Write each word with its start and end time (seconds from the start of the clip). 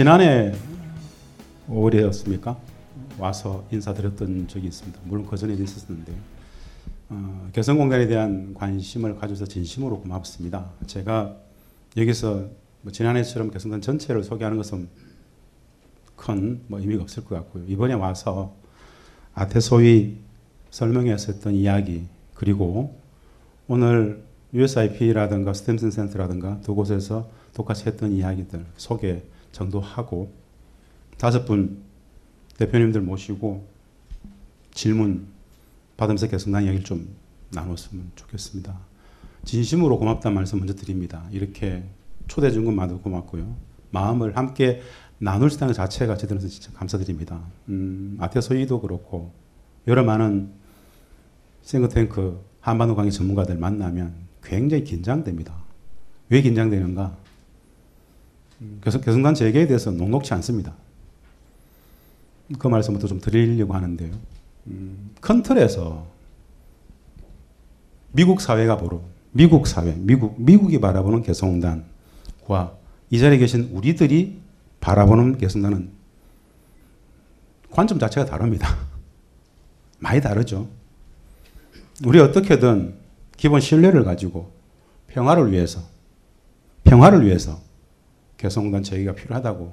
지난해 0.00 0.54
5월이었습니까? 1.68 2.56
와서 3.18 3.66
인사드렸던 3.70 4.48
적이 4.48 4.68
있습니다. 4.68 4.98
물론 5.04 5.26
그 5.26 5.36
전에도 5.36 5.62
있었는데 5.62 6.14
어, 7.10 7.50
개성공단에 7.52 8.06
대한 8.06 8.54
관심을 8.54 9.16
가져서 9.16 9.44
진심으로 9.44 10.00
고맙습니다. 10.00 10.70
제가 10.86 11.36
여기서 11.98 12.48
뭐 12.80 12.90
지난해처럼 12.90 13.50
개성단 13.50 13.82
전체를 13.82 14.24
소개하는 14.24 14.56
것은 14.56 14.88
큰 16.16 16.64
뭐 16.68 16.80
의미가 16.80 17.02
없을 17.02 17.22
것 17.26 17.34
같고요. 17.34 17.66
이번에 17.66 17.92
와서 17.92 18.56
아태 19.34 19.60
소위 19.60 20.16
설명에서 20.70 21.32
했던 21.34 21.54
이야기 21.54 22.06
그리고 22.32 22.98
오늘 23.68 24.24
USIP라든가 24.54 25.52
스템슨 25.52 25.90
센터라든가 25.90 26.58
두 26.62 26.74
곳에서 26.74 27.28
똑같이 27.52 27.84
했던 27.84 28.12
이야기들 28.12 28.64
소개 28.78 29.24
정도 29.52 29.80
하고 29.80 30.32
다섯 31.18 31.44
분 31.44 31.82
대표님들 32.58 33.00
모시고 33.00 33.66
질문 34.72 35.26
받으면서 35.96 36.28
개성난 36.28 36.64
이야기를 36.64 36.84
좀 36.84 37.08
나눴으면 37.50 38.12
좋겠습니다. 38.16 38.78
진심으로 39.44 39.98
고맙다는 39.98 40.34
말씀 40.34 40.58
먼저 40.58 40.74
드립니다. 40.74 41.26
이렇게 41.30 41.84
초대해 42.28 42.52
준 42.52 42.64
것만도 42.64 43.00
고맙고요. 43.00 43.56
마음을 43.90 44.36
함께 44.36 44.80
나눌 45.18 45.50
수 45.50 45.56
있다는 45.56 45.74
자체가 45.74 46.16
저들은 46.16 46.40
진짜 46.48 46.72
감사드립니다. 46.72 47.42
음, 47.68 48.16
아테소이도 48.20 48.80
그렇고 48.80 49.32
여러 49.86 50.04
많은 50.04 50.50
싱크탱크 51.62 52.42
한반도 52.60 52.94
관계 52.94 53.10
전문가들 53.10 53.56
만나면 53.56 54.14
굉장히 54.42 54.84
긴장됩니다. 54.84 55.54
왜 56.28 56.40
긴장되는가? 56.40 57.16
음, 58.60 58.80
교성단 58.82 59.34
재개에 59.34 59.66
대해서 59.66 59.90
녹록치 59.90 60.34
않습니다. 60.34 60.74
그 62.58 62.68
말씀부터 62.68 63.06
좀 63.06 63.20
드리려고 63.20 63.74
하는데요. 63.74 64.12
음, 64.66 65.10
큰 65.20 65.42
틀에서 65.42 66.06
미국 68.12 68.40
사회가 68.40 68.76
보러 68.76 69.02
미국 69.32 69.66
사회, 69.66 69.94
미국, 69.96 70.40
미국이 70.40 70.80
바라보는 70.80 71.22
개성단과 71.22 72.76
이 73.10 73.18
자리에 73.18 73.38
계신 73.38 73.70
우리들이 73.72 74.40
바라보는 74.80 75.38
개성단은 75.38 75.90
관점 77.70 77.98
자체가 77.98 78.26
다릅니다. 78.26 78.76
많이 80.00 80.20
다르죠. 80.20 80.68
우리 82.04 82.18
어떻게든 82.18 82.94
기본 83.36 83.60
신뢰를 83.60 84.04
가지고 84.04 84.52
평화를 85.08 85.52
위해서, 85.52 85.82
평화를 86.84 87.24
위해서 87.24 87.60
개성단 88.40 88.82
제기가 88.82 89.14
필요하다고 89.14 89.70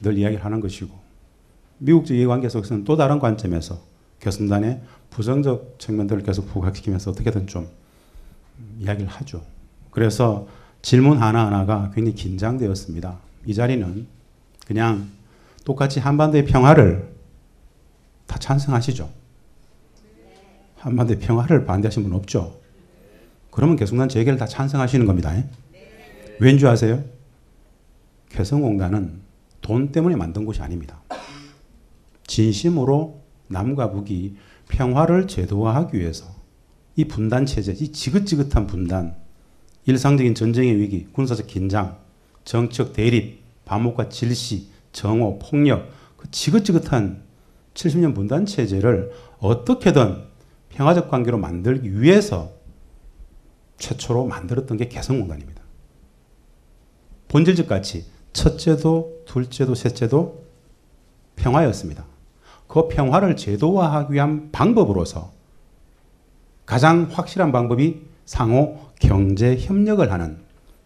늘 0.00 0.18
이야기를 0.18 0.44
하는 0.44 0.58
것이고, 0.60 0.92
미국적 1.78 2.16
이해관계 2.16 2.48
속에서는 2.48 2.82
또 2.82 2.96
다른 2.96 3.20
관점에서 3.20 3.80
개성단의 4.18 4.82
부정적 5.10 5.76
측면들을 5.78 6.24
계속 6.24 6.48
부각시키면서 6.48 7.12
어떻게든 7.12 7.46
좀 7.46 7.68
이야기를 8.80 9.08
하죠. 9.08 9.44
그래서 9.92 10.48
질문 10.80 11.18
하나하나가 11.18 11.92
굉장히 11.94 12.16
긴장되었습니다. 12.16 13.18
이 13.46 13.54
자리는 13.54 14.08
그냥 14.66 15.08
똑같이 15.64 16.00
한반도의 16.00 16.46
평화를 16.46 17.12
다 18.26 18.38
찬성하시죠. 18.38 19.08
한반도의 20.78 21.20
평화를 21.20 21.64
반대하신 21.64 22.02
분 22.02 22.12
없죠. 22.14 22.58
그러면 23.52 23.76
개성단 23.76 24.08
재개를 24.08 24.36
다 24.36 24.46
찬성하시는 24.46 25.06
겁니다. 25.06 25.32
왠지 26.40 26.66
아세요? 26.66 27.04
개성공단은 28.32 29.20
돈 29.60 29.92
때문에 29.92 30.16
만든 30.16 30.44
곳이 30.44 30.60
아닙니다. 30.62 31.02
진심으로 32.26 33.22
남과 33.48 33.90
북이 33.90 34.36
평화를 34.68 35.28
제도화하기 35.28 35.98
위해서 35.98 36.26
이 36.96 37.04
분단 37.06 37.46
체제, 37.46 37.72
이 37.72 37.92
지긋지긋한 37.92 38.66
분단, 38.66 39.16
일상적인 39.86 40.34
전쟁의 40.34 40.78
위기, 40.78 41.04
군사적 41.12 41.46
긴장, 41.46 41.98
정치적 42.44 42.92
대립, 42.92 43.42
반목과 43.64 44.08
질시, 44.08 44.68
정오, 44.92 45.38
폭력, 45.38 45.90
그 46.16 46.30
지긋지긋한 46.30 47.22
70년 47.74 48.14
분단 48.14 48.46
체제를 48.46 49.12
어떻게든 49.38 50.24
평화적 50.70 51.10
관계로 51.10 51.38
만들기 51.38 52.00
위해서 52.00 52.52
최초로 53.78 54.26
만들었던 54.26 54.76
게 54.76 54.88
개성공단입니다. 54.88 55.62
본질적 57.28 57.66
가치, 57.66 58.04
첫째도, 58.32 59.22
둘째도, 59.26 59.74
셋째도 59.74 60.44
평화였습니다. 61.36 62.04
그 62.66 62.88
평화를 62.88 63.36
제도화하기 63.36 64.14
위한 64.14 64.50
방법으로서 64.50 65.32
가장 66.64 67.08
확실한 67.10 67.52
방법이 67.52 68.02
상호 68.24 68.78
경제 68.98 69.56
협력을 69.56 70.10
하는 70.10 70.38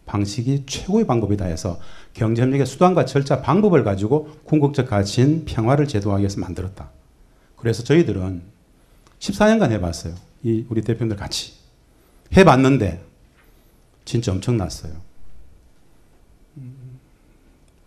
방식이 0.07 0.65
최고의 0.67 1.07
방법이다 1.07 1.45
해서 1.45 1.79
경제 2.15 2.43
협력의 2.43 2.67
수단과 2.67 3.05
절차 3.05 3.43
방법을 3.43 3.85
가지고 3.85 4.29
궁극적 4.45 4.89
가치인 4.89 5.45
평화를 5.45 5.87
제도하기 5.87 6.23
위해서 6.23 6.41
만들었다. 6.41 6.91
그래서 7.57 7.83
저희들은 7.83 8.43
14년간 9.19 9.71
해봤어요. 9.73 10.15
이 10.43 10.65
우리 10.69 10.83
대표님들 10.83 11.17
같이 11.17 11.55
해봤는데 12.37 13.05
진짜 14.05 14.33
엄청났어요. 14.33 15.06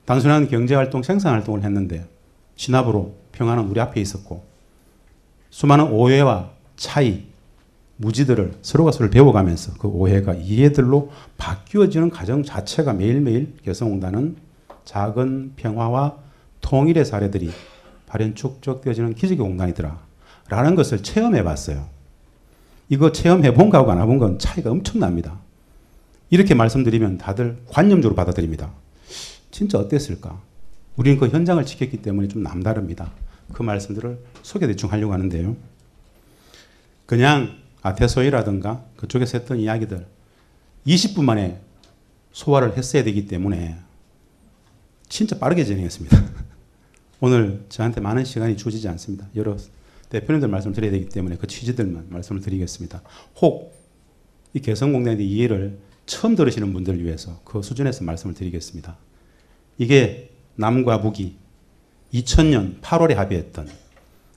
단순한 0.10 0.48
경제활동, 0.48 1.04
생산활동을 1.04 1.64
했는데 1.64 2.04
진압으로 2.56 3.14
평화는 3.32 3.66
우리 3.66 3.80
앞에 3.80 4.02
있었고 4.02 4.44
수많은 5.52 5.92
오해와 5.92 6.50
차이, 6.78 7.26
무지들을 7.98 8.54
서로가 8.64 8.92
서로 8.92 9.12
배워가면서 9.12 9.74
그 9.78 9.88
오해가 9.88 10.34
이해들로 10.34 11.12
바뀌어지는 11.38 12.10
과정 12.10 12.42
자체가 12.42 12.94
매일매일 12.94 13.54
개성공단은 13.64 14.38
작은 14.84 15.54
평화와 15.56 16.18
통일의 16.62 17.06
사례들이 17.06 17.52
발현 18.08 18.34
축적되어지는 18.34 19.14
기적의 19.14 19.46
공단이더라. 19.46 20.00
라는 20.48 20.74
것을 20.74 21.04
체험해 21.04 21.44
봤어요. 21.44 21.86
이거 22.90 23.12
체험해 23.12 23.54
본 23.54 23.70
거하고 23.70 23.92
안 23.92 24.02
해본 24.02 24.18
건 24.18 24.40
차이가 24.40 24.72
엄청납니다. 24.72 25.38
이렇게 26.32 26.56
말씀드리면 26.56 27.20
다들 27.20 27.60
관념적으로 27.68 28.16
받아들입니다. 28.16 28.72
진짜 29.60 29.78
어땠을까? 29.78 30.42
우리는 30.96 31.20
그 31.20 31.28
현장을 31.28 31.66
지켰기 31.66 31.98
때문에 31.98 32.30
좀 32.30 32.44
남다릅니다. 32.44 33.12
그 33.52 33.62
말씀들을 33.62 34.18
소개 34.42 34.68
대충 34.68 34.90
하려고 34.90 35.12
하는데요. 35.12 35.58
그냥 37.06 37.58
아테소이라든가 37.82 38.86
그쪽에서 38.96 39.38
했던 39.38 39.60
이야기들 39.60 40.08
20분 40.88 41.26
만에 41.26 41.60
소화를 42.32 42.78
했어야 42.78 43.04
되기 43.04 43.28
때문에 43.28 43.76
진짜 45.10 45.38
빠르게 45.38 45.66
진행했습니다. 45.66 46.24
오늘 47.20 47.66
저한테 47.68 48.00
많은 48.00 48.24
시간이 48.24 48.56
주어지지 48.56 48.88
않습니다. 48.88 49.28
여러 49.36 49.58
대표님들 50.08 50.48
말씀을 50.48 50.74
드려야 50.74 50.92
되기 50.92 51.10
때문에 51.10 51.36
그 51.36 51.48
취지들만 51.48 52.06
말씀을 52.10 52.40
드리겠습니다. 52.40 53.02
혹 53.42 53.78
이 54.54 54.62
개성공단에 54.62 55.18
대해 55.18 55.28
이해를 55.28 55.80
처음 56.06 56.36
들으시는 56.36 56.74
분들을 56.74 57.04
위해서 57.04 57.40
그 57.44 57.62
수준에서 57.62 58.04
말씀을 58.04 58.34
드리겠습니다. 58.34 58.98
이게 59.80 60.30
남과 60.56 61.02
북이 61.02 61.38
2000년 62.14 62.82
8월에 62.82 63.16
합의했던 63.16 63.70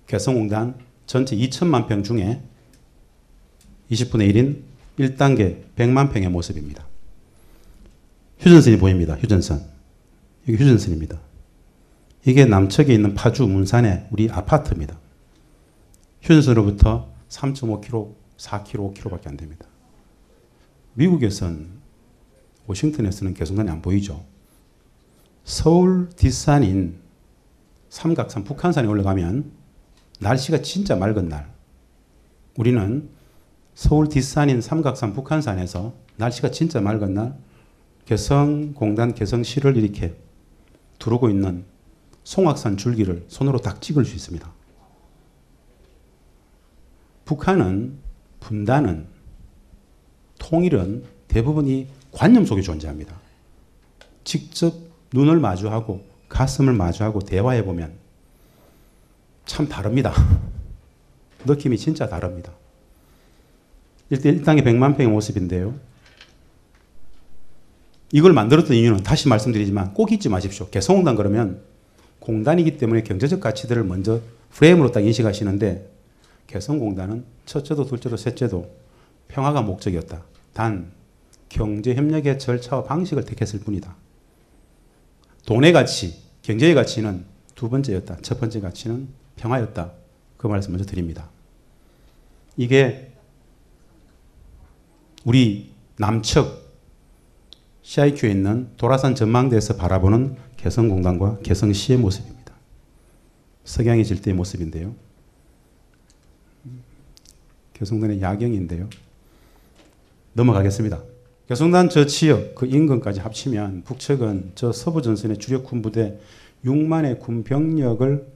개성공단 0.07 0.77
전체 1.05 1.37
2천만 1.37 1.89
평 1.89 2.03
중에 2.03 2.41
20분의 3.91 4.33
1인 4.33 4.63
1단계 4.99 5.65
100만 5.75 6.13
평의 6.13 6.31
모습입니다. 6.31 6.87
휴전선이 8.39 8.79
보입니다. 8.79 9.15
휴전선. 9.17 9.61
여기 10.49 10.63
휴전선입니다. 10.63 11.21
이게 12.25 12.45
남측에 12.45 12.95
있는 12.95 13.15
파주 13.15 13.47
문산의 13.47 14.07
우리 14.11 14.31
아파트입니다. 14.31 14.97
휴전선으로부터 16.23 17.13
3.5km, 17.29 18.15
4km, 18.37 18.95
5km밖에 18.95 19.27
안 19.27 19.37
됩니다. 19.37 19.67
미국에선 20.95 21.81
워싱턴에서는 22.67 23.35
개성단이 23.35 23.71
안 23.71 23.83
보이죠. 23.83 24.25
서울 25.45 26.09
뒷산인 26.11 27.01
삼각산 27.89 28.45
북한산에 28.45 28.87
올라가면 28.89 29.53
날씨가 30.21 30.63
진짜 30.63 30.97
맑은 30.97 31.29
날 31.29 31.53
우리는 32.57 33.09
서울 33.75 34.09
뒷산인 34.09 34.61
삼각산 34.61 35.13
북한산에서 35.13 35.95
날씨가 36.17 36.51
진짜 36.51 36.81
맑은 36.81 37.15
날 37.15 37.37
개성공단 38.05 39.15
개성시를 39.15 39.77
이렇게 39.77 40.15
두르고 40.99 41.29
있는 41.29 41.65
송악산 42.25 42.77
줄기를 42.77 43.25
손으로 43.29 43.59
딱 43.61 43.83
찍을 43.83 44.05
수 44.05 44.15
있습니다. 44.15 44.53
북한은 47.25 47.99
분단은 48.41 49.07
통일은 50.39 51.05
대부분이 51.29 51.89
관념 52.13 52.45
속에 52.45 52.61
존재합니다. 52.63 53.19
직접 54.25 54.92
눈을 55.13 55.39
마주하고 55.39 56.05
가슴을 56.29 56.73
마주하고 56.73 57.21
대화해 57.21 57.65
보면 57.65 57.93
참 59.45 59.69
다릅니다. 59.69 60.13
느낌이 61.45 61.77
진짜 61.77 62.09
다릅니다. 62.09 62.53
일단 64.11 64.35
일당의 64.35 64.63
100만 64.63 64.97
평의 64.97 65.09
모습인데요. 65.09 65.75
이걸 68.13 68.33
만들었던 68.35 68.77
이유는 68.77 69.03
다시 69.03 69.29
말씀드리지만 69.29 69.95
꼭 69.95 70.13
잊지 70.13 70.29
마십시오. 70.29 70.69
개성공단 70.69 71.17
그러면 71.17 71.63
공단이기 72.21 72.77
때문에 72.77 73.03
경제적 73.03 73.41
가치들을 73.41 73.83
먼저 73.85 74.21
프레임으로 74.51 74.93
딱 74.93 75.01
인식하시는데 75.01 75.91
개성공단은 76.47 77.25
첫째도 77.47 77.87
둘째도 77.87 78.17
셋째도 78.19 78.71
평화가 79.29 79.63
목적이었다. 79.63 80.23
단 80.53 80.93
경제 81.49 81.95
협력의 81.95 82.39
절차와 82.39 82.85
방식을 82.85 83.25
택했을 83.25 83.61
뿐이다. 83.61 83.97
돈의 85.47 85.73
가치, 85.73 86.23
경제의 86.43 86.75
가치는 86.75 87.25
두 87.55 87.69
번째였다. 87.69 88.19
첫 88.23 88.41
번째 88.41 88.61
가치는 88.61 89.09
평화였다. 89.37 89.93
그 90.37 90.47
말씀 90.47 90.73
먼저 90.73 90.85
드립니다. 90.85 91.29
이게 92.57 93.13
우리 95.25 95.73
남측 95.97 96.63
CIQ에 97.83 98.31
있는 98.31 98.71
도라산 98.77 99.15
전망대에서 99.15 99.77
바라보는 99.77 100.37
개성공단과 100.57 101.39
개성시의 101.41 101.99
모습입니다. 101.99 102.55
석양이 103.65 104.05
질 104.05 104.23
때의 104.23 104.35
모습인데요. 104.37 104.95
개성단의 107.75 108.21
야경인데요. 108.21 108.89
넘어가겠습니다. 110.35 111.03
개성단 111.53 111.91
저 111.91 112.07
지역 112.07 112.55
그 112.55 112.65
인근까지 112.65 113.21
합치면 113.21 113.83
북측은 113.85 114.53
저 114.55 114.73
서부 114.73 115.03
전선의 115.03 115.37
주력 115.37 115.65
군 115.65 115.83
부대 115.83 116.19
6만의 116.65 117.21
군 117.21 117.45
병력을 117.45 118.27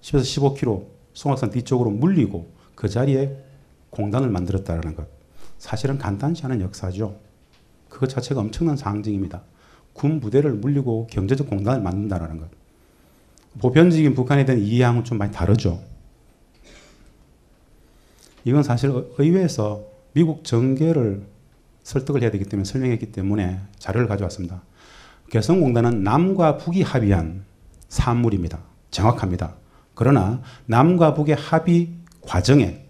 10에서 0.00 0.54
15km 0.56 0.86
송악산 1.12 1.50
뒤쪽으로 1.50 1.90
물리고 1.90 2.48
그 2.76 2.88
자리에 2.88 3.36
공단을 3.90 4.30
만들었다는 4.30 4.94
것. 4.94 5.08
사실은 5.58 5.98
간단치 5.98 6.44
않은 6.44 6.60
역사죠. 6.60 7.18
그것 7.88 8.08
자체가 8.08 8.40
엄청난 8.40 8.76
상징입니다. 8.76 9.42
군 9.92 10.20
부대를 10.20 10.52
물리고 10.52 11.08
경제적 11.10 11.50
공단을 11.50 11.82
만든다는 11.82 12.38
것. 12.38 12.48
보편적인 13.58 14.14
북한에 14.14 14.44
대한 14.44 14.62
이해하고는 14.62 15.04
좀 15.04 15.18
많이 15.18 15.32
다르죠. 15.32 15.82
이건 18.44 18.62
사실 18.62 18.92
의회에서 19.18 19.82
미국 20.12 20.44
정계를 20.44 21.39
설득을 21.82 22.22
해야 22.22 22.30
되기 22.30 22.44
때문에 22.44 22.64
설명했기 22.64 23.12
때문에 23.12 23.60
자료를 23.78 24.08
가져왔습니다. 24.08 24.62
개성공단은 25.30 26.02
남과 26.02 26.58
북이 26.58 26.82
합의한 26.82 27.44
산물입니다. 27.88 28.60
정확합니다. 28.90 29.54
그러나 29.94 30.40
남과 30.66 31.14
북의 31.14 31.36
합의 31.36 31.90
과정에 32.22 32.86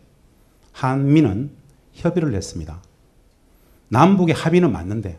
한미는 0.72 1.50
협의를 1.92 2.34
했습니다. 2.34 2.82
남북의 3.88 4.34
합의는 4.34 4.72
맞는데 4.72 5.18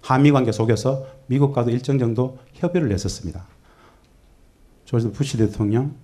한미 0.00 0.30
관계 0.32 0.52
속에서 0.52 1.06
미국과도 1.26 1.70
일정 1.70 1.98
정도 1.98 2.38
협의를 2.52 2.92
했었습니다. 2.92 3.46
조지 4.84 5.10
부시 5.12 5.38
대통령 5.38 5.96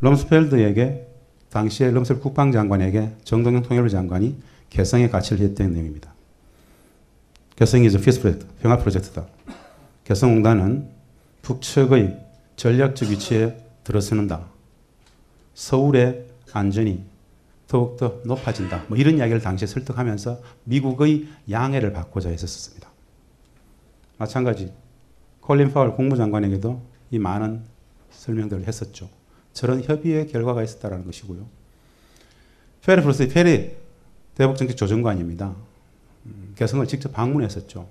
럼스펠드에게 0.00 1.06
당시에 1.50 1.90
럼스펠 1.90 2.20
국방장관에게 2.22 3.16
정동영 3.24 3.62
통일부 3.62 3.90
장관이 3.90 4.40
개성의 4.72 5.10
가치를 5.10 5.44
했던 5.44 5.72
내용입니다. 5.72 6.12
개성이 7.56 7.86
이제 7.86 8.00
peace 8.00 8.22
project, 8.22 8.46
평화 8.62 8.78
프로젝트다. 8.78 9.26
개성공단은 10.04 10.88
북측의 11.42 12.18
전략적 12.56 13.10
위치에 13.10 13.56
들어서는다. 13.84 14.46
서울의 15.54 16.26
안전이 16.52 17.04
더욱더 17.68 18.20
높아진다. 18.24 18.86
뭐 18.88 18.96
이런 18.96 19.18
이야기를 19.18 19.42
당시에 19.42 19.68
설득하면서 19.68 20.40
미국의 20.64 21.28
양해를 21.50 21.92
받고자 21.92 22.30
했었습니다. 22.30 22.88
마찬가지 24.16 24.72
콜린 25.40 25.72
파월 25.72 25.94
국무장관에게도 25.94 26.80
이 27.10 27.18
많은 27.18 27.62
설명들을 28.10 28.66
했었죠. 28.66 29.10
저런 29.52 29.82
협의의 29.82 30.28
결과가 30.28 30.62
있었다는 30.62 31.04
것이고요. 31.04 31.46
페리 32.84 33.02
프로스 33.02 33.28
페리 33.28 33.81
대북정책 34.34 34.76
조정관입니다. 34.76 35.54
음, 36.26 36.52
개성을 36.56 36.86
직접 36.86 37.12
방문했었죠. 37.12 37.88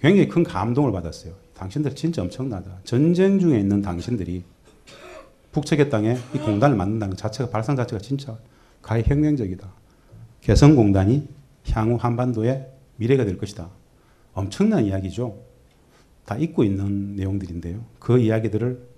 굉장히 0.00 0.28
큰 0.28 0.42
감동을 0.42 0.90
받았어요. 0.92 1.34
당신들 1.54 1.94
진짜 1.94 2.22
엄청나다. 2.22 2.78
전쟁 2.84 3.38
중에 3.38 3.58
있는 3.58 3.82
당신들이 3.82 4.42
북측의 5.52 5.90
땅에 5.90 6.16
이 6.34 6.38
공단을 6.38 6.76
만든다는 6.76 7.14
것 7.14 7.18
자체가 7.18 7.50
발상 7.50 7.76
자체가 7.76 8.00
진짜 8.00 8.36
가히 8.80 9.04
혁명적이다. 9.06 9.72
개성공단이 10.40 11.28
향후 11.70 11.96
한반도의 12.00 12.68
미래가 12.96 13.24
될 13.24 13.38
것이다. 13.38 13.70
엄청난 14.32 14.84
이야기죠. 14.84 15.38
다 16.24 16.36
잊고 16.36 16.64
있는 16.64 17.14
내용들인데요. 17.14 17.84
그 17.98 18.18
이야기들을 18.18 18.88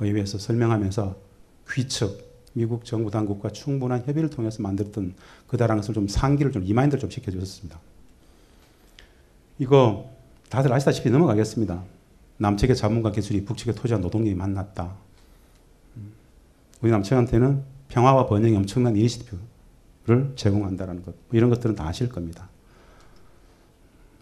의회에서 0.00 0.38
설명하면서 0.38 1.16
귀측, 1.70 2.25
미국 2.56 2.86
정부 2.86 3.10
당국과 3.10 3.50
충분한 3.50 4.04
협의를 4.06 4.30
통해서 4.30 4.62
만들었던 4.62 5.14
거다라는 5.46 5.82
것을 5.82 5.92
좀 5.92 6.08
상기를 6.08 6.52
좀 6.52 6.62
remind를 6.62 6.98
좀 6.98 7.10
시켜주셨습니다. 7.10 7.78
이거 9.58 10.10
다들 10.48 10.72
아시다시피 10.72 11.10
넘어가겠습니다. 11.10 11.84
남측의 12.38 12.74
자문과 12.74 13.12
기술이 13.12 13.44
북측의 13.44 13.74
토지와 13.74 14.00
노동력이 14.00 14.34
만났다. 14.34 14.96
음, 15.96 16.12
우리 16.80 16.90
남측한테는 16.90 17.62
평화와 17.88 18.26
번영의 18.26 18.56
엄청난 18.56 18.96
initiative를 18.96 20.32
제공한다는 20.36 21.02
것. 21.02 21.14
뭐 21.28 21.36
이런 21.36 21.50
것들은 21.50 21.74
다 21.74 21.86
아실 21.86 22.08
겁니다. 22.08 22.48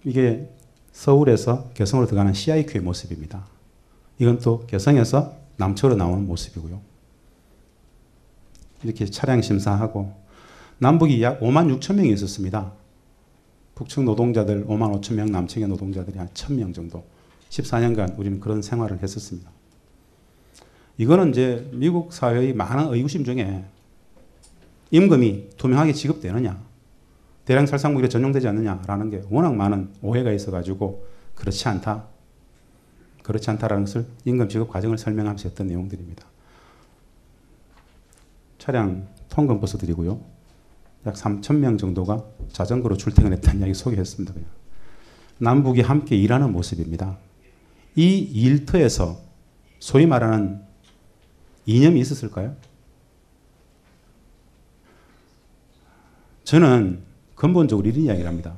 이게 0.03 0.51
서울에서 0.91 1.71
개성으로 1.75 2.09
들어가는 2.09 2.33
CIQ의 2.35 2.83
모습입니다. 2.83 3.47
이건 4.19 4.41
또 4.41 4.67
개성에서 4.67 5.37
남쪽으로 5.57 5.97
나오는 5.97 6.27
모습이고요. 6.27 6.94
이렇게 8.85 9.07
차량 9.07 9.43
심사하고 9.43 10.13
남북이 10.79 11.23
약 11.23 11.41
5만 11.41 11.79
6천 11.79 11.97
명이 11.97 12.13
있었습니다. 12.13 12.73
북측 13.75 14.05
노동자들 14.05 14.67
5만 14.67 15.01
5천 15.01 15.15
명, 15.15 15.33
남측의 15.33 15.69
노동자들이 15.69 16.19
한 16.19 16.29
1천 16.29 16.55
명 16.55 16.73
정도. 16.73 17.05
14년간 17.49 18.19
우리는 18.19 18.41
그런 18.41 18.63
생활을 18.63 19.03
했었습니다. 19.03 19.51
이거는 20.99 21.31
이제 21.31 21.69
미국 21.73 22.13
사회의 22.13 22.53
많은 22.53 22.93
의구심 22.93 23.25
중에 23.25 23.65
임금이 24.91 25.51
투명하게 25.57 25.93
지급되느냐, 25.93 26.63
대량 27.45 27.67
살상무기로 27.67 28.09
전용되지 28.09 28.47
않느냐라는 28.49 29.11
게 29.11 29.23
워낙 29.29 29.55
많은 29.55 29.93
오해가 30.03 30.33
있어가지고 30.33 31.07
그렇지 31.35 31.69
않다. 31.69 32.07
그렇지 33.23 33.51
않다라는 33.51 33.87
것을 33.87 34.07
임금 34.25 34.49
지급 34.49 34.69
과정을 34.71 34.99
설명하면서 34.99 35.49
했던 35.49 35.67
내용들입니다. 35.67 36.34
차량 38.65 39.07
통금 39.29 39.61
버스 39.61 39.77
드리고요. 39.77 40.19
약 41.05 41.17
3천 41.17 41.57
명 41.57 41.77
정도가 41.77 42.25
자전거로 42.51 42.97
출퇴근했다는 42.97 43.61
이야기 43.61 43.75
소개했습니다. 43.75 44.33
그냥. 44.33 44.49
남북이 45.37 45.83
함께 45.83 46.17
일하는 46.17 46.51
모습입니다. 46.51 47.19
이 47.95 48.17
일터에서 48.21 49.21
소위 49.81 50.07
말하는 50.07 50.63
이념이 51.67 52.01
있었을까요? 52.01 52.57
저는 56.45 57.03
근본적으로 57.35 57.87
이런 57.87 58.05
이야기를 58.05 58.27
합니다. 58.27 58.57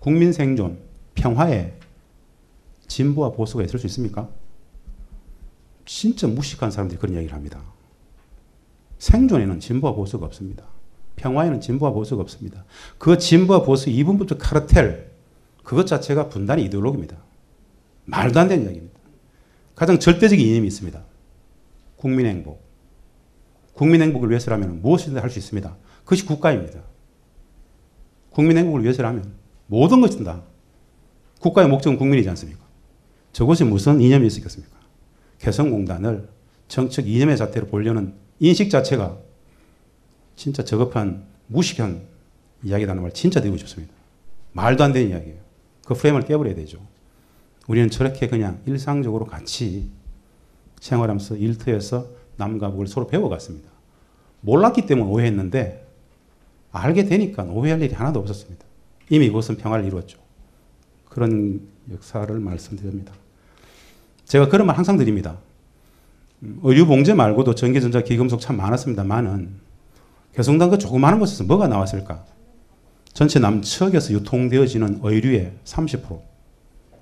국민 0.00 0.32
생존, 0.32 0.80
평화에 1.14 1.78
진보와 2.88 3.30
보수가 3.30 3.62
있을 3.62 3.78
수 3.78 3.86
있습니까? 3.86 4.28
진짜 5.86 6.26
무식한 6.26 6.72
사람들이 6.72 6.98
그런 6.98 7.14
이야기를 7.14 7.36
합니다. 7.36 7.62
생존에는 9.00 9.58
진보와 9.60 9.94
보수가 9.94 10.24
없습니다. 10.26 10.64
평화에는 11.16 11.60
진보와 11.60 11.92
보수가 11.92 12.22
없습니다. 12.22 12.64
그 12.98 13.18
진보와 13.18 13.62
보수 13.64 13.90
이분부터 13.90 14.38
카르텔, 14.38 15.10
그것 15.64 15.86
자체가 15.86 16.28
분단의 16.28 16.66
이데올로기입니다. 16.66 17.16
말도 18.04 18.38
안 18.38 18.48
되는 18.48 18.64
이야기입니다. 18.64 19.00
가장 19.74 19.98
절대적인 19.98 20.46
이념이 20.46 20.66
있습니다. 20.68 21.02
국민 21.96 22.26
행복. 22.26 22.62
국민 23.72 24.02
행복을 24.02 24.28
위해서라면 24.28 24.82
무엇이든 24.82 25.18
할 25.18 25.30
수 25.30 25.38
있습니다. 25.38 25.76
그것이 26.04 26.26
국가입니다. 26.26 26.80
국민 28.30 28.58
행복을 28.58 28.82
위해서라면 28.82 29.32
모든 29.66 30.00
것은 30.00 30.24
다 30.24 30.42
국가의 31.40 31.68
목적은 31.68 31.98
국민이지 31.98 32.28
않습니까? 32.30 32.60
저것이 33.32 33.64
무슨 33.64 34.00
이념이 34.00 34.26
있겠습니까? 34.26 34.76
개성공단을 35.38 36.28
정책 36.68 37.08
이념의 37.08 37.38
자태로 37.38 37.68
보려는 37.68 38.14
인식 38.40 38.70
자체가 38.70 39.18
진짜 40.34 40.64
저급한 40.64 41.24
무식한 41.46 42.02
이야기라는 42.62 43.02
말 43.02 43.12
진짜 43.12 43.40
드리고 43.40 43.58
싶습니다. 43.58 43.92
말도 44.52 44.82
안 44.82 44.92
되는 44.92 45.10
이야기예요. 45.10 45.38
그 45.84 45.94
프레임을 45.94 46.24
깨버려야 46.24 46.54
되죠. 46.54 46.78
우리는 47.68 47.90
저렇게 47.90 48.28
그냥 48.28 48.60
일상적으로 48.66 49.26
같이 49.26 49.90
생활하면서 50.80 51.36
일터에서 51.36 52.08
남과 52.36 52.70
북을 52.70 52.86
서로 52.86 53.06
배워갔습니다. 53.06 53.68
몰랐기 54.40 54.86
때문에 54.86 55.10
오해했는데 55.10 55.86
알게 56.72 57.04
되니까 57.04 57.44
오해할 57.44 57.82
일이 57.82 57.94
하나도 57.94 58.20
없었습니다. 58.20 58.64
이미 59.10 59.28
그것은 59.28 59.58
평화를 59.58 59.84
이루었죠. 59.84 60.18
그런 61.08 61.68
역사를 61.92 62.38
말씀드립니다. 62.38 63.12
제가 64.24 64.48
그런 64.48 64.66
말 64.66 64.76
항상 64.78 64.96
드립니다. 64.96 65.38
음, 66.42 66.60
의류 66.62 66.86
봉제 66.86 67.14
말고도 67.14 67.54
전기전자 67.54 68.02
기금속 68.02 68.40
참 68.40 68.56
많았습니다만은 68.56 69.60
개성당 70.34 70.70
그 70.70 70.78
조그마한 70.78 71.18
곳에서 71.18 71.44
뭐가 71.44 71.68
나왔을까? 71.68 72.24
전체 73.12 73.38
남측에서 73.38 74.12
유통되어지는 74.14 75.00
의류의 75.02 75.52
30%, 75.64 76.20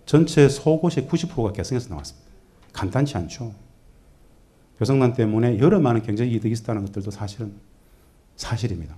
전체 0.06 0.48
속옷의 0.48 1.06
90%가 1.06 1.52
개성에서 1.52 1.90
나왔습니다. 1.90 2.28
간단치 2.72 3.16
않죠. 3.16 3.54
개성단 4.78 5.12
때문에 5.14 5.58
여러 5.58 5.80
많은 5.80 6.02
경제 6.02 6.24
이득이 6.26 6.52
있었다는 6.52 6.86
것들도 6.86 7.10
사실은 7.10 7.52
사실입니다. 8.36 8.96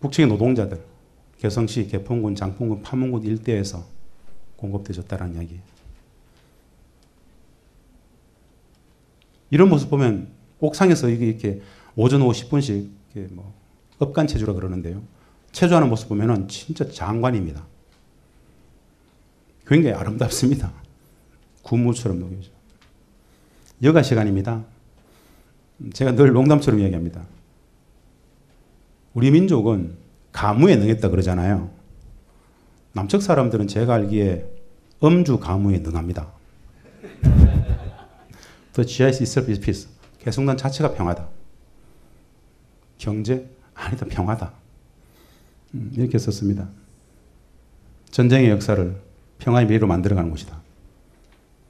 북측의 0.00 0.28
노동자들, 0.28 0.82
개성시, 1.38 1.88
개포군, 1.88 2.34
장풍군, 2.34 2.82
파문군 2.82 3.22
일대에서 3.22 3.84
공급되어졌다는 4.56 5.34
이야기. 5.34 5.60
이런 9.50 9.68
모습 9.68 9.90
보면 9.90 10.28
옥상에서 10.60 11.08
이렇게 11.08 11.60
오전 11.96 12.22
오후 12.22 12.32
10분씩 12.32 12.88
뭐 13.30 13.54
업간 13.98 14.26
체조라 14.26 14.52
그러는데요. 14.54 15.02
체조하는 15.52 15.88
모습 15.88 16.08
보면은 16.08 16.48
진짜 16.48 16.88
장관입니다. 16.88 17.66
굉장히 19.66 19.96
아름답습니다. 19.96 20.72
구무처럼 21.62 22.20
녹여져. 22.20 22.50
여가 23.82 24.02
시간입니다. 24.02 24.64
제가 25.92 26.14
늘 26.14 26.32
농담처럼 26.32 26.80
이야기합니다. 26.80 27.24
우리 29.14 29.30
민족은 29.30 29.96
가무에 30.32 30.76
능했다 30.76 31.08
그러잖아요. 31.08 31.70
남측 32.92 33.22
사람들은 33.22 33.66
제가 33.68 33.94
알기에 33.94 34.46
음주 35.02 35.38
가무에 35.38 35.78
능합니다. 35.78 36.32
The 38.72 38.86
GIS 38.86 39.22
itself 39.22 39.50
is 39.50 39.60
peace. 39.60 39.88
개성단 40.20 40.56
자체가 40.56 40.94
평화다. 40.94 41.28
경제 42.98 43.48
아니다 43.74 44.06
평화다. 44.06 44.52
음, 45.74 45.92
이렇게 45.96 46.18
썼습니다. 46.18 46.68
전쟁의 48.10 48.50
역사를 48.50 49.00
평화의 49.38 49.66
미래로 49.66 49.86
만들어가는 49.86 50.30
곳이다. 50.30 50.60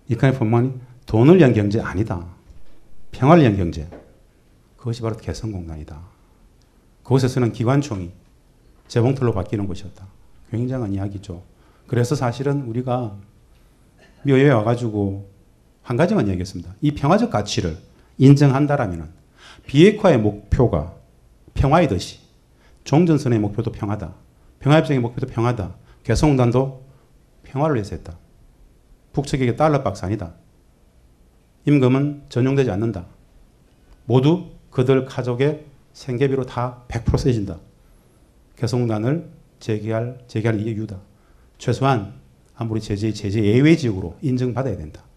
이칸의 0.09 0.37
본만이 0.37 0.75
돈을 1.07 1.39
위한 1.39 1.53
경제 1.53 1.81
아니다. 1.81 2.27
평화를 3.13 3.43
위한 3.43 3.57
경제. 3.57 3.89
그것이 4.77 5.03
바로 5.03 5.17
개성공단이다. 5.17 6.01
그곳에서는 7.05 7.53
기관총이 7.53 8.11
재봉틀로 8.89 9.33
바뀌는 9.33 9.67
곳이었다. 9.67 10.07
굉장한 10.51 10.93
이야기죠. 10.93 11.43
그래서 11.87 12.15
사실은 12.15 12.63
우리가 12.63 13.17
미국에 14.25 14.51
와가지고 14.51 15.29
한 15.91 15.97
가지만 15.97 16.29
이야기했습니다. 16.29 16.77
이 16.83 16.93
평화적 16.93 17.31
가치를 17.31 17.77
인정한다라면 18.17 19.11
비핵화의 19.67 20.19
목표가 20.19 20.95
평화이듯이 21.55 22.21
종전선의 22.85 23.41
목표도 23.41 23.73
평화다. 23.73 24.15
평화협정의 24.61 25.01
목표도 25.01 25.27
평화다. 25.27 25.75
개성공단도 26.05 26.87
평화를 27.43 27.75
위해서 27.75 27.97
했다. 27.97 28.17
북측에게 29.13 29.57
달러 29.57 29.83
박스 29.83 30.05
아니다. 30.05 30.35
임금은 31.67 32.27
전용되지 32.29 32.71
않는다. 32.71 33.07
모두 34.05 34.51
그들 34.71 35.07
가족의 35.07 35.67
생계비로 35.93 36.47
다 36.47 36.85
100% 36.87 37.19
쓰여진다. 37.19 37.59
개성단을 38.55 39.29
재개할, 39.59 40.21
재개할 40.29 40.61
이유다. 40.61 41.01
최소한 41.59 42.15
아무리 42.55 42.81
제재, 42.81 43.13
제재 43.13 43.43
예외 43.43 43.75
지역으로 43.75 44.17
인정받아야 44.23 44.77
된다. 44.77 45.10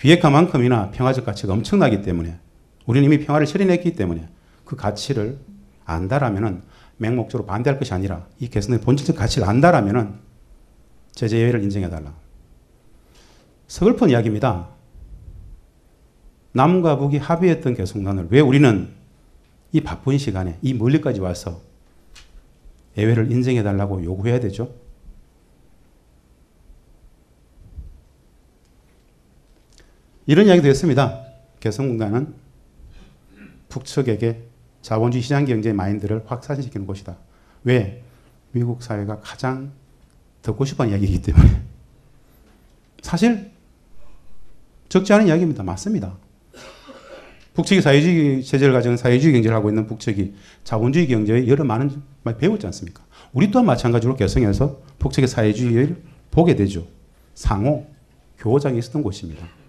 비핵화만큼이나 0.00 0.90
평화적 0.90 1.26
가치가 1.26 1.52
엄청나기 1.52 2.02
때문에 2.02 2.38
우리는 2.86 3.04
이미 3.04 3.24
평화를 3.24 3.46
실현했기 3.46 3.92
때문에 3.92 4.28
그 4.64 4.74
가치를 4.74 5.38
안다라면은 5.84 6.62
맹목적으로 6.96 7.46
반대할 7.46 7.78
것이 7.78 7.92
아니라 7.92 8.26
이 8.38 8.48
개선의 8.48 8.80
본질적 8.80 9.16
가치를 9.16 9.46
안다라면은 9.46 10.14
제재 11.12 11.38
예외를 11.38 11.62
인정해달라. 11.62 12.14
서글픈 13.68 14.10
이야기입니다. 14.10 14.68
남과 16.52 16.96
북이 16.96 17.18
합의했던 17.18 17.74
개성단을 17.74 18.28
왜 18.30 18.40
우리는 18.40 18.88
이 19.72 19.80
바쁜 19.82 20.18
시간에 20.18 20.58
이 20.62 20.74
멀리까지 20.74 21.20
와서 21.20 21.60
예외를 22.96 23.30
인정해달라고 23.30 24.02
요구해야 24.02 24.40
되죠? 24.40 24.74
이런 30.30 30.46
이야기도 30.46 30.68
했습니다. 30.68 31.24
개성공단은 31.58 32.32
북측에게 33.68 34.44
자본주의 34.80 35.22
시장 35.22 35.44
경제 35.44 35.72
마인드를 35.72 36.22
확산시키는 36.24 36.86
곳이다. 36.86 37.16
왜? 37.64 38.04
미국 38.52 38.80
사회가 38.80 39.18
가장 39.18 39.72
듣고 40.42 40.64
싶은 40.64 40.90
이야기이기 40.90 41.20
때문에. 41.22 41.62
사실 43.02 43.50
적지 44.88 45.12
않은 45.14 45.26
이야기입니다. 45.26 45.64
맞습니다. 45.64 46.16
북측이 47.54 47.82
사회주의 47.82 48.44
체제를 48.44 48.72
가진 48.72 48.96
사회주의 48.96 49.32
경제를 49.32 49.56
하고 49.56 49.68
있는 49.68 49.88
북측이 49.88 50.36
자본주의 50.62 51.08
경제에 51.08 51.48
여러 51.48 51.64
많은 51.64 51.90
많이 52.22 52.38
배웠지 52.38 52.66
않습니까? 52.66 53.02
우리 53.32 53.50
또한 53.50 53.66
마찬가지로 53.66 54.14
개성에서 54.14 54.80
북측의 55.00 55.26
사회주의를 55.26 56.00
보게 56.30 56.54
되죠. 56.54 56.86
상호 57.34 57.88
교장이 58.38 58.78
있었던 58.78 59.02
곳입니다. 59.02 59.59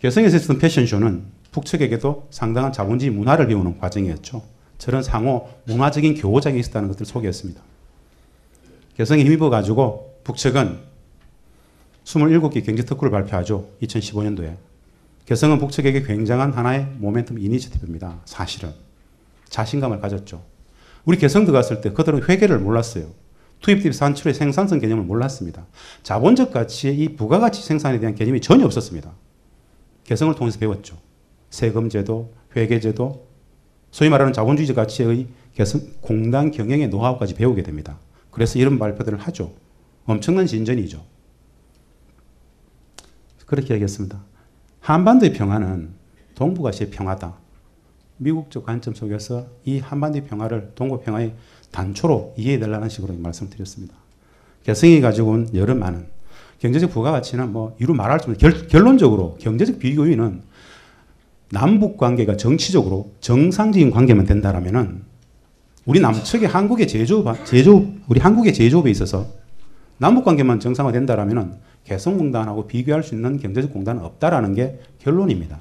개성에서 0.00 0.36
있었던 0.36 0.58
패션쇼는 0.58 1.24
북측에게도 1.52 2.28
상당한 2.30 2.72
자본주의 2.72 3.10
문화를 3.10 3.46
배우는 3.46 3.78
과정이었죠. 3.78 4.42
저런 4.78 5.02
상호 5.02 5.48
문화적인 5.64 6.14
교장이 6.14 6.58
있었다는 6.60 6.88
것을 6.88 7.06
소개했습니다. 7.06 7.60
개성에 8.96 9.24
힘입어 9.24 9.48
가지고 9.48 10.20
북측은 10.24 10.78
27개 12.04 12.64
경제 12.64 12.84
특구를 12.84 13.10
발표하죠. 13.10 13.68
2015년도에. 13.82 14.56
개성은 15.24 15.58
북측에게 15.58 16.02
굉장한 16.02 16.52
하나의 16.52 16.86
모멘텀 17.00 17.42
이니셔티브입니다. 17.42 18.20
사실은. 18.26 18.72
자신감을 19.48 20.00
가졌죠. 20.00 20.42
우리 21.04 21.16
개성 21.18 21.44
들어갔을 21.44 21.80
때 21.80 21.92
그들은 21.92 22.24
회계를 22.28 22.58
몰랐어요. 22.58 23.06
투입 23.60 23.92
산출의 23.92 24.34
생산성 24.34 24.78
개념을 24.78 25.04
몰랐습니다. 25.04 25.66
자본적 26.02 26.52
가치의 26.52 26.98
이 26.98 27.16
부가가치 27.16 27.62
생산에 27.62 27.98
대한 27.98 28.14
개념이 28.14 28.40
전혀 28.40 28.64
없었습니다. 28.66 29.12
개성을 30.06 30.34
통해서 30.34 30.58
배웠죠. 30.58 30.96
세금제도, 31.50 32.32
회계제도, 32.54 33.26
소위 33.90 34.08
말하는 34.08 34.32
자본주의 34.32 34.72
가치의 34.74 35.26
개성, 35.54 35.80
공단 36.00 36.50
경영의 36.50 36.88
노하우까지 36.88 37.34
배우게 37.34 37.62
됩니다. 37.62 37.98
그래서 38.30 38.58
이런 38.58 38.78
발표들을 38.78 39.18
하죠. 39.18 39.52
엄청난 40.04 40.46
진전이죠. 40.46 41.04
그렇게 43.46 43.74
얘기했습니다. 43.74 44.20
한반도의 44.80 45.32
평화는 45.32 45.90
동북아시아의 46.34 46.90
평화다. 46.90 47.38
미국적 48.18 48.64
관점 48.64 48.94
속에서 48.94 49.46
이 49.64 49.78
한반도의 49.78 50.24
평화를 50.24 50.72
동북 50.74 51.04
평화의 51.04 51.34
단초로 51.70 52.34
이해해달라는 52.36 52.88
식으로 52.88 53.14
말씀드렸습니다. 53.14 53.94
개성이 54.62 55.00
가지고 55.00 55.30
온 55.30 55.50
여러 55.54 55.74
많은 55.74 56.15
경제적 56.58 56.90
부가가치는 56.90 57.52
뭐 57.52 57.76
이루 57.78 57.94
말할 57.94 58.20
수 58.20 58.30
없는 58.30 58.68
결론적으로 58.68 59.36
경제적 59.40 59.78
비교유는 59.78 60.42
남북 61.50 61.96
관계가 61.96 62.36
정치적으로 62.36 63.12
정상적인 63.20 63.90
관계만 63.90 64.26
된다라면은 64.26 65.02
우리 65.84 66.00
남측의 66.00 66.48
한국의 66.48 66.88
제조업, 66.88 67.44
제조업, 67.46 67.86
우리 68.08 68.18
한국의 68.20 68.52
제조업에 68.52 68.90
있어서 68.90 69.26
남북 69.98 70.24
관계만 70.24 70.58
정상화된다라면은 70.58 71.54
개성공단하고 71.84 72.66
비교할 72.66 73.02
수 73.02 73.14
있는 73.14 73.38
경제적 73.38 73.72
공단은 73.72 74.02
없다라는 74.02 74.54
게 74.54 74.80
결론입니다. 74.98 75.60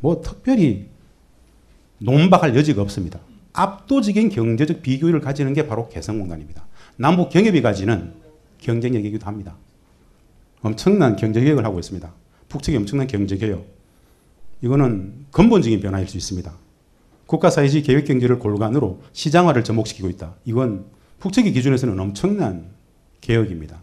뭐 0.00 0.22
특별히 0.22 0.88
논박할 1.98 2.56
여지가 2.56 2.80
없습니다. 2.82 3.20
압도적인 3.52 4.30
경제적 4.30 4.82
비교율을 4.82 5.20
가지는 5.20 5.52
게 5.52 5.66
바로 5.66 5.88
개성공단입니다. 5.88 6.66
남북 6.96 7.28
경협이 7.28 7.62
가지는 7.62 8.14
경쟁력이기도 8.58 9.26
합니다. 9.26 9.56
엄청난 10.64 11.14
경제개혁을 11.14 11.64
하고 11.64 11.78
있습니다. 11.78 12.12
북측이 12.48 12.76
엄청난 12.78 13.06
경제개혁. 13.06 13.66
이거는 14.62 15.26
근본적인 15.30 15.80
변화일 15.80 16.08
수 16.08 16.16
있습니다. 16.16 16.52
국가사회주의 17.26 17.82
계획경제를 17.82 18.38
골간으로 18.38 19.02
시장화를 19.12 19.62
접목시키고 19.62 20.08
있다. 20.08 20.34
이건 20.46 20.86
북측의 21.20 21.52
기준에서는 21.52 22.00
엄청난 22.00 22.70
개혁입니다. 23.20 23.82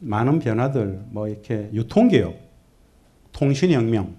많은 0.00 0.40
변화들, 0.40 1.02
뭐 1.10 1.26
이렇게 1.26 1.70
유통개혁, 1.72 2.36
통신혁명, 3.32 4.14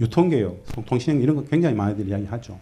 유통개혁, 0.00 0.64
통신혁명 0.86 1.22
이런 1.22 1.36
거 1.36 1.44
굉장히 1.44 1.76
많이들 1.76 2.08
이야기하죠. 2.08 2.58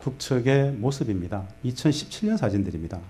북측의 0.00 0.72
모습입니다. 0.72 1.48
2017년 1.64 2.36
사진들입니다. 2.36 3.00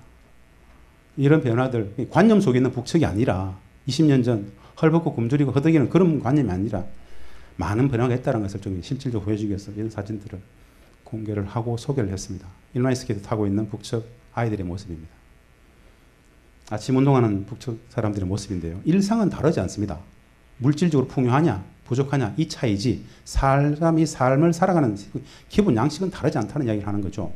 이런 1.17 1.41
변화들, 1.43 1.95
관념 2.11 2.41
속에 2.41 2.59
있는 2.59 2.73
북측이 2.73 3.05
아니라 3.05 3.59
20년 3.89 4.25
전 4.25 4.53
헐벗고 4.81 5.15
굶주리고 5.15 5.53
허덕이는 5.53 5.89
그런 5.89 6.21
관념이 6.21 6.51
아니라 6.51 6.85
많은 7.57 7.89
변화가 7.89 8.15
있다는 8.15 8.43
것을 8.43 8.61
좀 8.61 8.81
실질적으로 8.83 9.25
보여주기 9.25 9.49
위해서 9.49 9.73
이런 9.73 9.89
사진들을 9.89 10.39
공개를 11.05 11.47
하고 11.47 11.77
소개를 11.77 12.11
했습니다. 12.11 12.47
인라인 12.75 12.95
스케이트 12.95 13.23
타고 13.23 13.47
있는 13.47 13.69
북측 13.69 14.05
아이들의 14.35 14.67
모습입니다. 14.67 15.15
아침 16.69 16.97
운동하는 16.97 17.47
북측 17.47 17.79
사람들의 17.89 18.29
모습인데요. 18.29 18.81
일상은 18.85 19.31
다르지 19.31 19.61
않습니다. 19.61 20.01
물질적으로 20.59 21.07
풍요하냐, 21.09 21.65
부족하냐 21.85 22.35
이 22.37 22.49
차이지 22.49 23.05
사람이 23.25 24.05
삶을 24.05 24.53
살아가는 24.53 24.97
기본 25.49 25.77
양식은 25.77 26.11
다르지 26.11 26.37
않다는 26.39 26.67
이야기를 26.67 26.87
하는 26.87 27.01
거죠. 27.01 27.33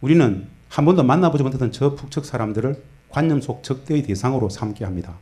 우리는 0.00 0.48
한 0.72 0.86
번도 0.86 1.02
만나보지 1.02 1.42
못했던 1.42 1.70
저 1.70 1.94
북측 1.94 2.24
사람들을 2.24 2.82
관념 3.10 3.42
속 3.42 3.62
적대의 3.62 4.04
대상으로 4.04 4.48
삼게 4.48 4.86
합니다. 4.86 5.18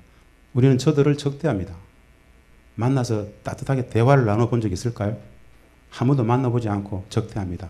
우리는 0.54 0.78
저들을 0.78 1.16
적대합니다. 1.16 1.74
만나서 2.76 3.26
따뜻하게 3.42 3.88
대화를 3.88 4.26
나눠본 4.26 4.60
적 4.60 4.70
있을까요? 4.70 5.18
한 5.90 6.06
번도 6.06 6.22
만나보지 6.22 6.68
않고 6.68 7.04
적대합니다. 7.08 7.68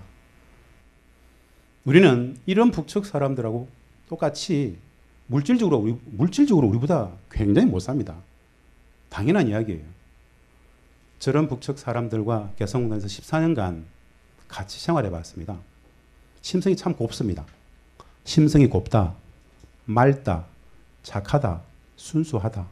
우리는 1.87 2.37
이런 2.45 2.71
북측 2.71 3.07
사람들하고 3.07 3.67
똑같이 4.11 4.77
물질적으로 5.27 5.79
우리, 5.79 5.99
물질적으로 6.05 6.69
우리보다 6.69 7.13
굉장히 7.31 7.67
못 7.67 7.81
삽니다. 7.81 8.15
당연한 9.09 9.49
이야기예요. 9.49 9.85
저런 11.19 11.49
북측 11.49 11.79
사람들과 11.79 12.51
개성공단에서 12.57 13.07
14년간 13.07 13.85
같이 14.49 14.79
생활해 14.79 15.09
봤습니다. 15.09 15.57
심성이 16.43 16.77
참 16.77 16.95
곱습니다. 16.95 17.47
심성이 18.31 18.69
곱다, 18.69 19.15
맑다, 19.87 20.45
착하다, 21.03 21.63
순수하다. 21.97 22.65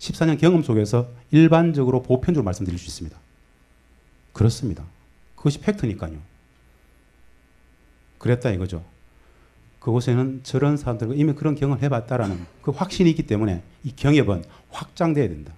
14년 0.00 0.36
경험 0.36 0.64
속에서 0.64 1.08
일반적으로 1.30 2.02
보편적으로 2.02 2.42
말씀드릴 2.42 2.76
수 2.76 2.86
있습니다. 2.86 3.16
그렇습니다. 4.32 4.82
그것이 5.36 5.60
팩트니까요. 5.60 6.18
그랬다 8.18 8.50
이거죠. 8.50 8.84
그곳에는 9.78 10.40
저런 10.42 10.76
사람들과 10.76 11.14
이미 11.14 11.34
그런 11.34 11.54
경험을 11.54 11.80
해봤다라는 11.80 12.44
그 12.60 12.72
확신이 12.72 13.10
있기 13.10 13.28
때문에 13.28 13.62
이 13.84 13.94
경협은 13.94 14.42
확장돼야 14.70 15.28
된다. 15.28 15.52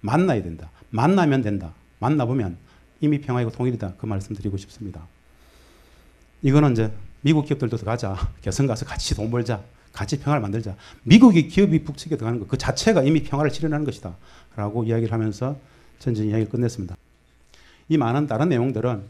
만나야 0.00 0.42
된다. 0.42 0.70
만나면 0.88 1.42
된다. 1.42 1.74
만나보면 1.98 2.56
이미 3.02 3.20
평화이고 3.20 3.50
통일이다. 3.50 3.96
그 3.98 4.06
말씀 4.06 4.34
드리고 4.34 4.56
싶습니다. 4.56 5.06
이거는 6.40 6.72
이제 6.72 6.90
미국 7.22 7.46
기업들도 7.46 7.76
들어가자. 7.76 8.16
개성 8.42 8.66
가서 8.66 8.84
같이 8.84 9.14
돈 9.14 9.30
벌자. 9.30 9.62
같이 9.92 10.18
평화를 10.18 10.40
만들자. 10.42 10.76
미국의 11.04 11.48
기업이 11.48 11.84
북측에 11.84 12.16
들어가는 12.16 12.40
것 12.40 12.48
그 12.48 12.58
자체가 12.58 13.02
이미 13.02 13.22
평화를 13.22 13.50
실현하는 13.50 13.84
것이다. 13.84 14.16
라고 14.56 14.84
이야기를 14.84 15.12
하면서 15.12 15.56
전전 15.98 16.26
이야기를 16.26 16.50
끝냈습니다. 16.50 16.96
이 17.88 17.96
많은 17.96 18.26
다른 18.26 18.48
내용들은 18.48 19.02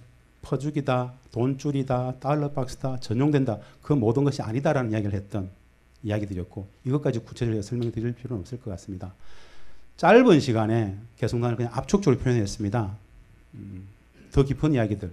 퍼주기다, 0.42 1.12
돈줄이다, 1.30 2.14
달러박스다, 2.20 2.98
전용된다. 3.00 3.58
그 3.80 3.92
모든 3.92 4.24
것이 4.24 4.42
아니다라는 4.42 4.90
이야기를 4.90 5.14
했던 5.14 5.50
이야기들이었고 6.02 6.66
이것까지 6.84 7.20
구체적으로 7.20 7.62
설명드릴 7.62 8.12
필요는 8.12 8.40
없을 8.40 8.60
것 8.60 8.70
같습니다. 8.72 9.14
짧은 9.96 10.40
시간에 10.40 10.96
개성단을 11.18 11.56
그냥 11.56 11.72
압축적으로 11.74 12.20
표현했습니다. 12.20 12.96
음, 13.54 13.86
더 14.32 14.42
깊은 14.42 14.74
이야기들은 14.74 15.12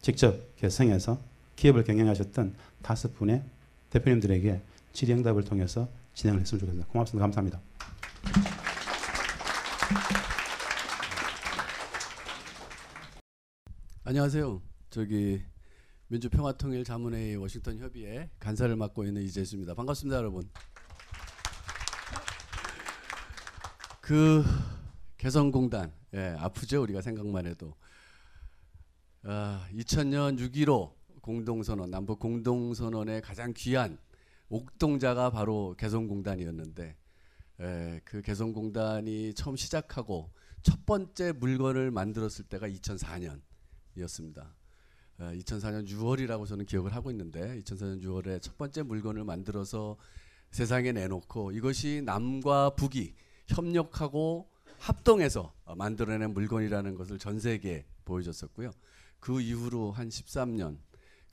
직접 0.00 0.38
개성에서 0.58 1.18
기업을 1.56 1.84
경영하셨던 1.84 2.54
다섯 2.82 3.14
분의 3.14 3.42
대표님들에게 3.90 4.60
질의응답을 4.92 5.44
통해서 5.44 5.88
진행을 6.14 6.40
했으면 6.40 6.60
좋겠습니다. 6.60 6.88
고맙습니다. 6.90 7.24
감사합니다. 7.24 7.60
안녕하세요. 14.04 14.60
저기 14.90 15.42
민주평화통일 16.08 16.84
자문회의 16.84 17.36
워싱턴 17.36 17.78
협의회 17.78 18.30
간사를 18.38 18.74
맡고 18.76 19.04
있는 19.04 19.22
이재수입니다. 19.22 19.74
반갑습니다, 19.74 20.16
여러분. 20.18 20.48
그 24.00 24.44
개성공단 25.16 25.90
예, 26.12 26.36
아프죠 26.38 26.82
우리가 26.82 27.00
생각만 27.00 27.46
해도 27.46 27.74
아, 29.22 29.66
2000년 29.72 30.38
6.15 30.38 30.92
공동선언 31.24 31.90
남북 31.90 32.18
공동선언의 32.18 33.22
가장 33.22 33.54
귀한 33.56 33.96
옥동자가 34.50 35.30
바로 35.30 35.74
개성공단이었는데 35.78 36.96
예, 37.60 38.00
그 38.04 38.20
개성공단이 38.20 39.32
처음 39.32 39.56
시작하고 39.56 40.30
첫 40.62 40.84
번째 40.84 41.32
물건을 41.32 41.90
만들었을 41.90 42.44
때가 42.44 42.68
2004년이었습니다. 42.68 44.52
2004년 45.18 45.88
6월이라고 45.88 46.46
저는 46.46 46.66
기억을 46.66 46.94
하고 46.94 47.10
있는데 47.10 47.58
2004년 47.62 48.02
6월에 48.02 48.42
첫 48.42 48.58
번째 48.58 48.82
물건을 48.82 49.24
만들어서 49.24 49.96
세상에 50.50 50.92
내놓고 50.92 51.52
이것이 51.52 52.02
남과 52.04 52.74
북이 52.74 53.14
협력하고 53.46 54.50
합동해서 54.76 55.54
만들어낸 55.74 56.34
물건이라는 56.34 56.94
것을 56.96 57.18
전 57.18 57.40
세계에 57.40 57.86
보여줬었고요. 58.04 58.72
그 59.20 59.40
이후로 59.40 59.92
한 59.92 60.10
13년 60.10 60.83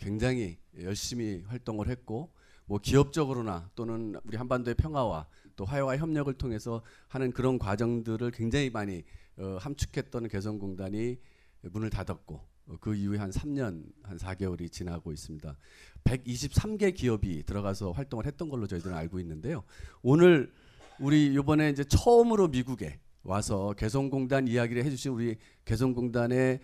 굉장히 0.02 0.58
열심히 0.82 1.44
활동을 1.48 1.88
했고 1.88 2.32
뭐 2.66 2.80
기업적으로나 2.80 3.70
또는 3.76 4.16
우리 4.26 4.36
한반도의 4.36 4.76
평화와 4.76 5.28
또 5.56 5.64
화해와 5.64 5.98
협력을 5.98 6.34
통해서 6.34 6.82
하는 7.08 7.32
그런 7.32 7.60
과정들을 7.60 8.32
굉장히 8.32 8.70
많이 8.70 9.04
어, 9.38 9.58
함축했던 9.60 10.28
개성공단이 10.28 11.18
문을 11.62 11.90
닫았고 11.90 12.42
어, 12.68 12.78
그 12.80 12.96
이후에 12.96 13.18
한 13.18 13.30
3년 13.30 13.84
한 14.04 14.18
4개월이 14.18 14.72
지나고 14.72 15.12
있습니다. 15.12 15.56
123개 16.04 16.96
기업이 16.96 17.44
들어가서 17.44 17.92
활동을 17.92 18.26
했던 18.26 18.50
걸로 18.50 18.68
저희들은 18.68 18.96
알고 18.96 19.20
있는데요. 19.20 19.64
오늘 20.02 20.52
우리 21.00 21.34
이번에 21.34 21.70
이제 21.70 21.84
처음으로 21.84 22.48
미국에 22.48 23.00
와서 23.24 23.74
개성공단 23.78 24.48
이야기를 24.48 24.84
해주신 24.86 25.12
우리 25.12 25.36
개성공단의 25.66 26.60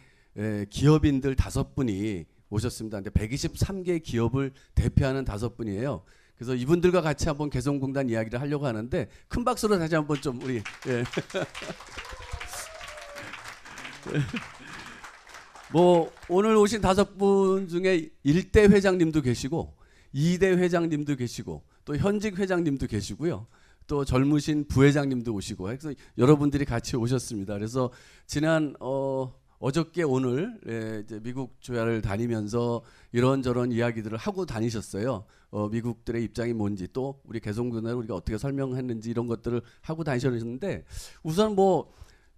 기업인들 0.69 1.35
다섯 1.35 1.75
분이 1.75 2.25
오셨습니다. 2.49 3.01
근데 3.01 3.11
123개 3.11 4.01
기업을 4.01 4.51
대표하는 4.75 5.25
다섯 5.25 5.55
분이에요. 5.55 6.03
그래서 6.35 6.55
이분들과 6.55 7.01
같이 7.01 7.27
한번 7.27 7.49
개성공단 7.49 8.09
이야기를 8.09 8.39
하려고 8.39 8.67
하는데 8.67 9.09
큰 9.27 9.43
박수로 9.43 9.77
다시 9.79 9.95
한번 9.95 10.21
좀 10.21 10.41
우리 10.41 10.61
예. 10.87 11.03
뭐 15.73 16.11
오늘 16.29 16.55
오신 16.55 16.79
다섯 16.81 17.17
분 17.17 17.67
중에 17.67 18.09
1대 18.25 18.71
회장님도 18.71 19.21
계시고 19.21 19.75
2대 20.13 20.57
회장님도 20.57 21.15
계시고 21.15 21.63
또 21.85 21.97
현직 21.97 22.37
회장님도 22.37 22.85
계시고요. 22.87 23.47
또 23.87 24.05
젊으신 24.05 24.67
부회장님도 24.67 25.33
오시고 25.33 25.63
그래서 25.63 25.93
여러분들이 26.17 26.65
같이 26.65 26.97
오셨습니다. 26.97 27.53
그래서 27.53 27.89
지난 28.25 28.75
어 28.79 29.33
어저께 29.59 30.03
오늘 30.03 30.59
예, 30.67 31.01
이제 31.03 31.19
미국 31.19 31.59
조야를 31.61 32.01
다니면서 32.01 32.83
이런저런 33.11 33.71
이야기들을 33.71 34.17
하고 34.17 34.45
다니셨어요. 34.45 35.25
어, 35.49 35.69
미국들의 35.69 36.23
입장이 36.23 36.53
뭔지 36.53 36.87
또 36.93 37.19
우리 37.23 37.39
개성군을 37.39 37.93
우리가 37.93 38.15
어떻게 38.15 38.37
설명했는지 38.37 39.09
이런 39.09 39.25
것들을 39.27 39.61
하고 39.81 40.03
다니셨는데 40.03 40.85
우선 41.23 41.55
뭐 41.55 41.91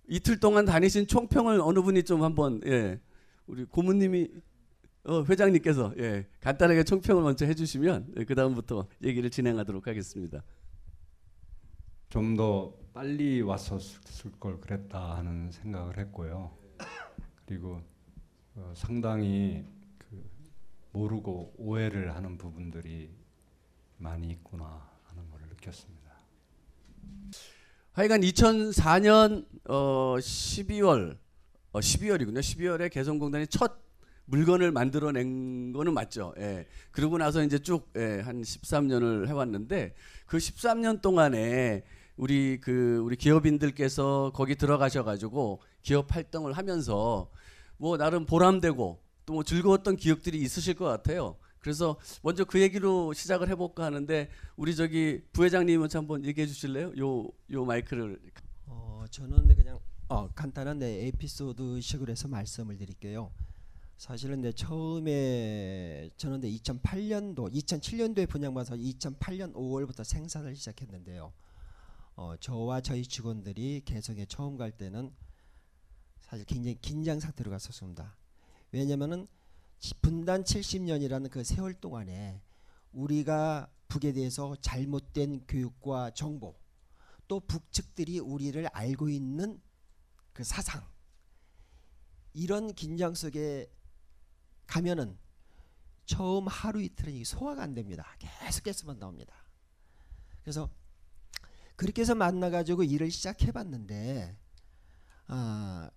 이틀 0.08 0.39
동안 0.39 0.65
다니신 0.65 1.08
총평을 1.08 1.60
어느 1.62 1.82
분이 1.82 2.03
좀 2.03 2.23
한번 2.23 2.62
예, 2.65 2.99
우리 3.47 3.65
고문님이 3.65 4.29
어, 5.05 5.23
회장님께서 5.23 5.93
예, 5.97 6.25
간단하게 6.39 6.84
총평을 6.84 7.23
먼저 7.23 7.45
해주시면 7.45 8.13
예, 8.17 8.23
그 8.23 8.36
다음부터 8.36 8.88
얘기를 9.03 9.29
진행하도록 9.29 9.88
하겠습니다. 9.88 10.43
좀 12.10 12.36
더 12.36 12.73
빨리 12.93 13.41
왔었을 13.41 14.32
걸 14.39 14.60
그랬다 14.60 15.17
하는 15.17 15.51
생각을 15.51 15.97
했고요. 15.99 16.51
그리고 17.50 17.82
어, 18.54 18.72
상당히 18.76 19.66
그 19.98 20.24
모르고 20.92 21.56
오해를 21.58 22.16
하는 22.16 22.38
부분들이 22.38 23.10
많이 23.98 24.30
있구나 24.30 24.88
하는 25.06 25.28
걸 25.32 25.42
느꼈습니다. 25.50 26.00
하여간 27.94 28.22
2004년 28.22 29.48
어 29.68 30.16
12월 30.20 31.18
어 31.72 31.80
12월이군요. 31.80 32.38
12월에 32.38 32.92
개성공단이 32.92 33.48
첫 33.48 33.80
물건을 34.26 34.72
만들어낸 34.72 35.74
거는 35.74 35.96
맞죠. 35.96 36.36
예. 36.38 36.68
그러고 36.92 37.18
나서 37.18 37.44
이제 37.44 37.58
쭉 37.58 37.92
예, 37.96 38.20
한 38.20 38.44
13년을 38.44 39.28
해왔는데 39.28 39.96
그 40.28 40.38
13년 40.38 41.02
동안에 41.02 41.84
우리 42.16 42.60
그 42.60 42.98
우리 42.98 43.16
기업인들께서 43.16 44.34
거기 44.36 44.56
들어가셔가지고 44.56 45.62
기업 45.82 46.14
활동을 46.14 46.54
하면서 46.54 47.32
뭐 47.80 47.98
나름 47.98 48.26
보람되고 48.26 49.00
또 49.26 49.34
뭐 49.34 49.44
즐거웠던 49.44 49.96
기억들이 49.98 50.39
있으실 50.42 50.74
것 50.74 50.86
같아요. 50.86 51.38
그래서 51.60 51.98
먼저 52.24 52.44
그 52.46 52.60
얘기로 52.62 53.13
시작을 53.13 53.48
해볼까 53.50 53.84
하는데 53.86 54.28
우리 54.56 54.76
저기 54.76 55.22
부회장님은 55.34 55.89
한번 55.94 56.26
얘기해 56.26 56.48
주실래요? 56.48 56.94
요 56.98 57.30
요 57.52 57.65
마이크를 57.65 58.20
어, 58.65 59.06
저는 59.12 59.48
네, 59.48 59.56
그냥 59.56 59.80
어, 60.08 60.28
간단한 60.34 60.80
내 60.80 61.08
에피소드식으로 61.08 62.12
해서 62.12 62.28
말씀을 62.28 62.78
드릴게요. 62.78 63.32
사실은 63.98 64.42
내 64.42 64.52
처음에 64.52 66.10
저는 66.18 66.39
내 66.42 66.50
2008년도, 66.50 67.54
2007년도에 67.54 68.28
분양받아서 68.30 68.76
2008년 68.76 69.54
5월부터 69.54 70.04
생산을 70.04 70.56
시작했는데요. 70.56 71.32
어, 72.15 72.34
저와 72.39 72.82
저희 72.82 73.04
직원들이 73.04 73.84
개성에 73.86 74.26
처음 74.26 74.58
갈 74.58 74.72
때는 74.72 75.12
사실 76.30 76.46
굉장히 76.46 76.78
긴장 76.80 77.20
상태로 77.20 77.50
갔었습니다. 77.50 78.15
왜냐면은 78.72 79.28
지- 79.80 79.96
분단 79.96 80.44
70년이라는 80.44 81.32
그 81.32 81.44
세월 81.44 81.74
동안에 81.74 82.42
우리가 82.92 83.68
북에 83.88 84.13
대해서 84.13 84.56
잘못된 84.62 85.46
교육과 85.48 86.12
정보 86.12 86.56
또 87.28 87.39
북측들이 87.39 88.20
우리를 88.20 88.68
알고 88.72 89.10
있는 89.10 89.60
그 90.34 90.44
사상 90.44 90.88
이런 92.34 92.74
긴장 92.76 93.15
속에 93.15 93.72
가면은 94.68 95.18
처음 96.06 96.48
하루 96.48 96.82
이틀은 96.82 97.24
소화가 97.24 97.63
안 97.63 97.74
됩니다. 97.74 98.06
계속해서만 98.20 99.00
나옵니다. 99.00 99.34
그래서 100.44 100.70
그렇게 101.76 102.02
해서 102.02 102.13
만나가지고 102.13 102.84
일을 102.84 103.10
시작해봤는데 103.10 104.38
아 105.28 105.89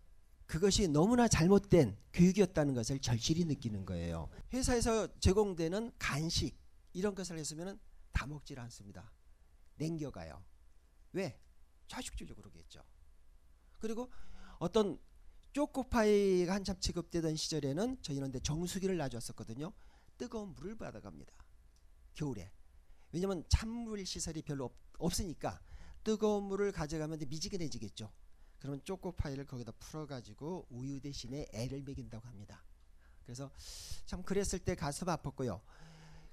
그것이 0.53 0.87
너무나 0.87 1.29
잘못된 1.29 1.97
교육이었다는 2.13 2.75
것을 2.75 2.99
절실히 2.99 3.47
느끼는 3.47 3.87
거예요. 3.87 4.29
회사에서 4.53 5.09
제공되는 5.19 5.93
간식 5.99 6.55
이런 6.93 7.15
것을 7.15 7.39
했으면 7.39 7.81
다 8.13 8.27
먹질 8.27 8.61
않습니다. 8.61 9.11
냉겨가요. 9.77 10.45
왜? 11.13 11.41
자식주려고 11.89 12.43
그러겠죠. 12.43 12.85
그리고 13.79 14.13
어떤 14.59 15.01
초코파이가 15.55 16.53
한참 16.53 16.79
취급되던 16.79 17.35
시절에는 17.35 18.03
저희는 18.03 18.35
정수기를 18.43 18.99
놔줬었거든요. 18.99 19.73
뜨거운 20.19 20.55
물을 20.55 20.77
받아갑니다. 20.77 21.33
겨울에. 22.13 22.53
왜냐면 23.11 23.43
찬물 23.49 24.05
시설이 24.05 24.43
별로 24.43 24.67
없, 24.67 24.75
없으니까 24.99 25.63
뜨거운 26.05 26.45
물을 26.45 26.73
가져가면 26.73 27.21
미지근해지겠죠. 27.27 28.13
그러면 28.63 28.81
초코파이를 28.85 29.45
거기다 29.45 29.73
풀어가지고 29.73 30.69
우유 30.71 31.01
대신에 31.01 31.49
애를 31.53 31.83
먹인다고 31.83 32.29
합니다. 32.29 32.63
그래서 33.25 33.51
참 34.07 34.23
그랬을 34.23 34.61
때 34.61 34.77
가슴 34.77 35.09
아팠고요. 35.09 35.61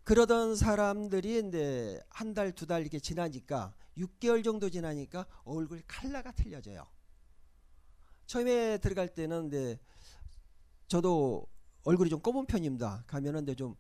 그러던 0.04 0.56
사람들이 0.56 1.48
이제 1.48 2.00
한 2.10 2.36
달 2.36 2.52
두 2.54 2.68
달 2.68 2.82
이렇게 2.82 3.00
지나니까 3.00 3.74
6개월 3.98 4.44
정도 4.44 4.70
지나니까 4.70 5.26
얼굴 5.44 5.82
칼라가 5.88 6.32
틀려져요. 6.32 6.86
처음에 8.28 8.78
들어갈 8.78 9.12
때는 9.12 9.48
이제 9.48 9.80
저도 10.88 11.48
얼굴이 11.84 12.12
좀 12.12 12.22
검은 12.22 12.46
편입니다. 12.46 13.06
가면은 13.08 13.39
근데 13.39 13.56
좀 13.56 13.76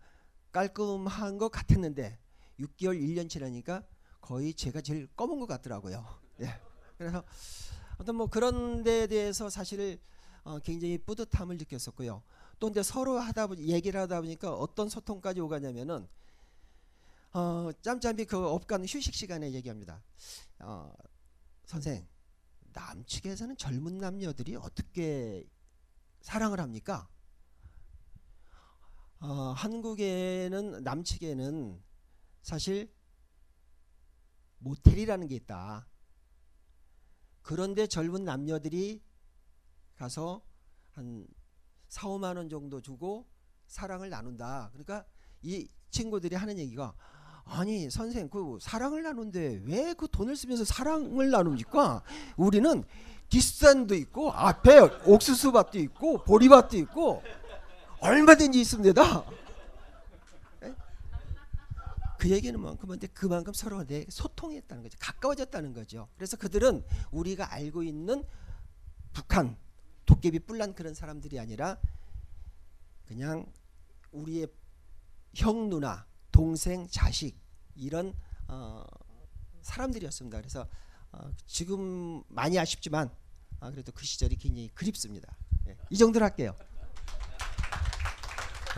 깔끔한 0.51 1.37
것 1.37 1.49
같았는데 1.49 2.17
6개월 2.59 2.99
1년 2.99 3.29
지나니까 3.29 3.83
거의 4.21 4.55
제가 4.55 4.81
제일 4.81 5.07
검은 5.15 5.39
것 5.39 5.45
같더라고요. 5.45 6.03
예. 6.41 6.59
그래서 6.97 7.23
어떤 7.99 8.15
뭐 8.15 8.27
그런 8.27 8.81
데에 8.81 9.07
대해서 9.07 9.49
사실 9.49 9.99
어, 10.43 10.57
굉장히 10.59 10.97
뿌듯함을 10.97 11.57
느꼈었고요. 11.57 12.23
또 12.57 12.67
근데 12.67 12.81
서로 12.81 13.19
하다 13.19 13.47
보니 13.47 13.67
얘기를 13.67 13.99
하다 13.99 14.21
보니까 14.21 14.53
어떤 14.53 14.87
소통까지 14.87 15.41
오가냐면은 15.41 16.07
어, 17.33 17.69
짬짬이 17.81 18.25
그 18.25 18.37
업간 18.47 18.83
휴식 18.85 19.13
시간에 19.13 19.51
얘기합니다. 19.51 20.01
어, 20.59 20.93
선생 21.65 22.07
남측에서는 22.71 23.57
젊은 23.57 23.97
남녀들이 23.97 24.55
어떻게 24.55 25.45
사랑을 26.21 26.61
합니까? 26.61 27.09
어, 29.19 29.53
한국에는 29.57 30.83
남측에는 30.83 31.83
사실 32.43 32.89
모텔이라는 34.59 35.27
게 35.27 35.35
있다. 35.35 35.85
그런데 37.49 37.87
젊은 37.87 38.25
남녀들이 38.25 39.01
가서 39.95 40.43
한 40.91 41.25
4, 41.87 42.07
5만 42.07 42.37
원 42.37 42.47
정도 42.47 42.79
주고 42.79 43.25
사랑을 43.65 44.11
나눈다. 44.11 44.69
그러니까 44.71 45.03
이 45.41 45.67
친구들이 45.89 46.35
하는 46.35 46.59
얘기가 46.59 46.93
아니 47.45 47.89
선생 47.89 48.29
그 48.29 48.59
사랑을 48.61 49.01
나누는데 49.01 49.61
왜 49.65 49.95
그 49.95 50.07
돈을 50.11 50.35
쓰면서 50.35 50.63
사랑을 50.63 51.31
나눕니까? 51.31 52.03
우리는 52.37 52.83
뒷산도 53.29 53.95
있고 53.95 54.31
앞에 54.31 54.81
옥수수밭도 55.07 55.79
있고 55.79 56.23
보리밭도 56.25 56.77
있고 56.77 57.23
얼마든지 57.99 58.61
있습니다. 58.61 59.25
예? 62.19 62.23
그 62.23 62.29
얘기는 62.29 62.59
만큼인데 62.59 63.07
그만큼 63.07 63.53
서로 63.53 63.85
내 63.85 64.05
소통했다는 64.09 64.83
거죠. 64.83 64.97
가까워졌다는 64.99 65.73
거죠. 65.73 66.09
그래서 66.15 66.37
그들은 66.37 66.83
우리가 67.11 67.53
알고 67.53 67.83
있는 67.83 68.23
북한 69.13 69.57
도깨비 70.05 70.39
뿔난 70.39 70.73
그런 70.73 70.93
사람들이 70.93 71.39
아니라 71.39 71.79
그냥 73.07 73.51
우리의 74.11 74.47
형 75.35 75.69
누나 75.69 76.05
동생 76.31 76.87
자식 76.89 77.37
이런 77.75 78.13
어, 78.47 78.83
사람들이었습니다. 79.61 80.37
그래서 80.37 80.67
어, 81.11 81.31
지금 81.47 82.23
많이 82.27 82.59
아쉽지만 82.59 83.09
아, 83.59 83.71
그래도 83.71 83.91
그 83.91 84.05
시절이 84.05 84.35
굉장히 84.37 84.69
그립습니다. 84.69 85.35
예, 85.67 85.77
이 85.89 85.97
정도로 85.97 86.25
할게요. 86.25 86.55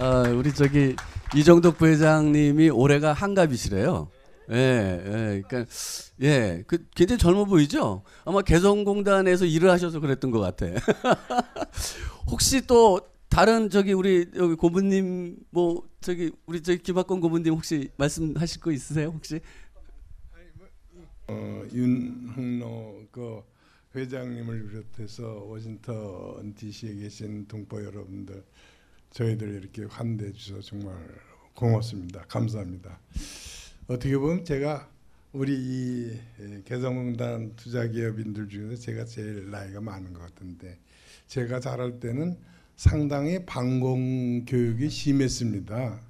아, 0.04 0.28
우리 0.30 0.52
저기 0.52 0.96
이정덕 1.36 1.78
부회장님이 1.78 2.72
올해가 2.72 3.14
한갑이시래요. 3.14 4.10
예, 4.50 4.56
예, 4.56 5.42
그러니까 5.48 5.72
예, 6.24 6.64
그 6.66 6.88
굉장히 6.96 7.20
젊어 7.20 7.46
보이죠. 7.46 8.02
아마 8.26 8.42
개성공단에서 8.42 9.46
일을 9.46 9.70
하셔서 9.70 10.00
그랬던 10.00 10.32
것 10.32 10.40
같아. 10.40 10.66
혹시 12.26 12.66
또 12.66 13.00
다른 13.30 13.70
저기 13.70 13.94
우리 13.94 14.28
여기 14.36 14.56
고문님 14.56 15.38
뭐 15.52 15.88
저기 16.02 16.32
우리 16.48 16.64
저기 16.64 16.80
김학권 16.80 17.22
고문님 17.22 17.54
혹시 17.54 17.92
말씀하실 17.98 18.60
거 18.60 18.72
있으세요 18.72 19.10
혹시? 19.10 19.40
어, 21.28 21.64
윤흥로 21.72 23.04
그 23.12 23.44
회장님을 23.96 24.68
비롯해서 24.68 25.44
워싱턴 25.48 26.56
DC에 26.56 26.96
계신 26.96 27.46
동포 27.48 27.84
여러분들 27.86 28.44
저희들 29.12 29.56
이렇게 29.56 29.84
환대해 29.84 30.32
주셔서 30.32 30.62
정말 30.62 30.96
고맙습니다. 31.54 32.26
감사합니다. 32.28 33.00
어떻게 33.88 34.18
보면 34.18 34.46
제가 34.46 34.90
우리 35.34 35.54
이 35.54 36.20
에, 36.40 36.62
개성공단 36.66 37.56
투자기업인들 37.56 38.50
중에서 38.50 38.82
제가 38.82 39.06
제일 39.06 39.50
나이가 39.50 39.82
많은 39.82 40.14
것 40.14 40.22
같은데 40.22 40.80
제가 41.28 41.60
자랄 41.60 42.00
때는 42.00 42.38
상당히 42.76 43.46
방공 43.46 44.46
교육이 44.46 44.90
심했습니다. 44.90 46.02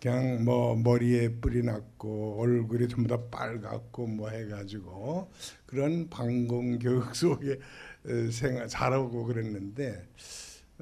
그냥 0.00 0.44
뭐 0.44 0.74
머리에 0.76 1.28
뿔이 1.28 1.62
났고 1.62 2.40
얼굴이 2.40 2.88
전부 2.88 3.08
다 3.08 3.20
빨갛고 3.30 4.06
뭐 4.06 4.30
해가지고 4.30 5.30
그런 5.66 6.08
방공 6.08 6.78
교육 6.78 7.14
속에 7.14 7.58
에, 8.06 8.30
생활 8.30 8.68
자라고 8.68 9.24
그랬는데 9.24 10.06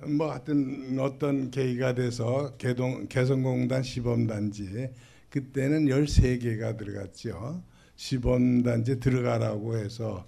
뭐 0.06 0.30
하여튼 0.30 0.98
어떤 1.00 1.50
계기가 1.50 1.94
돼서 1.94 2.54
개동 2.56 3.06
개성공단 3.08 3.82
시범단지 3.82 4.90
그때는 5.30 5.86
13개가 5.86 6.76
들어갔죠. 6.76 7.62
시범단지 7.96 9.00
들어가라고 9.00 9.76
해서 9.76 10.26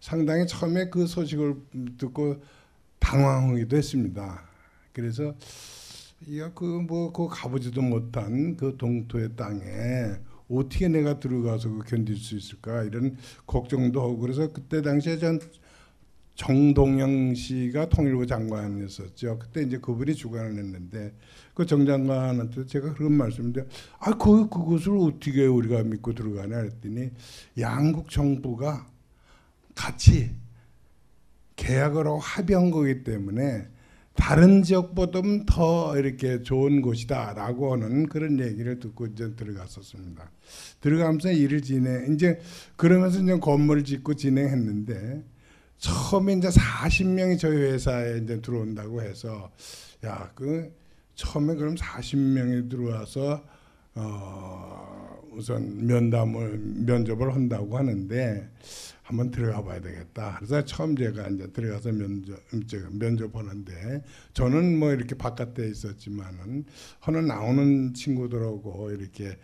상당히 0.00 0.46
처음에 0.46 0.90
그 0.90 1.06
소식을 1.06 1.56
듣고 1.98 2.42
당황하기도 2.98 3.76
했습니다. 3.76 4.42
그래서 4.92 5.34
야그뭐 6.30 7.12
그 7.12 7.28
가보지도 7.28 7.82
못한 7.82 8.56
그 8.56 8.76
동토의 8.76 9.36
땅에 9.36 9.62
어떻게 10.48 10.88
내가 10.88 11.18
들어가서 11.18 11.70
그 11.70 11.84
견딜 11.84 12.16
수 12.16 12.36
있을까 12.36 12.84
이런 12.84 13.16
걱정도 13.46 14.00
하고 14.00 14.18
그래서 14.18 14.52
그때 14.52 14.80
당시에 14.82 15.18
전 15.18 15.40
정동영 16.36 17.34
씨가 17.34 17.88
통일부 17.88 18.26
장관이었었죠. 18.26 19.38
그때 19.38 19.62
이제 19.62 19.78
그분이 19.78 20.14
주관을 20.14 20.58
했는데 20.58 21.12
그 21.54 21.66
정 21.66 21.84
장관한테 21.86 22.66
제가 22.66 22.92
그런 22.94 23.12
말씀인데 23.12 23.66
아, 23.98 24.12
그 24.12 24.48
그것을 24.48 24.96
어떻게 24.98 25.46
우리가 25.46 25.82
믿고 25.82 26.14
들어가냐 26.14 26.58
했더니 26.58 27.10
양국 27.58 28.10
정부가 28.10 28.86
같이 29.74 30.30
계약을 31.56 32.06
하고 32.06 32.18
합의한 32.18 32.70
거기 32.70 33.02
때문에 33.02 33.68
다른 34.14 34.62
지역보다는 34.62 35.46
더 35.46 35.98
이렇게 35.98 36.42
좋은 36.42 36.80
곳이다라고 36.82 37.72
하는 37.72 38.06
그런 38.08 38.40
얘기를 38.40 38.78
듣고 38.78 39.06
이제 39.06 39.34
들어갔었습니다. 39.34 40.30
들어가면서 40.80 41.32
일을 41.32 41.62
진행 41.62 42.14
이제 42.14 42.38
그러면서 42.76 43.20
이제 43.20 43.38
건물을 43.38 43.84
짓고 43.84 44.14
진행했는데 44.14 45.24
처음에 45.78 46.34
이제 46.34 46.48
40명이 46.48 47.38
저희 47.38 47.56
회사에 47.56 48.18
이제 48.18 48.40
들어온다고 48.40 49.02
해서 49.02 49.50
야 50.04 50.30
그 50.34 50.72
처음에 51.16 51.54
그럼 51.54 51.74
40명이 51.74 52.70
들어와서 52.70 53.42
어 53.94 55.18
우선 55.32 55.86
면담을 55.86 56.58
면접을 56.58 57.34
한다고 57.34 57.76
하는데 57.76 58.50
한번 59.02 59.30
들어가 59.30 59.62
봐야 59.62 59.80
되겠다. 59.80 60.36
그래서 60.38 60.64
처음 60.64 60.96
제가 60.96 61.28
이제 61.28 61.50
들어가서 61.52 61.92
면접 61.92 62.38
면접하는데 62.92 64.04
저는 64.34 64.78
뭐 64.78 64.92
이렇게 64.92 65.14
바깥에 65.16 65.68
있었지만은 65.68 66.64
하는 67.00 67.26
나오는 67.26 67.94
친구들하고 67.94 68.90
이렇게 68.90 69.38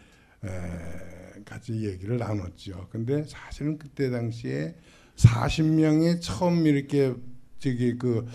에, 0.44 1.42
같이 1.44 1.84
얘기를 1.86 2.18
나눴죠. 2.18 2.88
근데 2.90 3.24
사실은 3.24 3.78
그때 3.78 4.10
당시에 4.10 4.74
40명이 5.22 6.20
처음 6.20 6.66
이렇게 6.66 7.14
저기 7.58 7.96
그 7.96 8.26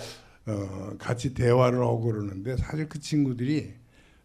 어, 0.45 0.95
같이 0.97 1.34
대화를 1.34 1.80
하고 1.80 2.02
그러는데 2.02 2.56
사실 2.58 2.88
그 2.88 3.00
친구들이 3.00 3.73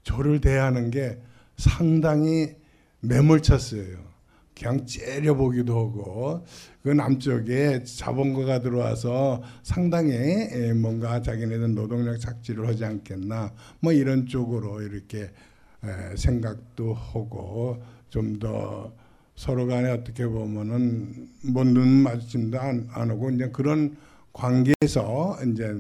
저를 0.05 0.40
대하는 0.40 0.90
게 0.90 1.18
상당히 1.57 2.55
매몰찼어요. 3.01 4.12
그냥 4.57 4.87
째려보기도 4.87 5.77
하고 5.77 6.46
그 6.83 6.90
남쪽에 6.90 7.83
자본가가 7.83 8.61
들어와서 8.61 9.42
상당히 9.62 10.12
에, 10.12 10.72
뭔가 10.72 11.20
자기네들 11.20 11.75
노동력 11.75 12.18
착취를 12.18 12.68
하지 12.68 12.85
않겠나 12.85 13.53
뭐 13.81 13.92
이런 13.92 14.27
쪽으로 14.27 14.83
이렇게 14.83 15.22
에, 15.22 16.16
생각도 16.16 16.94
하고 16.94 17.83
좀더 18.11 18.92
서로 19.34 19.66
간에 19.66 19.90
어떻게 19.90 20.26
보면은 20.26 21.28
뭐 21.44 21.64
눈 21.64 21.88
마주침도 21.88 22.60
안, 22.60 22.88
안 22.92 23.10
하고 23.10 23.30
이제 23.30 23.48
그런 23.50 23.96
관계에서 24.32 25.38
이제 25.50 25.74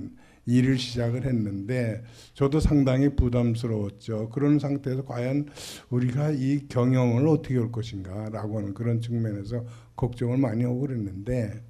일을 0.46 0.76
시작을 0.78 1.24
했는데 1.24 2.02
저도 2.34 2.58
상당히 2.58 3.14
부담스러웠죠. 3.14 4.30
그런 4.30 4.58
상태에서 4.58 5.04
과연 5.04 5.46
우리가 5.90 6.30
이 6.30 6.66
경영을 6.68 7.28
어떻게 7.28 7.56
할 7.56 7.70
것인가라고 7.70 8.58
하는 8.58 8.74
그런 8.74 9.00
측면에서 9.00 9.64
걱정을 9.94 10.38
많이 10.38 10.64
하고 10.64 10.80
그랬는데 10.80 11.62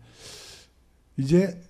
이제 1.19 1.61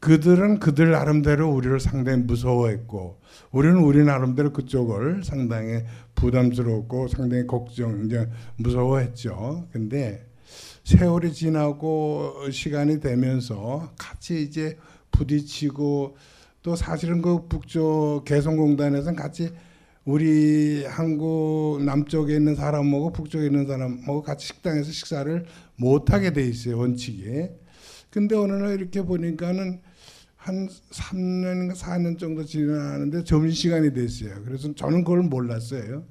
그들은 0.00 0.60
그들 0.60 0.90
나름대로 0.90 1.50
우리를 1.50 1.80
상당히 1.80 2.22
무서워했고 2.22 3.20
우리는 3.50 3.76
우리 3.78 4.04
나름대로 4.04 4.52
그쪽을 4.52 5.24
상당히 5.24 5.82
부담스럽고 6.18 7.08
상당히 7.08 7.46
걱정 7.46 8.04
이제 8.04 8.28
무서워했죠. 8.56 9.68
근데 9.72 10.26
세월이 10.84 11.32
지나고 11.32 12.50
시간이 12.50 13.00
되면서 13.00 13.92
같이 13.98 14.42
이제 14.42 14.76
부딪히고 15.12 16.16
또 16.62 16.76
사실은 16.76 17.22
그 17.22 17.46
북쪽 17.46 18.24
개성공단에서는 18.24 19.16
같이 19.16 19.50
우리 20.04 20.84
한국 20.86 21.82
남쪽에 21.84 22.34
있는 22.34 22.54
사람하고 22.54 23.12
북쪽에 23.12 23.46
있는 23.46 23.66
사람하고 23.66 24.22
같이 24.22 24.46
식당에서 24.46 24.90
식사를 24.90 25.44
못 25.76 26.12
하게 26.12 26.32
돼 26.32 26.44
있어요 26.46 26.78
원칙에. 26.78 27.54
근데 28.10 28.34
어느 28.34 28.52
날 28.52 28.74
이렇게 28.74 29.02
보니까는 29.02 29.80
한 30.48 30.66
3년인가 30.66 31.74
4년 31.74 32.18
정도 32.18 32.42
지나는데 32.42 33.22
점심 33.24 33.50
시간이 33.50 33.92
됐어요. 33.92 34.30
그래서 34.46 34.74
저는 34.74 35.04
그걸 35.04 35.22
몰랐어요. 35.24 36.04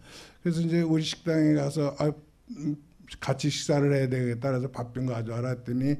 그래서 0.43 0.61
이제 0.61 0.81
우리 0.81 1.01
식당에 1.01 1.55
가서 1.55 1.95
아, 1.97 2.11
음, 2.57 2.75
같이 3.19 3.49
식사를 3.49 3.91
해야 3.91 4.07
되겠다 4.07 4.51
그래서 4.51 4.69
밥 4.69 4.93
좀 4.93 5.07
가져와라 5.07 5.49
했더니 5.49 5.95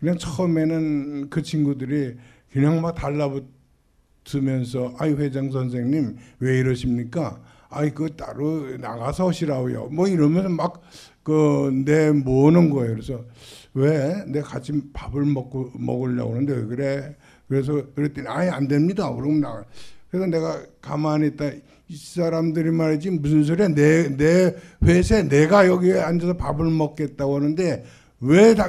그냥 0.00 0.16
처음에는 0.16 1.28
그 1.28 1.42
친구들이 1.42 2.16
그냥 2.50 2.80
막 2.80 2.94
달라붙으면서 2.94 4.94
아이 4.98 5.12
회장 5.12 5.50
선생님 5.50 6.16
왜 6.38 6.58
이러십니까? 6.60 7.42
아이 7.68 7.90
그 7.90 8.16
따로 8.16 8.78
나가서 8.78 9.26
오시라고요. 9.26 9.88
뭐 9.88 10.08
이러면서 10.08 10.48
막 10.48 10.80
그내 11.22 12.12
모으는 12.12 12.70
거예요. 12.70 12.94
그래서 12.94 13.26
왜내 13.74 14.40
같이 14.40 14.72
밥을 14.94 15.26
먹고 15.26 15.72
먹으려고 15.74 16.32
하는데 16.32 16.54
왜 16.54 16.64
그래? 16.64 17.16
그래서 17.54 17.86
그랬더니 17.94 18.26
아예 18.28 18.48
안 18.48 18.66
됩니다. 18.66 19.12
그러면 19.14 19.40
나 19.40 19.64
그래서 20.10 20.26
내가 20.26 20.60
가만히 20.80 21.28
있다 21.28 21.50
이 21.88 21.96
사람들이 21.96 22.70
말이지 22.70 23.10
무슨 23.10 23.44
소리야 23.44 23.68
내 23.68 24.08
내 24.16 24.54
회사에 24.82 25.22
내가 25.28 25.66
여기에 25.66 26.00
앉아서 26.00 26.36
밥을 26.36 26.68
먹겠다고 26.70 27.36
하는데 27.36 27.84
왜 28.20 28.54
다, 28.54 28.68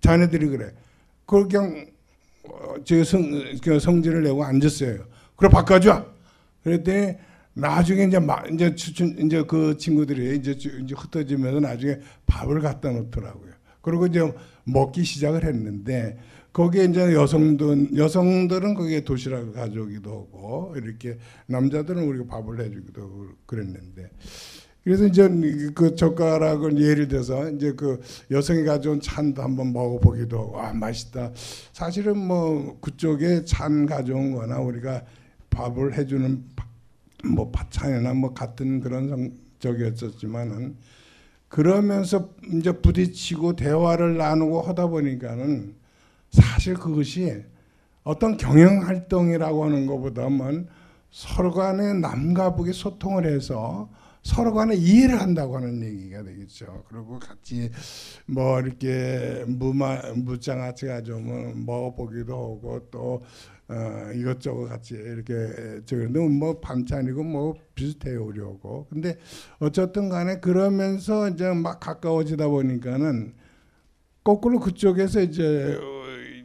자네들이 0.00 0.46
그래? 0.48 0.72
그걸 1.24 1.48
그냥 1.48 1.86
어, 2.44 2.74
제 2.84 3.02
성, 3.04 3.22
그 3.62 3.78
성질을 3.80 4.22
내고 4.24 4.44
앉았어요. 4.44 5.04
그래 5.36 5.48
바꿔줘. 5.50 6.04
그랬더니 6.64 7.14
나중에 7.54 8.04
이제 8.04 8.18
마, 8.18 8.42
이제 8.52 8.74
추천 8.74 9.16
이제 9.18 9.42
그 9.46 9.76
친구들이 9.76 10.36
이제 10.36 10.56
주- 10.56 10.80
이제 10.80 10.94
흩어지면서 10.96 11.60
나중에 11.60 11.98
밥을 12.26 12.60
갖다 12.60 12.90
놓더라고요. 12.90 13.52
그리고 13.82 14.06
이제 14.06 14.20
먹기 14.64 15.04
시작을 15.04 15.44
했는데 15.44 16.18
거기에 16.52 16.84
이제 16.86 17.12
여성들 17.14 17.96
여성들은 17.96 18.74
거기에 18.74 19.02
도시락을 19.02 19.52
가져오기도 19.52 20.10
하고 20.10 20.74
이렇게 20.76 21.18
남자들은 21.46 22.02
우리가 22.02 22.24
밥을 22.26 22.60
해주기도 22.60 23.02
하고 23.02 23.26
그랬는데 23.46 24.10
그래서 24.82 25.06
이제 25.06 25.28
그 25.74 25.94
젓가락을 25.94 26.80
예를 26.80 27.08
들어서 27.08 27.50
이제 27.50 27.72
그 27.72 28.00
여성이 28.30 28.64
가져온 28.64 29.00
찬도 29.00 29.42
한번 29.42 29.72
먹어보기도 29.72 30.38
하고 30.38 30.60
아 30.60 30.72
맛있다. 30.72 31.32
사실은 31.72 32.16
뭐 32.16 32.78
그쪽에 32.80 33.44
찬 33.44 33.84
가져온 33.84 34.32
거나 34.32 34.58
우리가 34.60 35.04
밥을 35.50 35.94
해주는 35.98 36.44
바- 36.56 36.66
뭐 37.24 37.50
파찬이나 37.50 38.14
뭐 38.14 38.32
같은 38.32 38.80
그런 38.80 39.08
성적이었었지만은 39.60 40.76
그러면서 41.48 42.30
이제 42.54 42.72
부딪히고 42.72 43.56
대화를 43.56 44.16
나누고 44.16 44.62
하다 44.62 44.86
보니까는 44.86 45.74
사실 46.30 46.74
그것이 46.74 47.44
어떤 48.04 48.36
경영 48.36 48.86
활동이라고 48.86 49.64
하는 49.64 49.86
것보다는 49.86 50.66
서로 51.10 51.52
간에 51.52 51.94
남과 51.94 52.54
북이 52.56 52.72
소통을 52.72 53.26
해서 53.26 53.88
서로 54.22 54.52
간에 54.52 54.74
이해를 54.74 55.20
한다고 55.20 55.56
하는 55.56 55.82
얘기가 55.82 56.22
되겠죠. 56.22 56.84
그리고 56.88 57.18
같이 57.18 57.70
뭐 58.26 58.60
이렇게 58.60 59.44
무마 59.46 60.00
무장아찌 60.14 60.86
가져오면 60.86 61.64
먹어보기도 61.64 62.34
하고 62.34 62.86
또 62.90 63.22
어, 63.68 64.12
이것저것 64.14 64.66
같이 64.66 64.94
이렇게 64.94 65.82
저런데 65.84 66.26
뭐 66.26 66.60
반찬이고 66.60 67.22
뭐 67.22 67.54
비슷해요 67.74 68.24
우리하고. 68.24 68.86
근데 68.90 69.18
어쨌든 69.60 70.08
간에 70.08 70.40
그러면서 70.40 71.28
이제 71.28 71.50
막 71.52 71.80
가까워지다 71.80 72.48
보니까는 72.48 73.34
거꾸로 74.24 74.60
그쪽에서 74.60 75.22
이제 75.22 75.78
어, 75.80 75.97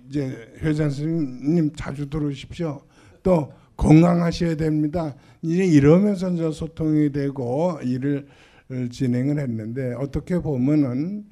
이제 0.07 0.53
회장 0.61 0.89
선생님 0.89 1.73
자주 1.75 2.09
들어오십시오. 2.09 2.81
또 3.21 3.51
건강하셔야 3.77 4.55
됩니다. 4.55 5.15
이제 5.41 5.65
이러면서 5.65 6.29
이제 6.31 6.51
소통이 6.51 7.11
되고 7.11 7.79
일을 7.83 8.27
어, 8.71 8.87
진행을 8.91 9.39
했는데 9.39 9.93
어떻게 9.93 10.39
보면은 10.39 11.25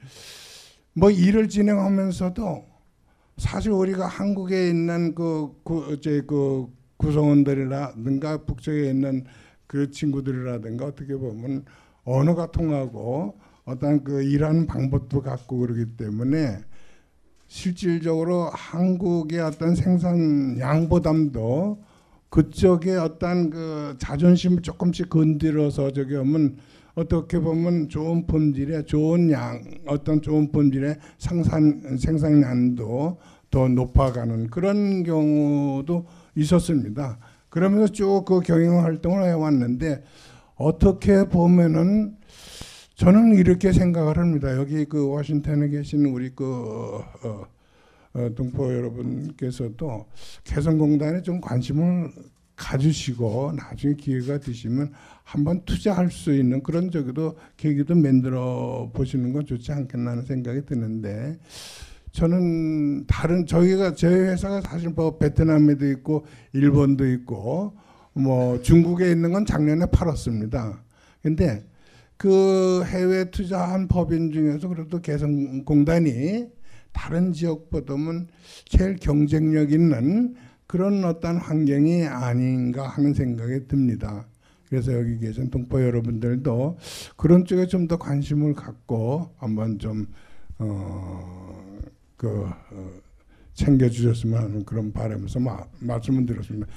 뭐 0.94 1.10
일을 1.10 1.48
진행하면서도 1.48 2.66
사실 3.38 3.72
우리가 3.72 4.08
한국에 4.08 4.70
있는 4.70 5.16
그, 5.16 5.52
그, 5.64 6.00
그 6.28 6.68
구성원들이라든가 6.98 8.46
북쪽에 8.46 8.90
있는 8.90 9.26
그 9.66 9.90
친구들이라든가 9.90 10.86
어떻게 10.86 11.16
보면 11.16 11.66
언어가 12.04 12.52
통하고 12.52 13.40
어떤 13.64 14.04
그 14.04 14.22
일하는 14.22 14.68
방법도 14.68 15.22
갖고 15.22 15.58
그러기 15.60 15.96
때문에 15.98 16.60
실질적으로 17.52 18.50
한국의 18.54 19.42
어떤 19.42 19.76
생산 19.76 20.58
양보담도 20.58 21.84
그쪽에 22.30 22.96
어떤 22.96 23.50
그 23.50 23.94
자존심을 24.00 24.62
조금씩 24.62 25.10
건드려서 25.10 25.92
저기 25.92 26.16
하면 26.16 26.56
어떻게 26.96 27.40
보면 27.40 27.90
좋은 27.90 28.26
품질의 28.26 28.86
좋은 28.86 29.32
양 29.32 29.62
어떤 29.86 30.22
좋은 30.22 30.54
품질의 30.54 30.96
생산 31.18 31.98
생산량도 31.98 33.18
더 33.52 33.68
높아가는 33.68 34.50
그런 34.50 35.04
경우도 35.04 36.06
있었습니다. 36.36 37.20
그러면서 37.50 37.92
쭉 37.92 38.24
그 38.24 38.40
경영 38.40 38.82
활동을 38.82 39.26
해왔는데 39.26 40.02
어떻게 40.56 41.26
보면은 41.28 42.16
저는 43.02 43.34
이렇게 43.36 43.74
생각을 43.74 44.20
합니다. 44.20 44.56
여기 44.56 44.86
그 44.86 45.10
워싱턴에 45.10 45.70
계신 45.70 46.06
우리 46.06 46.30
그 46.36 46.46
어, 46.46 47.48
어, 48.14 48.30
동포 48.36 48.72
여러분께서도 48.72 50.06
개성공단에 50.44 51.24
좀 51.24 51.42
관심을 51.42 52.12
가주시고 52.56 53.54
나중에 53.54 53.96
기회가 53.96 54.38
되시면 54.38 54.92
한번 55.24 55.66
투자할 55.66 56.12
수 56.12 56.32
있는 56.32 56.62
그런 56.62 56.92
저기도 56.92 57.40
계기도 57.58 57.96
만들어 57.96 58.92
보시는 58.94 59.34
건 59.34 59.48
좋지 59.48 59.72
않겠나 59.72 60.12
하는 60.12 60.24
생각이 60.24 60.68
드는데 60.68 61.40
저는 62.12 63.08
다른 63.08 63.48
저희가 63.48 63.96
저희 63.96 64.14
회사가 64.14 64.62
사실 64.62 64.92
뭐 64.92 65.18
베트남에도 65.18 65.90
있고 65.90 66.28
일본도 66.54 67.12
있고 67.14 67.76
뭐 68.14 68.62
중국에 68.62 69.10
있는 69.10 69.32
건 69.32 69.44
작년에 69.44 69.88
팔았습니다. 69.88 70.84
근데 71.24 71.64
그 72.22 72.84
해외 72.86 73.32
투자한 73.32 73.88
법인 73.88 74.32
중에서 74.32 74.68
그래도 74.68 75.02
개성공단이 75.02 76.46
다른 76.92 77.34
지역보다는 77.34 78.28
제일 78.66 78.96
경쟁력 78.98 79.72
있는 79.72 80.36
그런 80.68 81.04
어떤 81.04 81.38
환경이 81.38 82.06
아닌가 82.06 82.88
하는 82.88 83.16
생각이 83.16 83.68
듭니다. 83.68 84.28
그래서 84.70 84.94
여기 84.94 85.18
계신 85.18 85.50
동포 85.50 85.82
여러분들도 85.82 86.78
그런 87.18 87.44
쪽에 87.44 87.66
좀 87.66 87.88
더 87.88 87.98
관심을 87.98 88.54
갖고 88.54 89.32
한번 89.38 89.80
좀 89.80 90.06
어, 90.60 91.66
그 92.18 92.46
어, 92.46 92.92
챙겨주셨으면 93.56 94.44
하는 94.44 94.64
그런 94.64 94.94
바람에서 94.94 95.40
마, 95.40 95.58
말씀을 95.80 96.28
드렸습니다. 96.28 96.68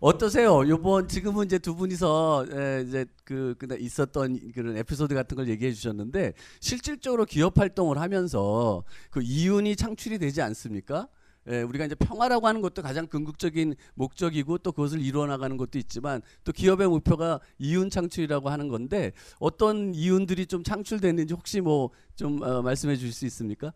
어떠세요? 0.00 0.66
요번 0.66 1.08
지금은 1.08 1.44
이제 1.44 1.58
두 1.58 1.74
분이서 1.76 2.46
에, 2.50 2.84
이제 2.86 3.04
그 3.22 3.54
그날 3.58 3.78
있었던 3.82 4.52
그런 4.52 4.74
에피소드 4.78 5.14
같은 5.14 5.36
걸 5.36 5.46
얘기해 5.48 5.72
주셨는데 5.72 6.32
실질적으로 6.58 7.26
기업 7.26 7.58
활동을 7.58 7.98
하면서 7.98 8.82
그 9.10 9.20
이윤이 9.22 9.76
창출이 9.76 10.18
되지 10.18 10.40
않습니까? 10.40 11.06
예, 11.48 11.60
우리가 11.60 11.84
이제 11.84 11.94
평화라고 11.94 12.46
하는 12.46 12.62
것도 12.62 12.80
가장 12.80 13.06
궁극적인 13.06 13.74
목적이고 13.94 14.58
또 14.58 14.72
그것을 14.72 15.02
이루어 15.02 15.26
나가는 15.26 15.54
것도 15.58 15.78
있지만 15.78 16.22
또 16.44 16.52
기업의 16.52 16.88
목표가 16.88 17.38
이윤 17.58 17.90
창출이라고 17.90 18.48
하는 18.48 18.68
건데 18.68 19.12
어떤 19.38 19.94
이윤들이 19.94 20.46
좀 20.46 20.62
창출됐는지 20.62 21.34
혹시 21.34 21.60
뭐좀 21.60 22.42
어, 22.42 22.62
말씀해 22.62 22.96
주실 22.96 23.12
수 23.12 23.26
있습니까? 23.26 23.72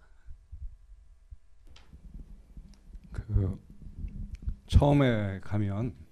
그 3.13 3.59
처음에 4.69 5.41
가면 5.41 6.04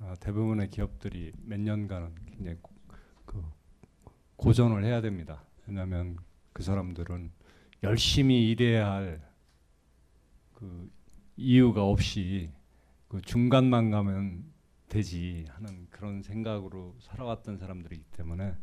어, 0.00 0.14
대부분의 0.20 0.68
기업들이 0.70 1.32
몇 1.42 1.60
년간은 1.60 2.14
굉장히 2.26 2.56
고, 2.60 2.74
그 3.24 3.42
고전을 4.36 4.84
해야 4.84 5.00
됩니다. 5.00 5.44
왜냐하면 5.66 6.16
그 6.52 6.62
사람들은 6.62 7.30
열심히 7.82 8.50
일해야 8.50 8.90
할 8.90 9.30
그 10.60 10.90
이유가 11.38 11.84
없이 11.86 12.50
그 13.08 13.22
중간만 13.22 13.90
가면 13.90 14.44
되지 14.88 15.46
하는 15.48 15.86
그런 15.88 16.22
생각으로 16.22 16.94
살아왔던 17.00 17.56
사람들이기 17.56 18.04
때문에 18.12 18.54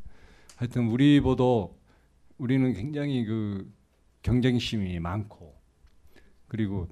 하여튼 0.56 0.88
우리보다 0.90 1.44
우리는 2.38 2.72
굉장히 2.74 3.26
그 3.26 3.74
경쟁심이 4.22 5.00
많고 5.00 5.60
그리고 6.48 6.88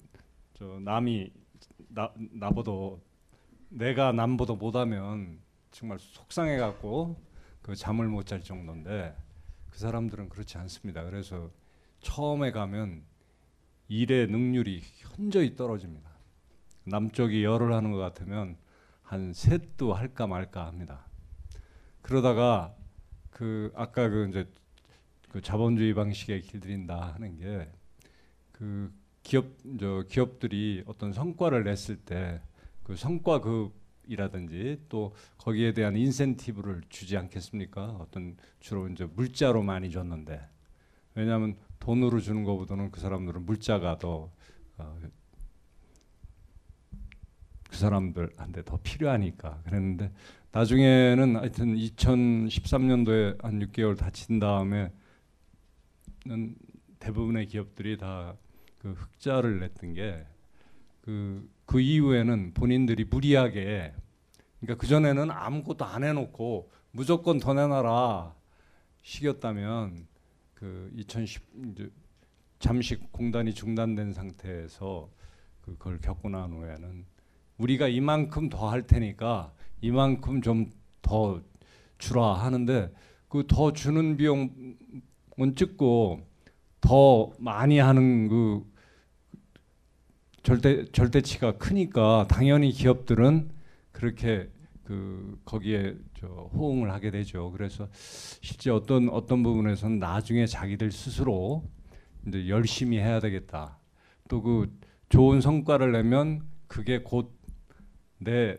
저 0.56 0.80
남이 0.80 1.32
나 1.90 2.12
나보다 2.32 2.72
내가 3.70 4.12
남보다 4.12 4.54
못하면 4.54 5.40
정말 5.72 6.00
속상해 6.00 6.58
갖고 6.58 7.22
그 7.62 7.76
잠을 7.76 8.08
못 8.08 8.26
잘 8.26 8.42
정도인데 8.44 9.16
그 9.70 9.80
사람들은 9.80 10.30
그렇지 10.30 10.58
않습니다. 10.58 11.04
그래서 11.04 11.52
처음에 12.00 12.52
가면 12.52 13.04
일의 13.88 14.28
능률이 14.28 14.82
현저히 14.84 15.56
떨어집니다. 15.56 16.10
남쪽이 16.86 17.44
열을 17.44 17.74
하는 17.74 17.92
것 17.92 17.98
같으면 17.98 18.58
한 19.02 19.34
셋도 19.34 19.94
할까 19.94 20.28
말까 20.28 20.66
합니다. 20.66 21.06
그러다가 22.02 22.76
그 23.32 23.72
아까 23.76 24.08
그 24.10 24.28
이제 24.30 24.48
그 25.30 25.42
자본주의 25.42 25.94
방식에 25.94 26.40
길들인다 26.42 27.14
하는 27.14 27.38
게 27.38 27.86
그 28.58 28.90
기업 29.22 29.48
저 29.78 30.04
기업들이 30.08 30.82
어떤 30.86 31.12
성과를 31.12 31.66
냈을 31.66 31.98
때 31.98 32.42
그 32.86 32.96
성과급이라든지 32.96 34.86
또 34.88 35.14
거기에 35.38 35.74
대한 35.74 35.98
인센티브를 35.98 36.84
주지 36.88 37.18
않겠습니까? 37.18 37.98
어떤 38.00 38.38
주로 38.62 38.88
이제 38.88 39.06
물자로 39.06 39.62
많이 39.62 39.92
줬는데 39.92 40.42
왜냐하면 41.16 41.58
돈으로 41.80 42.22
주는 42.22 42.46
것보다는 42.46 42.92
그 42.92 43.02
사람들은 43.02 43.46
물자가 43.46 43.98
더 43.98 44.32
어, 44.78 44.98
그 47.70 47.78
사람들한테 47.78 48.64
더 48.64 48.80
필요하니까 48.82 49.62
그랬는데 49.66 50.14
나중에는 50.54 51.36
하여튼 51.36 51.76
2013년도에 51.76 53.42
한 53.42 53.60
6개월 53.60 53.98
다친 53.98 54.40
다음에는 54.40 54.92
대부분의 57.00 57.48
기업들이 57.48 57.98
다 57.98 58.38
그 58.86 58.92
흑자를 58.92 59.60
냈던 59.62 59.94
게그 59.96 61.50
그 61.66 61.80
이후에는 61.80 62.54
본인들이 62.54 63.06
무리하게 63.06 63.94
그러니까 64.60 64.80
그 64.82 64.88
전에는 64.88 65.32
아무것도 65.32 65.86
안 65.86 66.04
해놓고 66.04 66.72
무조건 66.92 67.40
더 67.40 67.54
내놔라 67.54 68.34
시켰다면 69.02 70.08
그 70.54 70.92
2010 70.96 71.44
이제 71.72 71.90
잠시 72.60 72.96
공단이 73.12 73.54
중단된 73.54 74.14
상태에서 74.14 75.10
그걸 75.62 76.00
겪고 76.00 76.30
난 76.30 76.52
후에는 76.52 77.06
우리가 77.58 77.88
이만큼 77.88 78.50
더 78.50 78.70
할 78.70 78.86
테니까 78.88 79.54
이만큼 79.82 80.42
좀 80.42 80.70
더 81.06 81.40
주라 82.00 82.34
하는데 82.34 82.92
그 83.30 83.46
더 83.48 83.72
주는 83.74 84.18
비용은 84.18 84.76
찍고 85.56 86.28
더 86.82 87.32
많이 87.38 87.78
하는 87.80 88.28
그 88.28 88.66
절대 90.46 90.86
절대치가 90.92 91.58
크니까 91.58 92.28
당연히 92.30 92.72
기업들은 92.72 93.50
그렇게 93.92 94.48
그 94.84 95.40
거기에 95.44 95.96
저 96.20 96.28
호응을 96.28 96.92
하게 96.92 97.10
되죠. 97.10 97.52
그래서 97.52 97.90
실제 97.92 98.70
어떤 98.70 99.10
어떤 99.10 99.42
부분에서는 99.42 99.98
나중에 99.98 100.46
자기들 100.46 100.92
스스로 100.92 101.64
이제 102.28 102.48
열심히 102.48 103.00
해야 103.00 103.20
되겠다. 103.20 103.80
또 104.30 104.42
그 104.42 104.72
좋은 105.10 105.42
성과를 105.42 105.92
내면 105.92 106.44
그게 106.68 107.00
곧 107.02 107.34
내 108.22 108.58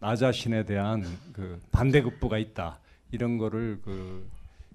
나 0.00 0.16
자신에 0.16 0.64
대한 0.64 1.02
그 1.32 1.58
반대급부가 1.72 2.36
있다. 2.38 2.80
이런 3.12 3.38
거를 3.38 3.80
그 3.82 4.28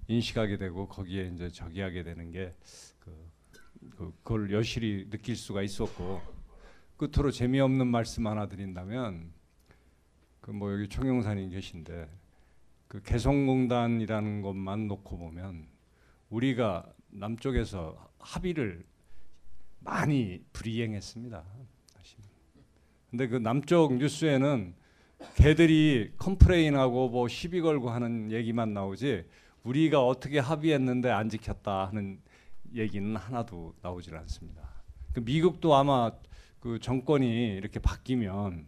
인식하게 0.08 0.58
되고 0.58 0.88
거기에 0.88 1.32
이제 1.36 1.50
저기하게 1.52 2.02
되는 2.04 2.32
게 2.32 2.52
그, 3.80 3.90
그 3.98 4.12
그걸 4.24 4.52
여실히 4.52 5.10
느낄 5.10 5.36
수가 5.36 5.62
있었고 5.62 6.22
끝으로 6.98 7.32
재미없는 7.32 7.88
말씀 7.88 8.28
하나 8.28 8.48
드린다면 8.48 9.32
그 10.42 10.52
뭐 10.52 10.74
여기 10.74 10.88
총영사님 10.88 11.52
계신데 11.52 12.10
그 12.88 13.02
개성공단이라는 13.04 14.42
것만 14.42 14.88
놓고 14.88 15.18
보면 15.18 15.68
우리가 16.30 16.92
남쪽에서 17.10 18.10
합의를 18.18 18.84
많이 19.80 20.44
불이행했습니다. 20.54 21.44
근데 23.12 23.28
그 23.28 23.36
남쪽 23.38 23.96
뉴스에는 23.96 24.74
걔들이 25.36 26.14
complain하고 26.18 27.10
뭐 27.10 27.28
시비 27.28 27.62
걸고 27.62 27.90
하는 27.90 28.32
얘기만 28.32 28.74
나오지 28.74 29.26
우리가 29.64 30.06
어떻게 30.06 30.40
합의했는데 30.40 31.12
안 31.12 31.30
지켰다 31.30 31.88
하는 31.88 32.20
얘기는 32.74 33.16
하나도 33.16 33.76
나오질 33.82 34.16
않습니다. 34.16 34.70
그 35.14 35.20
미국도 35.22 35.76
아마 35.76 36.12
그 36.60 36.80
정권이 36.80 37.56
이렇게 37.56 37.80
바뀌면 37.80 38.68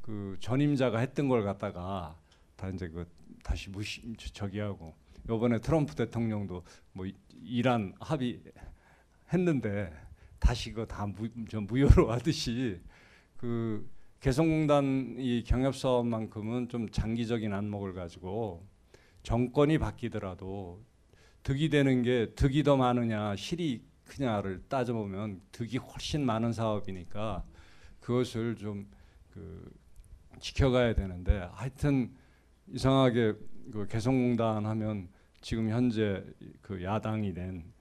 그 0.00 0.36
전임자가 0.40 0.98
했던 0.98 1.28
걸 1.28 1.42
갖다가 1.42 2.16
다 2.56 2.68
이제 2.68 2.88
그 2.88 3.06
다시 3.42 3.70
무시 3.70 4.02
저기하고 4.16 4.94
이번에 5.24 5.60
트럼프 5.60 5.94
대통령도 5.94 6.62
뭐 6.92 7.06
이란 7.42 7.94
합의 8.00 8.42
했는데 9.32 9.92
다시 10.38 10.72
그 10.72 10.86
다 10.86 11.06
무효로 11.06 12.10
하듯이 12.10 12.80
그 13.36 13.88
개성공단 14.20 15.16
이 15.18 15.44
경협 15.44 15.76
사업만큼은 15.76 16.68
좀 16.68 16.88
장기적인 16.90 17.52
안목을 17.52 17.94
가지고 17.94 18.66
정권이 19.22 19.78
바뀌더라도 19.78 20.82
득이 21.42 21.68
되는 21.70 22.02
게 22.02 22.32
득이 22.34 22.62
더 22.62 22.76
많으냐 22.76 23.36
실이 23.36 23.82
크냐를 24.04 24.62
따져보면 24.68 25.40
득이 25.52 25.78
훨씬 25.78 26.24
많은 26.24 26.52
사업이니까 26.52 27.44
그것을 28.00 28.56
좀 28.56 28.86
그 29.32 29.72
지켜가야 30.40 30.94
되는데 30.94 31.48
하여튼 31.52 32.14
이상하게 32.68 33.34
그 33.72 33.86
개성공단 33.88 34.66
하면 34.66 35.08
지금 35.40 35.70
현재 35.70 36.24
그 36.60 36.82
야당이 36.82 37.32
된 37.34 37.72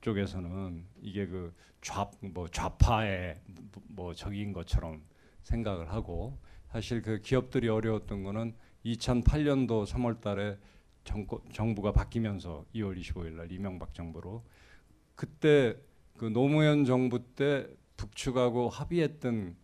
쪽에서는 0.00 0.84
이게 1.02 1.26
그 1.26 1.52
좌 1.84 2.10
뭐 2.22 2.48
좌파의 2.48 3.42
뭐 3.88 4.14
적인 4.14 4.54
것처럼 4.54 5.02
생각을 5.42 5.92
하고 5.92 6.38
사실 6.70 7.02
그 7.02 7.20
기업들이 7.20 7.68
어려웠던 7.68 8.22
거는 8.22 8.54
2008년도 8.86 9.86
3월달에 9.86 10.58
정권, 11.04 11.40
정부가 11.52 11.92
바뀌면서 11.92 12.64
2월 12.74 12.98
25일 12.98 13.32
날 13.32 13.52
이명박 13.52 13.92
정부로 13.94 14.42
그때 15.14 15.76
그 16.16 16.26
노무현 16.26 16.84
정부 16.84 17.22
때 17.34 17.66
북측하고 17.96 18.68
합의했던 18.68 19.56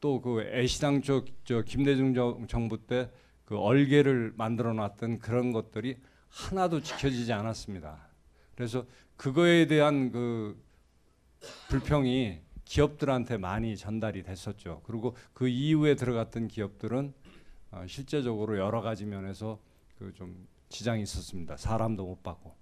또 0.00 0.20
그 0.20 0.42
애시당 0.42 1.02
쪽 1.02 1.26
저 1.44 1.62
김대중 1.62 2.14
정- 2.14 2.46
정부 2.48 2.86
때 2.86 3.08
그 3.44 3.58
얼개를 3.58 4.32
만들어 4.36 4.72
놨던 4.72 5.18
그런 5.18 5.52
것들이 5.52 5.98
하나도 6.28 6.80
지켜지지 6.80 7.32
않았습니다. 7.34 8.08
그래서 8.54 8.86
그거에 9.16 9.66
대한 9.66 10.10
그 10.10 10.58
불평이 11.68 12.40
기업들한테 12.64 13.36
많이 13.36 13.76
전달이 13.76 14.22
됐었죠. 14.22 14.80
그리고 14.86 15.14
그 15.34 15.48
이후에 15.48 15.94
들어갔던 15.96 16.48
기업들은 16.48 17.12
어, 17.72 17.84
실제적으로 17.86 18.56
여러 18.58 18.80
가지 18.80 19.04
면에서 19.04 19.58
그 19.98 20.12
좀 20.14 20.46
지장이 20.72 21.02
있었습니다. 21.02 21.56
사람도 21.56 22.04
못 22.04 22.22
받고. 22.22 22.54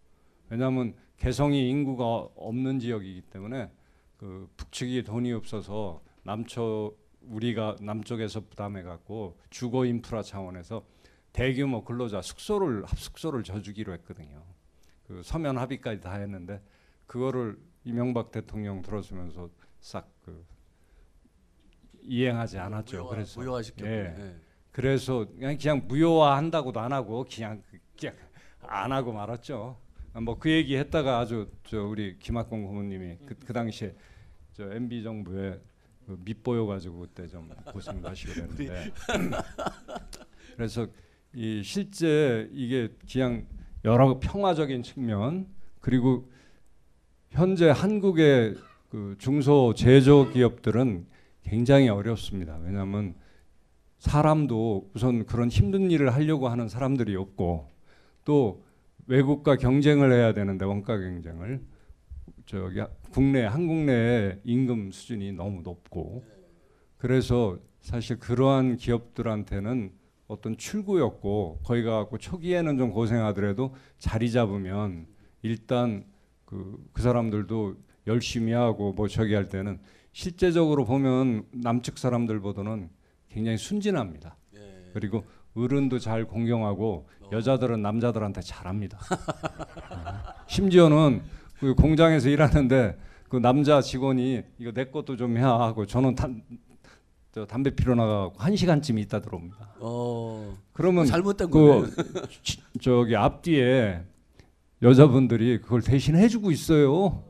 왜냐하면 0.48 0.94
개성이 1.16 1.70
인구가 1.70 2.28
없는 2.36 2.80
지역이기 2.80 3.22
때문에 3.22 3.70
그 4.16 4.50
북측이 4.56 5.04
돈이 5.04 5.32
없어서 5.32 6.02
남쪽 6.22 6.96
우리가 7.22 7.76
남쪽에서 7.80 8.40
부담해 8.40 8.82
갖고 8.82 9.38
주거 9.50 9.84
인프라 9.86 10.22
차원에서 10.22 10.84
대규모 11.32 11.84
근로자 11.84 12.20
숙소를 12.22 12.84
합숙소를 12.84 13.44
져주기로 13.44 13.92
했거든요. 13.94 14.44
그 15.06 15.22
서면 15.22 15.58
합의까지 15.58 16.00
다 16.00 16.14
했는데 16.14 16.62
그거를 17.06 17.58
이명박 17.84 18.30
대통령 18.30 18.82
들어서면서 18.82 19.48
싹 19.80 20.10
그 20.24 20.44
이행하지 22.02 22.58
않았죠. 22.58 22.98
무효화, 22.98 23.10
그래서 23.10 23.40
무효화시켰고. 23.40 23.90
예. 23.90 24.14
예. 24.18 24.36
그래서 24.72 25.26
그냥 25.34 25.58
그냥 25.58 25.82
무효화한다고도 25.86 26.80
안 26.80 26.92
하고 26.92 27.26
그냥 27.28 27.62
안 28.62 28.92
하고 28.92 29.12
말았죠. 29.12 29.76
뭐 30.22 30.38
그 30.38 30.50
얘기 30.50 30.76
했다가 30.76 31.18
아주 31.20 31.48
저 31.64 31.82
우리 31.84 32.18
김학공 32.18 32.64
고모님이 32.64 33.18
그, 33.26 33.34
그 33.46 33.52
당시에 33.52 33.94
저 34.52 34.64
MB 34.72 35.02
정부에 35.02 35.60
그 36.06 36.18
밑보여 36.24 36.66
가지고 36.66 37.00
그때 37.00 37.28
좀 37.28 37.48
고생하시고 37.72 38.32
그랬는데 38.32 38.92
그래서 40.56 40.86
이 41.34 41.62
실제 41.62 42.48
이게 42.52 42.88
그냥 43.10 43.46
여러 43.84 44.18
평화적인 44.18 44.82
측면 44.82 45.46
그리고 45.80 46.28
현재 47.30 47.70
한국의 47.70 48.56
그 48.90 49.14
중소 49.18 49.74
제조 49.76 50.30
기업들은 50.32 51.06
굉장히 51.44 51.88
어렵습니다. 51.88 52.56
왜냐하면 52.56 53.14
사람도 53.98 54.90
우선 54.94 55.24
그런 55.26 55.48
힘든 55.48 55.90
일을 55.90 56.12
하려고 56.12 56.48
하는 56.48 56.68
사람들이 56.68 57.14
없고 57.14 57.69
또 58.30 58.64
외국과 59.08 59.56
경쟁을 59.56 60.12
해야 60.12 60.32
되는데 60.32 60.64
원가 60.64 60.96
경쟁을 60.96 61.60
저기 62.46 62.80
국내 63.10 63.42
한국 63.42 63.74
내의 63.78 64.38
임금 64.44 64.92
수준이 64.92 65.32
너무 65.32 65.62
높고 65.62 66.22
그래서 66.96 67.58
사실 67.80 68.20
그러한 68.20 68.76
기업들한테는 68.76 69.90
어떤 70.28 70.56
출구였고 70.56 71.58
거기 71.64 71.82
가고 71.82 72.18
초기에는 72.18 72.78
좀 72.78 72.92
고생하더라도 72.92 73.74
자리 73.98 74.30
잡으면 74.30 75.08
일단 75.42 76.04
그, 76.44 76.80
그 76.92 77.02
사람들도 77.02 77.74
열심히 78.06 78.52
하고 78.52 78.92
뭐 78.92 79.08
저기 79.08 79.34
할 79.34 79.48
때는 79.48 79.80
실제적으로 80.12 80.84
보면 80.84 81.46
남측 81.50 81.98
사람들보다는 81.98 82.90
굉장히 83.28 83.58
순진합니다. 83.58 84.36
예. 84.54 84.90
그리고 84.92 85.24
어른도 85.56 85.98
잘 85.98 86.24
공경하고 86.24 87.08
여자들은 87.32 87.82
남자들한테 87.82 88.40
잘합니다. 88.40 88.98
어. 88.98 90.44
심지어는 90.46 91.22
그 91.58 91.74
공장에서 91.74 92.28
일하는데 92.28 92.96
그 93.28 93.36
남자 93.36 93.80
직원이 93.80 94.42
이거 94.58 94.72
내 94.72 94.86
것도 94.86 95.16
좀 95.16 95.36
해 95.36 95.42
하고 95.42 95.86
저는 95.86 96.14
담, 96.14 96.42
저 97.32 97.46
담배 97.46 97.70
피러 97.70 97.94
나가고 97.94 98.34
한 98.38 98.56
시간쯤 98.56 98.98
있다 98.98 99.20
들어옵니다. 99.20 99.74
어. 99.80 100.56
그러면 100.72 101.06
잘못된 101.06 101.50
거네. 101.50 101.80
그 101.90 102.28
지- 102.42 102.60
저기 102.80 103.14
앞뒤에 103.16 104.02
여자분들이 104.82 105.60
그걸 105.60 105.82
대신 105.82 106.16
해주고 106.16 106.50
있어요. 106.50 107.22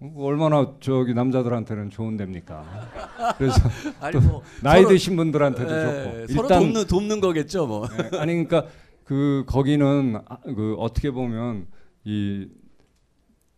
어, 0.00 0.12
얼마나 0.24 0.74
저기 0.80 1.14
남자들한테는 1.14 1.90
좋은 1.90 2.16
데입니까? 2.16 3.34
그래서 3.36 3.60
뭐 4.28 4.42
나이 4.62 4.82
서로- 4.82 4.88
드신 4.94 5.16
분들한테도 5.16 5.70
예, 5.70 6.26
좋고 6.26 6.32
서로 6.34 6.48
돕는 6.48 6.86
돕는 6.86 7.20
거겠죠, 7.20 7.66
뭐. 7.66 7.86
예, 7.92 8.18
아니 8.18 8.32
그러니까 8.44 8.66
그 9.04 9.44
거기는 9.46 10.16
아, 10.26 10.38
그 10.40 10.74
어떻게 10.78 11.10
보면 11.10 11.66
이 12.04 12.48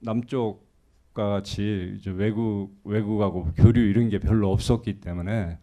남쪽 0.00 0.66
같이 1.14 1.94
이제 1.98 2.10
외국 2.10 2.70
외국하고 2.84 3.52
교류 3.54 3.80
이런 3.80 4.08
게 4.08 4.18
별로 4.18 4.50
없었기 4.50 5.00
때문에 5.00 5.58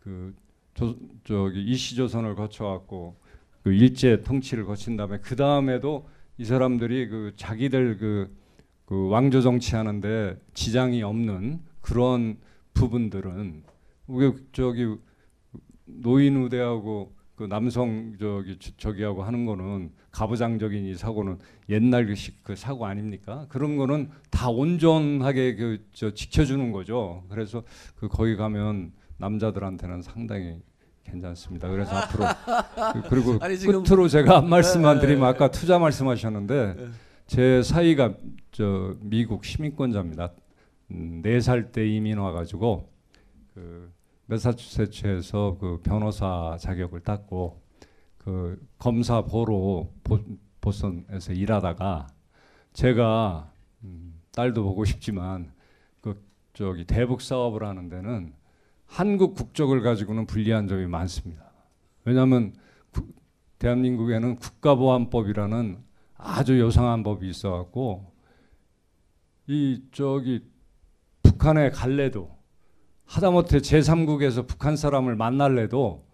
그 0.00 0.34
조, 0.74 0.96
저기 1.24 1.62
이시 1.62 1.94
조선을 1.94 2.34
거쳐 2.34 2.64
갖고 2.64 3.16
그 3.62 3.72
일제 3.72 4.22
통치를 4.22 4.64
거친 4.64 4.96
다음에 4.96 5.18
그 5.18 5.36
다음에도 5.36 6.08
이 6.38 6.44
사람들이 6.44 7.08
그 7.08 7.32
자기들 7.36 7.98
그, 7.98 8.34
그 8.88 9.08
왕조 9.10 9.42
정치하는데 9.42 10.38
지장이 10.54 11.02
없는 11.02 11.60
그런 11.82 12.38
부분들은 12.72 13.62
우리 14.06 14.32
저기 14.52 14.96
노인 15.84 16.36
우대하고 16.42 17.12
그 17.36 17.44
남성 17.44 18.14
저기 18.18 18.56
저- 18.58 18.72
저기하고 18.78 19.24
하는 19.24 19.44
거는 19.44 19.90
가부장적인 20.10 20.86
이 20.86 20.94
사고는 20.94 21.38
옛날식 21.68 22.42
그 22.42 22.56
사고 22.56 22.86
아닙니까? 22.86 23.44
그런 23.50 23.76
거는 23.76 24.08
다 24.30 24.48
온전하게 24.48 25.56
그 25.56 25.84
저 25.92 26.14
지켜주는 26.14 26.72
거죠. 26.72 27.24
그래서 27.28 27.64
그 27.96 28.08
거기 28.08 28.36
가면 28.36 28.92
남자들한테는 29.18 30.00
상당히 30.00 30.62
괜찮습니다. 31.04 31.68
그래서 31.68 31.94
앞으로 31.94 32.24
그- 33.02 33.08
그리고 33.10 33.38
끝으로 33.84 34.08
제가 34.08 34.38
한 34.38 34.48
말씀만 34.48 34.96
예, 34.96 35.00
드리면 35.02 35.24
예, 35.24 35.28
아까 35.28 35.50
투자 35.50 35.78
말씀하셨는데 35.78 36.74
예. 36.78 36.88
제 37.28 37.62
사이가 37.62 38.14
저 38.52 38.96
미국 39.00 39.44
시민권자입니다. 39.44 40.32
음, 40.92 41.20
네살 41.22 41.72
때 41.72 41.86
이민 41.86 42.16
와가지고 42.16 42.90
그 43.54 43.92
매사추세츠에서 44.26 45.58
그 45.60 45.80
변호사 45.82 46.56
자격을 46.58 47.00
땄고 47.00 47.62
그 48.16 48.66
검사 48.78 49.22
보로 49.22 49.92
보, 50.02 50.18
보선에서 50.62 51.34
일하다가 51.34 52.06
제가 52.72 53.52
음, 53.84 54.14
딸도 54.32 54.62
보고 54.64 54.86
싶지만 54.86 55.52
그 56.00 56.24
저기 56.54 56.86
대북 56.86 57.20
사업을 57.20 57.62
하는 57.62 57.90
데는 57.90 58.32
한국 58.86 59.34
국적을 59.34 59.82
가지고는 59.82 60.24
불리한 60.24 60.66
점이 60.66 60.86
많습니다. 60.86 61.52
왜냐하면 62.06 62.54
구- 62.90 63.12
대한민국에는 63.58 64.36
국가보안법이라는 64.36 65.87
아주 66.18 66.58
요상한 66.58 67.02
법이 67.02 67.28
있어갖고 67.28 68.12
이 69.46 69.82
저기 69.92 70.44
북한에 71.22 71.70
갈래도 71.70 72.36
하다못해 73.06 73.58
제3국에서 73.58 74.46
북한 74.46 74.76
사람을 74.76 75.16
만날래도 75.16 76.06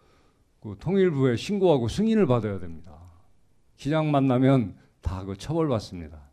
그 0.61 0.77
통일부에 0.79 1.37
신고하고 1.37 1.89
승인을 1.89 2.27
받아야 2.27 2.59
됩니다. 2.59 2.93
기장 3.77 4.11
만나면 4.11 4.77
다 5.01 5.25
그 5.25 5.37
처벌받습니다. 5.37 6.31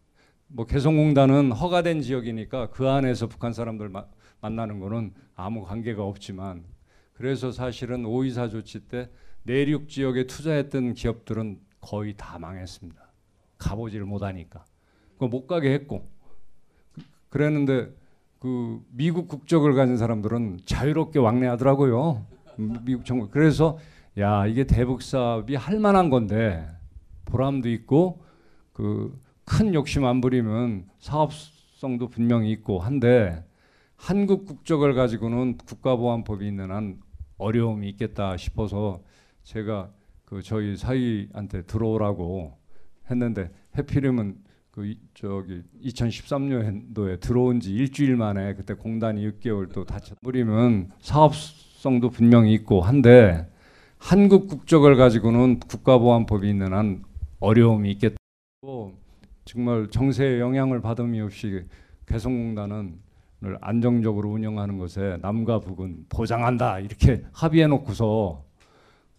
뭐 0.47 0.65
개성공단은 0.65 1.51
허가된 1.51 2.01
지역이니까 2.01 2.69
그 2.71 2.89
안에서 2.89 3.27
북한 3.27 3.53
사람들 3.53 3.89
마, 3.89 4.05
만나는 4.41 4.79
거는 4.79 5.13
아무 5.35 5.63
관계가 5.63 6.03
없지만 6.03 6.65
그래서 7.13 7.51
사실은 7.51 8.03
5.24 8.03 8.51
조치 8.51 8.79
때 8.87 9.09
내륙 9.43 9.87
지역에 9.89 10.27
투자했던 10.27 10.93
기업들은 10.93 11.59
거의 11.79 12.13
다 12.15 12.37
망했습니다. 12.37 13.00
가보지를 13.61 14.05
못하니까. 14.05 14.65
그거 15.13 15.27
못 15.27 15.47
가게 15.47 15.73
했고. 15.73 16.07
그- 16.93 17.01
그랬는데 17.29 17.93
그 18.39 18.81
미국 18.91 19.27
국적을 19.27 19.73
가진 19.75 19.97
사람들은 19.97 20.61
자유롭게 20.65 21.19
왕래하더라고요. 21.19 22.25
음, 22.59 22.75
미국 22.83 23.05
정부. 23.05 23.29
그래서 23.29 23.77
야 24.17 24.45
이게 24.47 24.65
대북 24.65 25.01
사업이 25.01 25.55
할 25.55 25.79
만한 25.79 26.09
건데 26.09 26.67
보람도 27.25 27.69
있고 27.69 28.23
그 28.73 29.17
큰 29.43 29.73
욕심 29.73 30.05
안 30.05 30.21
부리면 30.21 30.87
사업 30.99 31.33
사업성도 31.33 32.07
분명히 32.09 32.51
있고 32.51 32.79
한데 32.79 33.43
한국 33.97 34.45
국적을 34.45 34.93
가지고는 34.93 35.57
국가보안법이 35.57 36.47
있는 36.47 36.71
한 36.71 37.01
어려움이 37.37 37.89
있겠다 37.89 38.37
싶어서 38.37 39.01
제가 39.43 39.89
그 40.25 40.41
저희 40.43 40.77
사위한테 40.77 41.63
들어오라고 41.63 42.55
했는데 43.11 43.51
해필이면 43.77 44.35
그 44.71 44.85
이- 44.85 44.97
저기 45.13 45.61
2013년도에 45.83 47.19
들어온 47.19 47.59
지 47.59 47.73
일주일 47.73 48.15
만에 48.15 48.53
그때 48.55 48.73
공단이 48.73 49.21
6개월 49.27 49.71
또 49.73 49.83
닫혔. 49.85 50.15
우리는 50.23 50.89
사업성도 50.99 52.09
분명히 52.09 52.53
있고 52.53 52.81
한데 52.81 53.47
한국 53.97 54.47
국적을 54.47 54.95
가지고는 54.95 55.59
국가보안법이 55.59 56.49
있는 56.49 56.73
한 56.73 57.03
어려움이 57.39 57.91
있겠다. 57.91 58.15
또 58.61 58.93
정말 59.45 59.89
정세의 59.89 60.39
영향을 60.39 60.81
받음이 60.81 61.19
없이 61.21 61.65
개성공단은 62.07 63.11
을 63.43 63.57
안정적으로 63.59 64.29
운영하는 64.29 64.77
것에 64.77 65.17
남과 65.23 65.61
북은 65.61 66.05
보장한다 66.09 66.77
이렇게 66.77 67.23
합의해 67.33 67.65
놓고서 67.65 68.45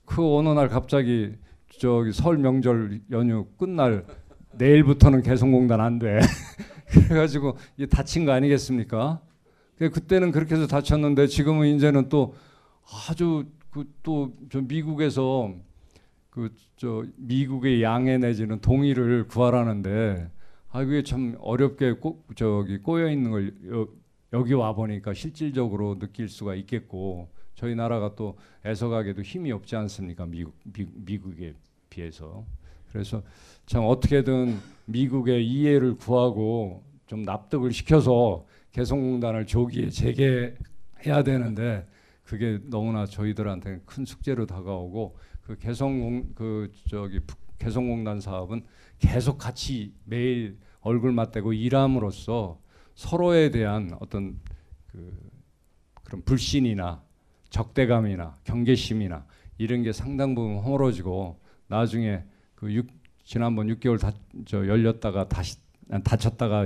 그 0.04 0.36
어느 0.36 0.48
날 0.50 0.68
갑자기 0.68 1.32
저기 1.78 2.12
설 2.12 2.38
명절 2.38 3.00
연휴 3.10 3.46
끝날 3.58 4.04
내일부터는 4.52 5.22
개성공단 5.22 5.80
안 5.80 5.98
돼. 5.98 6.20
그래가지고 7.08 7.56
이게 7.76 7.86
다친 7.86 8.24
거 8.24 8.32
아니겠습니까? 8.32 9.20
그 9.76 9.90
그때는 9.90 10.30
그렇게 10.30 10.54
해서 10.54 10.66
다쳤는데 10.66 11.26
지금은 11.26 11.68
이제는 11.74 12.08
또 12.08 12.34
아주 13.08 13.46
그또저 13.70 14.60
미국에서 14.62 15.54
그 16.30 16.50
저 16.82 17.04
미국의 17.16 17.80
양해 17.80 18.18
내지는 18.18 18.60
동의를 18.60 19.28
구하라는데 19.28 20.28
아 20.70 20.84
그게 20.84 21.04
참 21.04 21.36
어렵게 21.38 21.92
꼭 21.92 22.26
저기 22.34 22.78
꼬여 22.78 23.08
있는 23.08 23.30
걸 23.30 23.54
여, 23.70 23.86
여기 24.32 24.52
와 24.52 24.72
보니까 24.72 25.14
실질적으로 25.14 26.00
느낄 26.00 26.28
수가 26.28 26.56
있겠고 26.56 27.28
저희 27.62 27.76
나라가 27.76 28.12
또 28.16 28.36
애석하게도 28.66 29.22
힘이 29.22 29.52
없지 29.52 29.76
않습니까? 29.76 30.26
미국 30.26 30.52
미, 30.64 30.84
미국에 30.96 31.54
비해서. 31.88 32.44
그래서 32.90 33.22
참 33.66 33.84
어떻게든 33.84 34.58
미국의 34.86 35.46
이해를 35.46 35.94
구하고 35.94 36.82
좀 37.06 37.22
납득을 37.22 37.72
시켜서 37.72 38.44
개성공단을 38.72 39.46
조기에 39.46 39.90
재개해야 39.90 41.22
되는데 41.24 41.86
그게 42.24 42.58
너무나 42.64 43.06
저희들한테 43.06 43.82
큰 43.86 44.04
숙제로 44.04 44.44
다가오고 44.44 45.16
그 45.42 45.56
개성공 45.56 46.32
그 46.34 46.68
저기 46.90 47.20
북- 47.20 47.38
개성공단 47.60 48.18
사업은 48.18 48.64
계속 48.98 49.38
같이 49.38 49.94
매일 50.04 50.58
얼굴 50.80 51.12
맞대고 51.12 51.52
일함으로써 51.52 52.58
서로에 52.96 53.52
대한 53.52 53.96
어떤 54.00 54.40
그 54.88 55.16
그런 56.02 56.22
불신이나 56.22 57.04
적대감이나 57.52 58.38
경계심이나 58.44 59.24
이런 59.58 59.82
게 59.82 59.92
상당 59.92 60.34
부분 60.34 60.56
허물어지고 60.58 61.40
나중에 61.68 62.24
그 62.54 62.72
육, 62.72 62.88
지난번 63.24 63.68
6개월 63.68 64.00
다, 64.00 64.12
저 64.46 64.66
열렸다가 64.66 65.28
다시 65.28 65.56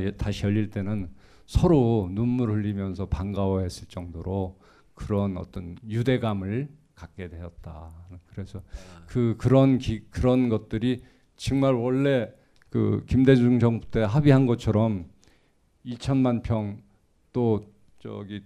예- 0.03 0.11
다시 0.13 0.45
열릴 0.45 0.71
때는 0.71 1.11
서로 1.47 2.09
눈물 2.11 2.51
흘리면서 2.51 3.07
반가워했을 3.07 3.89
정도로 3.89 4.59
그런 4.95 5.37
어떤 5.37 5.77
유대감을 5.89 6.69
갖게 6.95 7.29
되었다. 7.29 7.91
그래서 8.29 8.63
그 9.07 9.35
그런 9.39 9.79
기, 9.79 10.05
그런 10.11 10.49
것들이 10.49 11.03
정말 11.37 11.75
원래 11.75 12.33
그 12.71 13.05
김대중 13.07 13.59
정부 13.59 13.91
때 13.91 14.01
합의한 14.01 14.47
것처럼 14.47 15.07
2천만 15.85 16.43
평 16.43 16.87
또 17.37 17.61
저기 17.99 18.43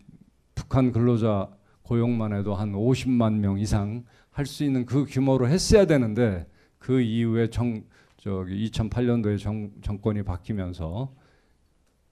북한 0.52 0.90
근로자 0.90 1.48
고용만 1.94 2.32
해도 2.32 2.54
한 2.54 2.70
50만 2.70 3.40
명 3.40 3.58
이상 3.58 4.04
할 4.30 4.46
수 4.46 4.62
있는 4.62 4.86
그 4.86 5.06
규모로 5.06 5.48
했어야 5.48 5.86
되는데 5.86 6.46
그 6.78 7.00
이후에 7.00 7.50
정 7.50 7.82
저기 8.16 8.70
2008년도에 8.70 9.40
정, 9.40 9.72
정권이 9.82 10.22
바뀌면서 10.22 11.12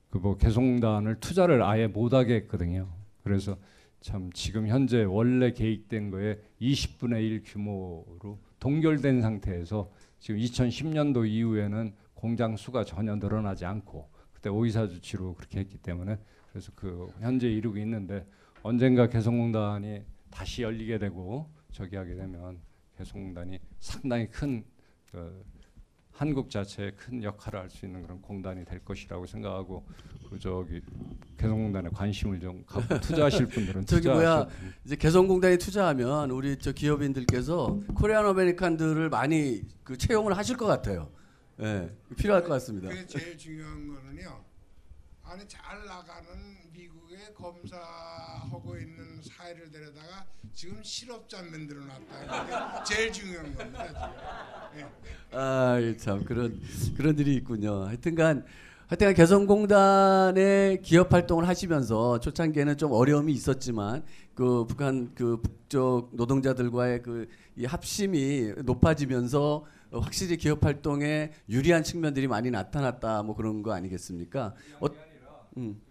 그 0.09 0.17
뭐 0.19 0.35
개성공단을 0.37 1.21
투자를 1.21 1.63
아예 1.63 1.87
못하게 1.87 2.35
했거든요. 2.35 2.89
그래서 3.23 3.55
참 4.01 4.29
지금 4.33 4.67
현재 4.67 5.03
원래 5.05 5.53
계획된 5.53 6.11
거에 6.11 6.39
20분의 6.59 7.21
1 7.21 7.43
규모로 7.45 8.37
동결된 8.59 9.21
상태에서 9.21 9.89
지금 10.19 10.41
2010년도 10.41 11.25
이후에는 11.25 11.93
공장 12.15 12.57
수가 12.57 12.83
전혀 12.83 13.15
늘어나지 13.15 13.63
않고 13.63 14.09
그때 14.33 14.49
오이사 14.49 14.89
조치로 14.89 15.35
그렇게 15.35 15.59
했기 15.59 15.77
때문에 15.77 16.17
그래서 16.49 16.73
그 16.75 17.07
현재 17.21 17.47
이루고 17.49 17.77
있는데 17.77 18.25
언젠가 18.63 19.07
개성공단이 19.07 20.03
다시 20.29 20.61
열리게 20.63 20.99
되고 20.99 21.49
저기 21.71 21.95
하게 21.95 22.15
되면 22.15 22.59
개성공단이 22.97 23.59
상당히 23.79 24.27
큰 24.29 24.63
그 25.11 25.43
한국 26.11 26.49
자체에 26.51 26.91
큰 26.91 27.23
역할을 27.23 27.61
할 27.61 27.69
수 27.69 27.85
있는 27.85 28.01
그런 28.01 28.21
공단이 28.21 28.65
될 28.65 28.83
것이라고 28.83 29.25
생각하고 29.25 29.85
그 30.29 30.37
저기 30.37 30.81
개성공단에 31.37 31.89
관심을 31.89 32.39
좀 32.39 32.63
갖고 32.65 32.99
투자하실 32.99 33.47
분들은 33.47 33.85
저기 33.85 34.09
뭐야, 34.09 34.47
이제 34.85 34.95
개성공단에 34.95 35.57
투자하면 35.57 36.29
우리 36.31 36.57
저 36.57 36.73
기업인들께서 36.73 37.79
코리안 37.95 38.25
아메리칸들을 38.25 39.09
많이 39.09 39.61
그 39.83 39.97
채용을 39.97 40.35
하실 40.37 40.57
것 40.57 40.65
같아요. 40.65 41.09
예, 41.61 41.89
필요할 42.17 42.43
것 42.43 42.49
같습니다. 42.49 42.89
그게 42.89 43.05
제일 43.07 43.37
중요한 43.37 43.87
거는요. 43.87 44.43
아니 45.23 45.47
잘 45.47 45.85
나가는 45.85 46.27
미국 46.73 46.98
에 47.19 47.33
검사하고 47.33 48.77
있는 48.77 49.21
사회를 49.21 49.69
데려다가 49.69 50.25
지금 50.53 50.81
실업자 50.81 51.41
만들어 51.43 51.81
놨다. 51.83 52.83
제일 52.85 53.11
중요한 53.11 53.53
겁니다. 53.53 54.71
지금. 54.73 54.87
예. 55.33 55.37
아, 55.37 55.77
이참 55.79 56.23
그런 56.23 56.61
그런 56.95 57.19
일이 57.19 57.35
있군요. 57.35 57.83
하여튼간 57.83 58.45
하여튼간 58.87 59.13
개성공단의 59.15 60.81
기업 60.81 61.11
활동을 61.11 61.47
하시면서 61.47 62.21
초창기에는 62.21 62.77
좀 62.77 62.93
어려움이 62.93 63.33
있었지만 63.33 64.05
그 64.33 64.65
북한 64.65 65.13
그 65.13 65.41
북쪽 65.41 66.11
노동자들과의 66.13 67.01
그 67.01 67.27
이 67.59 67.65
합심이 67.65 68.53
높아지면서 68.63 69.65
어, 69.91 69.99
확실히 69.99 70.37
기업 70.37 70.63
활동에 70.63 71.31
유리한 71.49 71.83
측면들이 71.83 72.27
많이 72.27 72.49
나타났다 72.51 73.21
뭐 73.23 73.35
그런 73.35 73.61
거 73.63 73.73
아니겠습니까? 73.73 74.55
어, 74.79 74.87
음. 75.57 75.81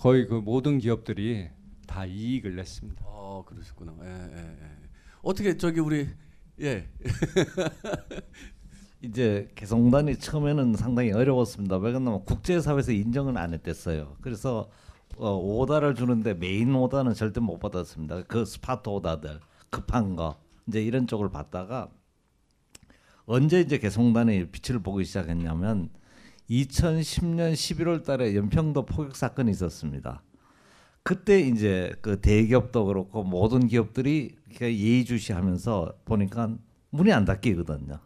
거의 0.00 0.26
그 0.26 0.34
모든 0.34 0.78
기업들이 0.78 1.50
다 1.86 2.06
이익을 2.06 2.56
냈습니다. 2.56 3.02
어 3.04 3.44
그러셨구나. 3.46 3.94
예, 4.02 4.30
예, 4.34 4.38
예. 4.38 4.70
어떻게 5.20 5.58
저기 5.58 5.80
우리 5.80 6.08
예. 6.58 6.88
이제 9.02 9.50
개성공단이 9.54 10.18
처음에는 10.18 10.74
상당히 10.74 11.12
어려웠습니다. 11.12 11.76
왜냐하면 11.76 12.24
국제사회에서 12.24 12.92
인정을 12.92 13.36
안 13.36 13.52
했댔어요. 13.52 14.16
그래서 14.22 14.70
어, 15.18 15.36
order를 15.36 15.94
주는데 15.94 16.32
main 16.32 16.74
order는 16.74 17.12
절대 17.12 17.40
못 17.40 17.58
받았습니다. 17.58 18.22
그 18.22 18.46
스파트 18.46 18.88
오다들 18.88 19.40
급한 19.68 20.16
거 20.16 20.40
이제 20.66 20.82
이런 20.82 21.06
쪽을 21.06 21.30
받다가 21.30 21.90
언제 23.26 23.60
이제 23.60 23.76
개성공단이 23.76 24.46
빛을 24.46 24.78
보기 24.78 25.04
시작했냐면 25.04 25.90
2010년 26.50 27.52
11월 27.52 28.04
달에 28.04 28.34
연평도 28.34 28.84
포격 28.86 29.14
사건이 29.14 29.50
있었습니다. 29.52 30.22
그때 31.02 31.40
이제 31.40 31.94
그 32.02 32.20
대기업도 32.20 32.86
그렇고 32.86 33.22
모든 33.22 33.68
기업들이 33.68 34.36
예의주시하면서 34.60 35.94
보니까 36.04 36.56
문이 36.90 37.12
안 37.12 37.24
닫히거든요. 37.24 38.00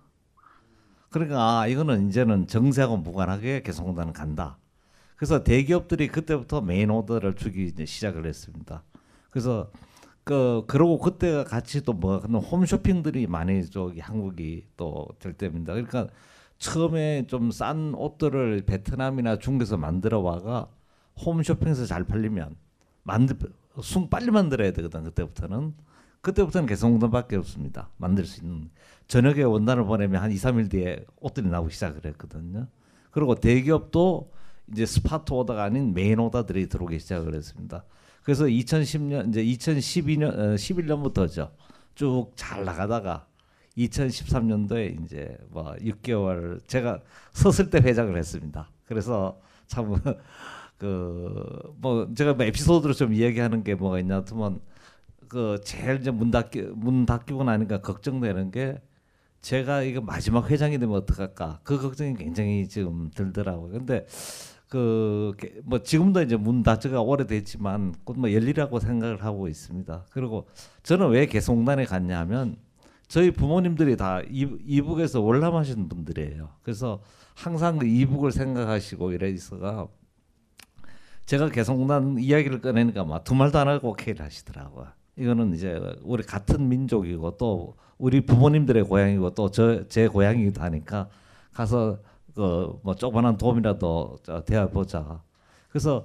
그러니까 1.11 1.61
아 1.61 1.67
이거는 1.67 2.09
이제는 2.09 2.47
정세하고 2.47 2.99
무관하게 2.99 3.63
개성공단은 3.63 4.13
간다. 4.13 4.59
그래서 5.17 5.43
대기업들이 5.43 6.09
그때부터 6.09 6.61
메인 6.61 6.91
오더를 6.91 7.35
주기 7.37 7.65
이제 7.65 7.87
시작을 7.87 8.27
했습니다. 8.27 8.83
그래서 9.31 9.71
그 10.23 10.65
그러고 10.67 10.99
그때가 10.99 11.45
같이 11.45 11.83
또뭐 11.83 12.19
홈쇼핑들이 12.19 13.27
많이 13.27 13.65
저기 13.71 14.01
한국이 14.01 14.67
또 14.77 15.09
될 15.19 15.33
때입니다. 15.33 15.73
그러니까 15.73 16.09
처음에 16.65 17.27
좀 17.27 17.51
싼 17.51 17.95
옷들을 17.95 18.63
베트남이나 18.67 19.39
중국에서 19.39 19.77
만들어 19.77 20.21
와가 20.21 20.69
홈쇼핑에서 21.25 21.87
잘 21.87 22.05
팔리면 22.05 22.57
만들 23.03 23.37
순 23.83 24.09
빨리 24.09 24.31
만들어야 24.31 24.73
되거든 24.73 25.05
그때부터는. 25.05 25.75
그때부터는 26.23 26.67
개성공단밖에 26.67 27.37
없습니다. 27.37 27.91
만들 27.99 28.25
수 28.25 28.41
있는. 28.41 28.71
저녁에 29.09 29.43
원단을 29.43 29.85
보내면 29.85 30.23
한 30.23 30.33
2, 30.33 30.37
3일 30.37 30.71
뒤에 30.71 31.05
옷들이 31.21 31.49
나오기 31.49 31.75
시작을 31.75 32.01
했거든요. 32.07 32.67
그리고 33.11 33.35
대기업도 33.35 34.31
이제 34.73 34.87
스파트 34.87 35.35
오다가 35.35 35.65
아닌 35.65 35.93
메인 35.93 36.19
오다들이 36.19 36.69
들어오기 36.71 36.99
시작을 36.99 37.35
했습니다. 37.35 37.85
그래서 38.23 38.45
2010년 38.47 39.29
이제 39.29 39.45
2012년 39.45 40.33
어, 40.33 40.55
11년부터죠. 40.55 41.51
쭉 41.95 42.33
잘 42.37 42.65
나가다가 42.65 43.27
2013년도에 43.79 45.03
이제 45.05 45.37
뭐 45.51 45.75
6개월 45.81 46.67
제가 46.67 47.01
섰을 47.33 47.71
때 47.71 47.79
회장을 47.79 48.17
했습니다. 48.17 48.69
그래서 48.87 49.39
참 49.67 49.95
그 50.79 51.65
뭐 51.85 52.09
제가 52.15 52.35
뭐 52.35 52.47
에피소드로 52.47 52.95
좀 52.95 53.13
이야기하는 53.13 53.63
게 53.63 53.75
뭐가 53.75 53.99
있냐 54.01 54.23
하면 54.27 54.61
그 55.29 55.61
제일 55.65 56.01
이제 56.01 56.11
문 56.11 56.31
닫기 56.31 56.63
문 56.75 57.05
닫히고 57.07 57.45
나니까 57.45 57.81
걱정되는 57.83 58.51
게 58.51 58.81
제가 59.43 59.83
이거 59.83 60.01
마지막 60.01 60.51
회장이 60.51 60.79
되면 60.79 60.97
어떡할까 60.97 61.61
그 61.63 61.79
걱정이 61.79 62.15
굉장히 62.17 62.67
지금 62.69 63.11
들더라고요. 63.15 63.73
근데 63.73 64.07
그뭐 64.69 65.83
지금도 65.85 66.23
이제 66.23 66.37
문 66.37 66.63
닫지가 66.63 67.03
오래됐지만 67.03 67.95
곧뭐 68.05 68.33
열리라고 68.33 68.81
생각을 68.81 69.23
하고 69.23 69.49
있습니다. 69.49 70.07
그리고 70.11 70.47
저는 70.83 71.11
왜 71.11 71.27
개성단에 71.27 71.85
갔냐면 71.85 72.57
저희 73.09 73.31
부모님들이 73.31 73.97
다 73.97 74.21
이- 74.23 74.57
이북에서 74.67 75.21
월남하신 75.21 75.89
분들이에요. 75.89 76.49
그래서 76.63 77.01
항상 77.35 77.79
그 77.79 77.87
이북을 77.87 78.33
생각하시고 78.33 79.13
이래 79.13 79.29
있어가 79.31 79.89
제가 81.27 81.49
개성단 81.51 82.19
이야기를 82.19 82.61
꺼내니까 82.61 83.05
막 83.05 83.25
두 83.25 83.35
말도 83.35 83.59
안 83.59 83.69
하고 83.69 83.91
오케이를 83.91 84.25
하시더라고요. 84.25 84.87
이거는 85.17 85.55
이제 85.55 85.81
우리 86.03 86.23
같은 86.23 86.69
민족이고 86.69 87.37
또 87.37 87.77
우리 87.99 88.21
부모님들의 88.21 88.85
고향이고 88.85 89.31
또 89.35 89.49
저 89.51 89.87
제 89.89 90.09
고향이기도 90.09 90.61
하니까 90.61 91.09
가서 91.53 91.99
그 92.35 92.75
뭐 92.83 92.95
조그만한 92.97 93.37
도움이라도 93.39 94.19
대해 94.45 94.69
보자. 94.69 95.23
그래서 95.69 96.05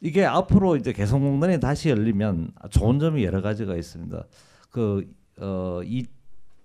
이게 0.00 0.24
앞으로 0.24 0.76
이제 0.76 0.92
개성공단이 0.92 1.60
다시 1.60 1.90
열리면 1.90 2.52
좋은 2.70 2.98
점이 2.98 3.24
여러 3.24 3.42
가지가 3.42 3.76
있습니다. 3.76 4.24
그 4.70 5.04
어 5.38 5.82
이 5.84 6.06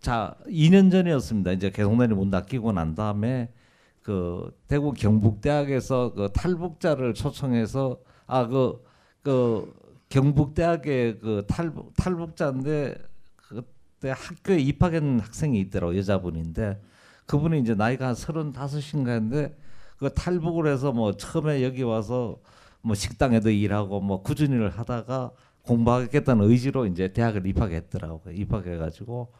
자 0.01 0.35
2년 0.47 0.91
전이었습니다. 0.91 1.51
이제 1.51 1.69
개성단이 1.69 2.15
문 2.15 2.31
닫히고 2.31 2.71
난 2.71 2.95
다음에 2.95 3.53
그 4.01 4.51
대구 4.67 4.93
경북대학에서 4.93 6.13
그 6.15 6.29
탈북자를 6.33 7.13
초청해서 7.13 7.99
아그그 8.25 9.73
경북대학의 10.09 11.19
그 11.19 11.45
탈북 11.47 11.93
탈북자인데 11.95 12.95
그때 13.37 14.09
학교에 14.09 14.57
입학한 14.57 15.19
학생이 15.19 15.59
있더라고 15.61 15.95
여자분인데. 15.95 16.81
그분이 17.27 17.59
이제 17.59 17.75
나이가 17.75 18.07
한 18.07 18.15
서른다섯인가인데 18.15 19.55
그 19.97 20.13
탈북을 20.13 20.67
해서 20.67 20.91
뭐 20.91 21.13
처음에 21.13 21.63
여기 21.63 21.83
와서 21.83 22.39
뭐 22.81 22.93
식당에도 22.95 23.49
일하고 23.51 24.01
뭐 24.01 24.21
꾸준히 24.21 24.55
일 24.55 24.67
하다가 24.67 25.31
공부하겠다는 25.61 26.49
의지로 26.49 26.87
이제 26.87 27.13
대학을 27.13 27.45
입학했더라고 27.45 28.31
입학해가지고 28.31 29.31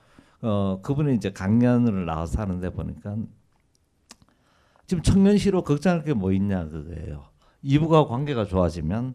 어 0.42 0.80
그분이 0.82 1.16
이제 1.16 1.32
강연을 1.32 2.06
나와서 2.06 2.42
하는데 2.42 2.70
보니까 2.72 3.16
지금 4.88 5.04
청년시로 5.04 5.64
걱정할 5.64 6.04
게 6.04 6.14
뭐 6.14 6.32
있냐 6.34 6.68
그거예요. 6.68 7.26
이북과 7.62 8.08
관계가 8.08 8.46
좋아지면 8.46 9.14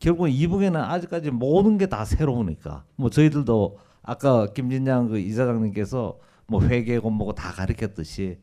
결국 0.00 0.28
이북에는 0.28 0.80
아직까지 0.80 1.30
모든 1.30 1.78
게 1.78 1.86
다 1.86 2.04
새로우니까 2.04 2.84
뭐 2.96 3.08
저희들도 3.10 3.78
아까 4.02 4.46
김진양 4.52 5.08
그 5.08 5.18
이사장님께서 5.18 6.18
뭐 6.46 6.62
회계고 6.62 7.10
뭐고 7.10 7.34
다 7.34 7.52
가르쳤듯이 7.52 8.38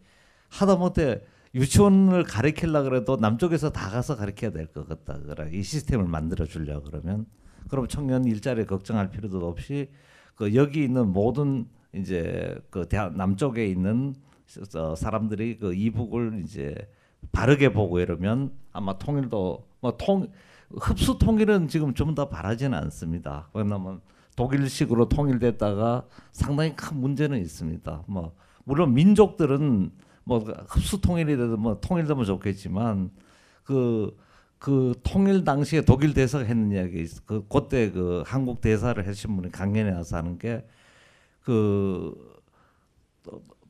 하다못해 0.49 1.21
유치원을 1.53 2.23
가르치려 2.23 2.83
그래도 2.83 3.15
남쪽에서 3.17 3.71
다 3.71 3.89
가서 3.89 4.15
가르쳐야 4.15 4.51
될 4.51 4.67
것 4.67 4.87
같다. 4.87 5.19
그래 5.19 5.49
이 5.53 5.63
시스템을 5.63 6.05
만들어 6.05 6.45
주려 6.45 6.81
그러면 6.81 7.25
그럼 7.69 7.87
청년 7.87 8.25
일자리 8.25 8.65
걱정할 8.65 9.09
필요도 9.09 9.47
없이 9.47 9.89
그 10.35 10.53
여기 10.55 10.83
있는 10.83 11.07
모든 11.13 11.67
이제 11.95 12.55
그 12.69 12.87
대학 12.87 13.15
남쪽에 13.15 13.67
있는 13.67 14.15
어, 14.75 14.95
사람들이 14.95 15.57
그 15.57 15.73
이북을 15.73 16.41
이제 16.43 16.75
바르게 17.31 17.73
보고 17.73 17.99
이러면 17.99 18.51
아마 18.71 18.97
통일도 18.97 19.65
뭐통 19.81 20.27
흡수 20.69 21.17
통일은 21.17 21.67
지금 21.67 21.93
좀더 21.93 22.29
바라지는 22.29 22.77
않습니다. 22.77 23.49
왜냐하면 23.53 24.01
독일식으로 24.35 25.09
통일됐다가 25.09 26.05
상당히 26.31 26.75
큰 26.75 26.97
문제는 26.97 27.39
있습니다. 27.39 28.03
뭐 28.07 28.35
물론 28.63 28.93
민족들은 28.93 29.91
뭐 30.23 30.39
흡수 30.67 30.99
통일이 30.99 31.37
돼도 31.37 31.57
뭐 31.57 31.79
통일되면 31.79 32.25
좋겠지만 32.25 33.11
그, 33.63 34.17
그 34.57 34.93
통일 35.03 35.43
당시에 35.43 35.81
독일 35.81 36.13
대사가 36.13 36.43
했는 36.43 36.71
이야기. 36.71 37.05
그 37.25 37.45
그때 37.47 37.91
그 37.91 38.23
한국 38.25 38.61
대사를 38.61 39.05
하신 39.07 39.35
분이 39.35 39.51
강연에 39.51 39.91
와서 39.91 40.17
하는 40.17 40.37
게 40.37 40.65
그 41.45 42.13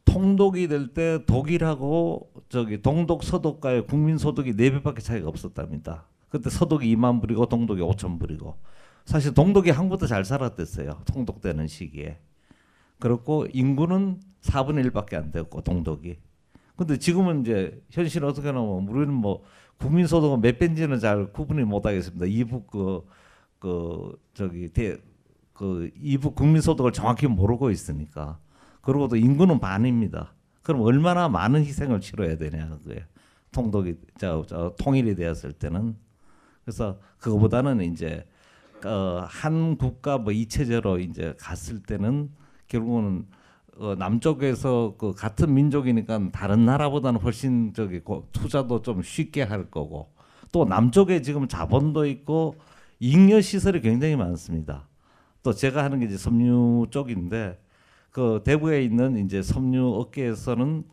통독이 0.05 0.67
될 0.69 0.93
때 0.93 1.19
독일하고 1.25 2.31
저기 2.47 2.81
동독 2.81 3.23
서독과의 3.23 3.85
국민 3.85 4.17
소득이 4.17 4.55
네 4.55 4.71
배밖에 4.71 5.01
차이가 5.01 5.27
없었답니다. 5.27 6.05
그때 6.29 6.49
서독이 6.49 6.95
2만 6.95 7.19
불이고 7.21 7.47
동독이 7.47 7.81
5천 7.81 8.17
불이고 8.19 8.55
사실 9.03 9.33
동독이 9.33 9.71
한국보다 9.71 10.07
잘 10.07 10.23
살았댔어요. 10.23 11.01
통독되는 11.05 11.67
시기에. 11.67 12.17
그렇고 12.99 13.45
인구는 13.51 14.21
4분의 14.41 14.89
1밖에 14.89 15.15
안 15.15 15.31
됐고 15.31 15.61
동독이. 15.61 16.17
근데 16.77 16.97
지금은 16.97 17.41
이제 17.41 17.81
현실 17.91 18.23
어떻게 18.23 18.51
나오면 18.51 18.93
우리는 18.93 19.13
뭐 19.13 19.43
국민 19.77 20.07
소득은 20.07 20.39
몇 20.39 20.57
배인지는 20.57 20.99
잘 20.99 21.31
구분이 21.33 21.63
못 21.65 21.85
하겠습니다. 21.85 22.25
이북 22.25 22.67
그, 22.67 23.05
그 23.59 24.17
저기 24.33 24.69
대, 24.69 24.97
그 25.55 25.89
이북 25.95 26.35
국민 26.35 26.61
소득을 26.61 26.91
정확히 26.91 27.25
모르고 27.25 27.71
있으니까. 27.71 28.37
그리고 28.81 29.07
또 29.07 29.15
인구는 29.15 29.59
반입니다. 29.59 30.33
그럼 30.61 30.81
얼마나 30.81 31.27
많은 31.29 31.63
희생을 31.65 32.01
치러야 32.01 32.37
되냐 32.37 32.69
그거예요. 32.69 33.01
통독이 33.51 33.95
저, 34.19 34.43
저 34.47 34.75
통일이 34.77 35.15
되었을 35.15 35.53
때는 35.53 35.95
그래서 36.63 36.99
그거보다는 37.19 37.81
이제 37.81 38.25
어, 38.85 39.25
한 39.27 39.77
국가 39.77 40.17
뭐 40.17 40.33
이체제로 40.33 40.99
이제 40.99 41.33
갔을 41.39 41.81
때는 41.81 42.29
결국은 42.67 43.25
어, 43.77 43.95
남쪽에서 43.95 44.95
그 44.97 45.13
같은 45.13 45.53
민족이니까 45.53 46.31
다른 46.31 46.65
나라보다는 46.65 47.21
훨씬 47.21 47.73
저기 47.73 47.99
고, 47.99 48.27
투자도 48.33 48.81
좀 48.81 49.01
쉽게 49.01 49.43
할 49.43 49.71
거고 49.71 50.11
또 50.51 50.65
남쪽에 50.65 51.21
지금 51.21 51.47
자본도 51.47 52.05
있고 52.07 52.55
잉여 52.99 53.41
시설이 53.41 53.81
굉장히 53.81 54.15
많습니다. 54.15 54.87
또 55.45 55.53
제가 55.53 55.83
하는 55.83 55.99
게 55.99 56.07
이제 56.07 56.17
섬유 56.17 56.87
쪽인데 56.89 57.59
그 58.09 58.41
대구에 58.43 58.83
있는 58.83 59.23
이제 59.23 59.43
섬유 59.43 59.93
업계에서는 59.99 60.83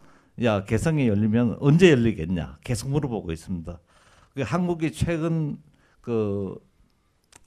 야 0.43 0.65
개성이 0.65 1.09
열리면 1.09 1.57
언제 1.59 1.91
열리겠냐 1.91 2.59
계속 2.63 2.91
물어보고 2.91 3.33
있습니다. 3.33 3.81
그 4.35 4.43
한국이 4.43 4.93
최근 4.93 5.57
그 6.03 6.55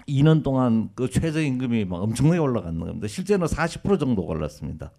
2년 0.08 0.42
동안 0.44 0.90
그 0.96 1.08
최저임금이 1.08 1.86
막 1.86 1.98
엄청나게 1.98 2.40
올라갔는 2.40 2.80
겁니다. 2.80 3.08
실제는 3.08 3.46
40% 3.46 4.00
정도 4.00 4.24
올랐습니다. 4.24 4.92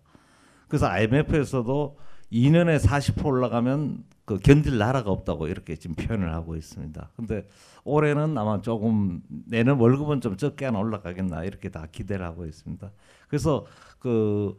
그래서 0.69 0.87
IMF에서도 0.87 1.99
2년에 2.33 2.79
40% 2.81 3.25
올라가면 3.25 4.05
그 4.25 4.39
견딜 4.39 4.79
나라가 4.79 5.11
없다고 5.11 5.47
이렇게 5.47 5.77
지금 5.77 5.95
표현을 5.95 6.35
하고 6.35 6.57
있습니다. 6.57 7.11
근데 7.17 7.47
올해는 7.85 8.37
아마 8.37 8.61
조금 8.61 9.23
내는 9.29 9.77
월급은 9.77 10.21
좀 10.21 10.37
적게 10.37 10.65
하나 10.65 10.81
올라가겠나 10.81 11.45
이렇게 11.45 11.69
다 11.69 11.87
기대를 11.91 12.27
하고 12.27 12.45
있습니다. 12.45 12.91
그래서 13.29 13.65
그 14.01 14.57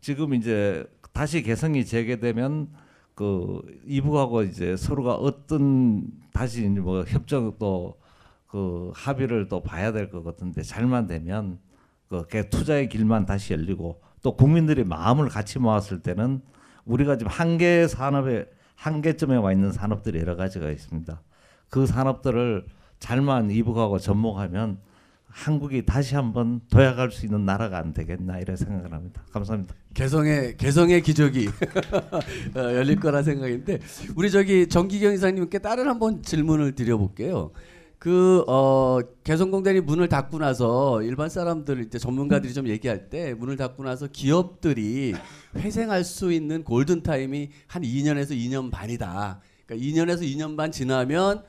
지금 0.00 0.34
이제 0.34 0.86
다시 1.12 1.42
개성이 1.42 1.84
재개되면 1.84 2.68
그 3.14 3.62
이북하고 3.86 4.42
이제 4.42 4.76
서로가 4.76 5.14
어떤 5.14 6.06
다시 6.32 6.60
이제 6.70 6.80
뭐 6.80 7.02
협정도 7.04 7.98
그 8.46 8.92
합의를 8.94 9.48
또 9.48 9.62
봐야 9.62 9.90
될 9.90 10.10
것 10.10 10.22
같은데 10.22 10.62
잘만 10.62 11.08
되면 11.08 11.58
그 12.08 12.48
투자의 12.48 12.88
길만 12.88 13.26
다시 13.26 13.52
열리고 13.52 14.00
또 14.22 14.36
국민들이 14.36 14.84
마음을 14.84 15.28
같이 15.28 15.58
모았을 15.58 16.00
때는 16.00 16.40
우리가 16.84 17.16
지금 17.16 17.30
한계 17.30 17.88
산업에 17.88 18.46
한계점에 18.76 19.36
와 19.36 19.52
있는 19.52 19.72
산업들이 19.72 20.20
여러 20.20 20.36
가지가 20.36 20.70
있습니다. 20.70 21.20
그 21.70 21.86
산업들을 21.86 22.66
잘만 22.98 23.50
이북하고 23.50 23.98
접목하면 23.98 24.78
한국이 25.26 25.84
다시 25.84 26.14
한번 26.14 26.60
도약할 26.70 27.10
수 27.10 27.26
있는 27.26 27.44
나라가 27.44 27.78
안 27.78 27.92
되겠나 27.92 28.38
이런 28.38 28.56
생각을 28.56 28.92
합니다. 28.92 29.22
감사합니다. 29.32 29.74
개성의 29.92 30.56
개성의 30.56 31.02
기적이 31.02 31.48
어, 32.54 32.60
열릴 32.60 33.00
거라 33.00 33.22
생각인데 33.22 33.80
우리 34.14 34.30
저기 34.30 34.68
정기경 34.68 35.12
이사님께 35.12 35.58
다른 35.58 35.88
한번 35.88 36.22
질문을 36.22 36.76
드려볼게요. 36.76 37.50
그 38.04 38.44
어, 38.46 38.98
개성공단이 39.24 39.80
문을 39.80 40.10
닫고 40.10 40.36
나서 40.36 41.02
일반 41.02 41.30
사람들 41.30 41.80
이제 41.80 41.98
전문가들이 41.98 42.52
좀 42.52 42.68
얘기할 42.68 43.08
때 43.08 43.32
문을 43.32 43.56
닫고 43.56 43.82
나서 43.82 44.08
기업들이 44.08 45.14
회생할 45.56 46.04
수 46.04 46.30
있는 46.30 46.64
골든 46.64 47.02
타임이 47.02 47.48
한 47.66 47.82
2년에서 47.82 48.32
2년 48.32 48.70
반이다. 48.70 49.40
그러니까 49.64 49.86
2년에서 49.86 50.20
2년 50.20 50.54
반 50.54 50.70
지나면 50.70 51.44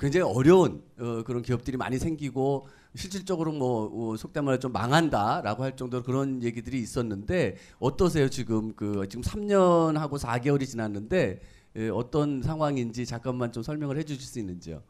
굉장히 0.00 0.24
어려운 0.24 0.82
어, 0.98 1.24
그런 1.26 1.42
기업들이 1.42 1.76
많이 1.76 1.98
생기고 1.98 2.68
실질적으로 2.94 3.52
뭐 3.52 4.12
어, 4.12 4.16
속된 4.16 4.46
말로 4.46 4.58
좀 4.58 4.72
망한다라고 4.72 5.62
할 5.62 5.76
정도로 5.76 6.04
그런 6.04 6.42
얘기들이 6.42 6.78
있었는데 6.78 7.56
어떠세요 7.80 8.30
지금 8.30 8.72
그 8.74 9.06
지금 9.10 9.22
3년하고 9.22 10.18
4개월이 10.18 10.66
지났는데 10.66 11.40
예, 11.76 11.88
어떤 11.90 12.40
상황인지 12.40 13.04
잠깐만 13.04 13.52
좀 13.52 13.62
설명을 13.62 13.98
해주실 13.98 14.22
수 14.22 14.38
있는지요? 14.38 14.82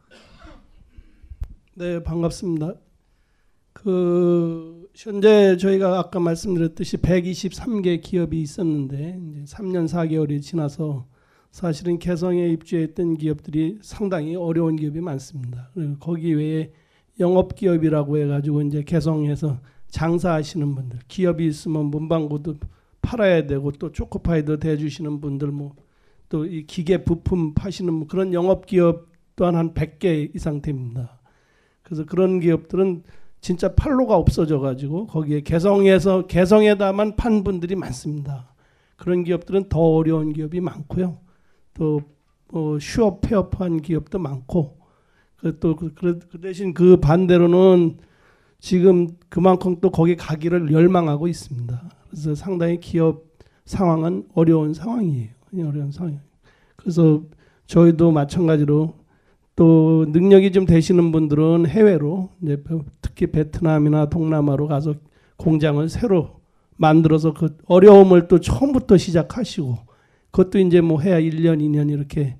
네, 1.79 2.03
반갑습니다. 2.03 2.73
그 3.71 4.89
현재 4.93 5.55
저희가 5.55 5.97
아까 5.97 6.19
말씀드렸듯이 6.19 6.97
123개 6.97 8.01
기업이 8.01 8.41
있었는데 8.41 9.19
이제 9.31 9.43
3년 9.55 9.87
4개월이 9.87 10.41
지나서 10.41 11.07
사실은 11.51 11.97
개성에 11.97 12.49
입주했던 12.49 13.15
기업들이 13.15 13.79
상당히 13.81 14.35
어려운 14.35 14.75
기업이 14.75 14.99
많습니다. 14.99 15.71
거기 16.01 16.33
외에 16.33 16.73
영업 17.21 17.55
기업이라고 17.55 18.17
해가지고 18.17 18.61
이제 18.63 18.83
개성에서 18.83 19.61
장사하시는 19.87 20.75
분들, 20.75 20.99
기업이 21.07 21.47
있으면 21.47 21.85
문방구도 21.85 22.55
팔아야 23.01 23.47
되고 23.47 23.71
또 23.71 23.93
초코파이도 23.93 24.59
대주시는 24.59 25.21
분들 25.21 25.51
뭐 25.51 25.75
또 26.29 26.45
이 26.45 26.65
기계 26.67 27.03
부품 27.03 27.53
파시는 27.55 27.93
뭐 27.93 28.07
그런 28.07 28.33
영업 28.33 28.65
기업 28.67 29.07
또한 29.35 29.55
한 29.55 29.73
100개 29.73 30.35
이상 30.35 30.61
됩니다. 30.61 31.18
그래서 31.89 32.05
그런 32.05 32.39
기업들은 32.39 33.01
진짜 33.41 33.73
팔로가 33.73 34.15
없어져 34.15 34.59
가지고 34.59 35.07
거기에 35.07 35.41
개성에서 35.41 36.27
개성에다만 36.27 37.15
판 37.15 37.43
분들이 37.43 37.75
많습니다. 37.75 38.53
그런 38.95 39.23
기업들은 39.23 39.69
더 39.69 39.79
어려운 39.79 40.31
기업이 40.31 40.61
많고요. 40.61 41.17
또 41.73 42.01
어, 42.53 42.77
휴업 42.77 43.21
폐업한 43.21 43.81
기업도 43.81 44.19
많고 44.19 44.77
그또그 45.37 45.95
그 45.95 46.19
대신 46.41 46.75
그 46.75 46.97
반대로는 46.97 47.97
지금 48.59 49.07
그만큼 49.29 49.77
또 49.81 49.89
거기 49.89 50.15
가기를 50.15 50.71
열망하고 50.71 51.27
있습니다. 51.27 51.89
그래서 52.09 52.35
상당히 52.35 52.79
기업 52.79 53.23
상황은 53.65 54.27
어려운 54.35 54.75
상황이에요. 54.75 55.29
어려운 55.65 55.91
상황. 55.91 56.19
그래서 56.75 57.23
저희도 57.65 58.11
마찬가지로 58.11 58.98
또 59.59 60.05
능력이 60.07 60.53
좀 60.53 60.65
되시는 60.65 61.11
분들은 61.11 61.65
해외로 61.67 62.29
이제 62.41 62.63
특히 63.01 63.27
베트남이나 63.27 64.05
동남아로 64.05 64.69
가서 64.69 64.95
공장을 65.35 65.89
새로 65.89 66.39
만들어서 66.77 67.33
그 67.33 67.57
어려움을 67.65 68.29
또 68.29 68.39
처음부터 68.39 68.95
시작하시고 68.95 69.77
그것도 70.31 70.59
이제 70.59 70.79
뭐 70.79 71.01
해야 71.01 71.19
1년, 71.19 71.59
2년 71.59 71.91
이렇게 71.91 72.37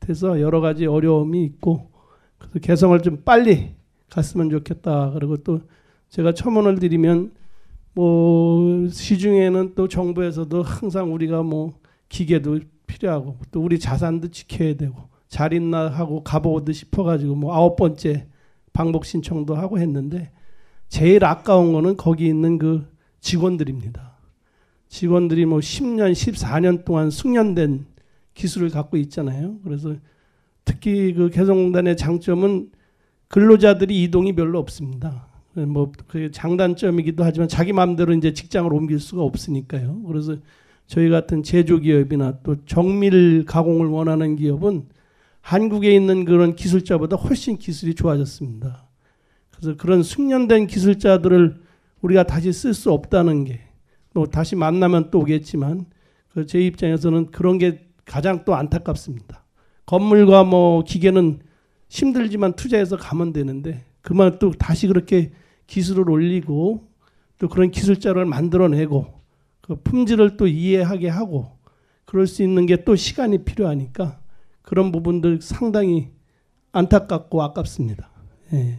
돼서 0.00 0.40
여러 0.40 0.62
가지 0.62 0.86
어려움이 0.86 1.44
있고 1.44 1.90
그래서 2.38 2.58
개성을 2.60 2.98
좀 3.02 3.20
빨리 3.22 3.74
갔으면 4.08 4.48
좋겠다. 4.48 5.10
그리고 5.10 5.36
또 5.36 5.60
제가 6.08 6.32
첨언을 6.32 6.78
드리면 6.78 7.32
뭐 7.92 8.88
시중에는 8.88 9.74
또 9.74 9.88
정부에서도 9.88 10.62
항상 10.62 11.12
우리가 11.12 11.42
뭐 11.42 11.74
기계도 12.08 12.60
필요하고 12.86 13.36
또 13.50 13.60
우리 13.60 13.78
자산도 13.78 14.28
지켜야 14.28 14.74
되고 14.74 15.11
잘 15.32 15.54
있나 15.54 15.88
하고 15.88 16.22
가보고 16.22 16.70
싶어가지고 16.70 17.34
뭐 17.34 17.54
아홉 17.54 17.76
번째 17.76 18.26
방북 18.74 19.06
신청도 19.06 19.54
하고 19.54 19.78
했는데 19.78 20.30
제일 20.90 21.24
아까운 21.24 21.72
거는 21.72 21.96
거기 21.96 22.26
있는 22.26 22.58
그 22.58 22.86
직원들입니다. 23.20 24.12
직원들이 24.88 25.46
뭐 25.46 25.60
10년, 25.60 26.12
14년 26.12 26.84
동안 26.84 27.08
숙련된 27.08 27.86
기술을 28.34 28.68
갖고 28.68 28.98
있잖아요. 28.98 29.56
그래서 29.64 29.94
특히 30.66 31.14
그 31.14 31.30
개성공단의 31.30 31.96
장점은 31.96 32.70
근로자들이 33.28 34.02
이동이 34.02 34.34
별로 34.34 34.58
없습니다. 34.58 35.28
뭐 35.54 35.92
그 36.08 36.30
장단점이기도 36.30 37.24
하지만 37.24 37.48
자기 37.48 37.72
마음대로 37.72 38.12
이제 38.12 38.34
직장을 38.34 38.70
옮길 38.70 39.00
수가 39.00 39.22
없으니까요. 39.22 40.02
그래서 40.02 40.36
저희 40.86 41.08
같은 41.08 41.42
제조 41.42 41.78
기업이나 41.78 42.40
또 42.42 42.56
정밀 42.66 43.46
가공을 43.46 43.86
원하는 43.86 44.36
기업은 44.36 44.88
한국에 45.42 45.94
있는 45.94 46.24
그런 46.24 46.56
기술자보다 46.56 47.16
훨씬 47.16 47.58
기술이 47.58 47.94
좋아졌습니다. 47.94 48.88
그래서 49.50 49.76
그런 49.76 50.02
숙련된 50.02 50.66
기술자들을 50.66 51.60
우리가 52.00 52.22
다시 52.24 52.52
쓸 52.52 52.74
수 52.74 52.90
없다는 52.92 53.44
게, 53.44 53.60
뭐 54.14 54.26
다시 54.26 54.56
만나면 54.56 55.10
또 55.10 55.20
오겠지만, 55.20 55.86
그제 56.30 56.60
입장에서는 56.60 57.30
그런 57.30 57.58
게 57.58 57.86
가장 58.04 58.44
또 58.44 58.54
안타깝습니다. 58.54 59.44
건물과 59.86 60.44
뭐 60.44 60.82
기계는 60.84 61.40
힘들지만 61.88 62.54
투자해서 62.54 62.96
가면 62.96 63.32
되는데, 63.32 63.84
그만 64.00 64.38
또 64.38 64.52
다시 64.52 64.86
그렇게 64.86 65.32
기술을 65.66 66.08
올리고, 66.08 66.88
또 67.38 67.48
그런 67.48 67.70
기술자를 67.70 68.24
만들어내고, 68.24 69.20
그 69.60 69.76
품질을 69.82 70.36
또 70.36 70.46
이해하게 70.46 71.08
하고, 71.08 71.58
그럴 72.04 72.26
수 72.26 72.42
있는 72.42 72.66
게 72.66 72.84
또 72.84 72.96
시간이 72.96 73.44
필요하니까, 73.44 74.21
그런 74.62 74.92
부분들 74.92 75.40
상당히 75.42 76.10
안타깝고 76.72 77.42
아깝습니다. 77.42 78.10
예. 78.52 78.78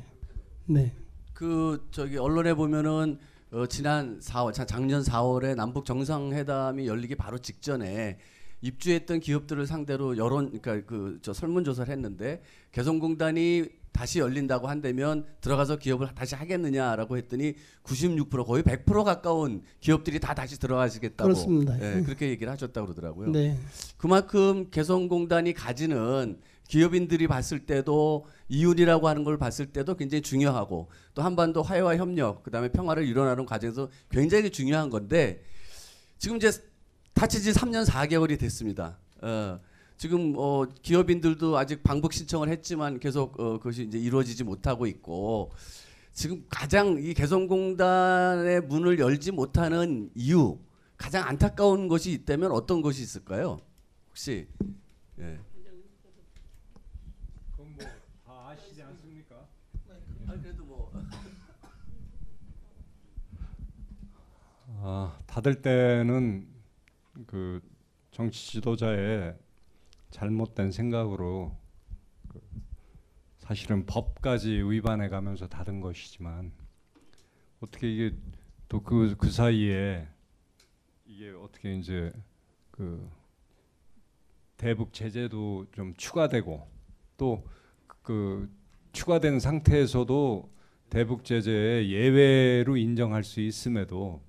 네. 0.65 0.95
그 1.33 1.87
저기 1.91 2.17
언론에 2.17 2.53
보면은 2.53 3.19
어, 3.51 3.67
지난 3.67 4.19
4월 4.19 4.53
작년 4.67 5.01
4월에 5.03 5.55
남북 5.55 5.85
정상회담이 5.85 6.87
열리기 6.87 7.15
바로 7.15 7.37
직전에 7.37 8.17
입주했던 8.61 9.19
기업들을 9.19 9.67
상대로 9.67 10.17
여론 10.17 10.59
그러니까 10.59 10.87
그 10.87 11.19
저 11.21 11.33
설문조사를 11.33 11.91
했는데 11.91 12.41
개성공단이 12.71 13.67
다시 13.93 14.19
열린다고 14.19 14.67
한다면 14.67 15.25
들어가서 15.39 15.77
기업을 15.77 16.13
다시 16.15 16.35
하겠느냐라고 16.35 17.15
했더니 17.17 17.53
96% 17.83 18.45
거의 18.45 18.63
100% 18.63 19.03
가까운 19.03 19.61
기업들이 19.79 20.19
다 20.19 20.33
다시 20.33 20.59
들어가시겠다고 20.59 21.27
그렇습니다. 21.27 21.79
예, 21.79 22.01
그렇게 22.01 22.29
얘기를 22.29 22.51
하셨다고 22.51 22.87
그러더라고요. 22.87 23.31
네. 23.31 23.57
그만큼 23.97 24.69
개성공단이 24.71 25.53
가지는 25.53 26.39
기업인들이 26.67 27.27
봤을 27.27 27.65
때도 27.65 28.25
이윤이라고 28.49 29.07
하는 29.07 29.23
걸 29.23 29.37
봤을 29.37 29.67
때도 29.67 29.95
굉장히 29.95 30.21
중요하고 30.21 30.89
또 31.13 31.21
한반도 31.21 31.61
화해와 31.61 31.97
협력 31.97 32.43
그다음에 32.43 32.69
평화를 32.69 33.05
이뤄나가는 33.05 33.45
과정에서 33.45 33.89
굉장히 34.09 34.49
중요한 34.49 34.89
건데 34.89 35.43
지금 36.17 36.37
이제 36.37 36.51
다치지 37.13 37.51
3년 37.51 37.85
4개월이 37.85 38.39
됐습니다. 38.39 38.97
어, 39.21 39.59
지금 39.97 40.33
어, 40.37 40.65
기업인들도 40.81 41.57
아직 41.57 41.83
방북 41.83 42.13
신청을 42.13 42.49
했지만 42.49 42.99
계속 42.99 43.39
어, 43.39 43.57
그것이 43.57 43.83
이제 43.83 43.97
이루어지지 43.97 44.43
못하고 44.43 44.85
있고 44.87 45.51
지금 46.11 46.45
가장 46.49 46.97
이 46.99 47.13
개성공단의 47.13 48.61
문을 48.61 48.99
열지 48.99 49.31
못하는 49.31 50.09
이유 50.15 50.59
가장 50.97 51.27
안타까운 51.27 51.87
것이 51.87 52.11
있다면 52.11 52.51
어떤 52.51 52.81
것이 52.81 53.01
있을까요? 53.01 53.59
혹시 54.09 54.47
예. 55.19 55.39
그건 57.51 57.73
뭐다 57.73 57.91
아시지 58.27 58.81
않습니까? 58.83 59.47
아 60.27 60.33
그래도 60.41 60.63
뭐 60.65 60.91
아, 64.85 65.17
닫을 65.27 65.61
때는 65.61 66.47
그 67.25 67.61
정치 68.11 68.51
지도자의 68.51 69.35
잘못된 70.23 70.71
생각으로 70.71 71.57
그 72.29 72.39
사실은 73.39 73.85
법까지 73.85 74.63
위반해 74.69 75.09
가면서 75.09 75.47
닫은 75.47 75.81
것이지만 75.81 76.51
어떻게 77.59 77.93
이게 77.93 78.15
또그그 78.69 79.29
사이에 79.29 80.07
이게 81.05 81.31
어떻게 81.31 81.75
이제 81.75 82.11
그 82.71 83.09
대북 84.57 84.93
제재도 84.93 85.67
좀 85.71 85.93
추가되고 85.95 86.67
또 87.17 87.43
그 88.03 88.53
추가된 88.91 89.39
상태에서도 89.39 90.53
대북 90.89 91.23
제재에 91.23 91.89
예외로 91.89 92.77
인정할 92.77 93.23
수 93.23 93.39
있음에도 93.39 94.21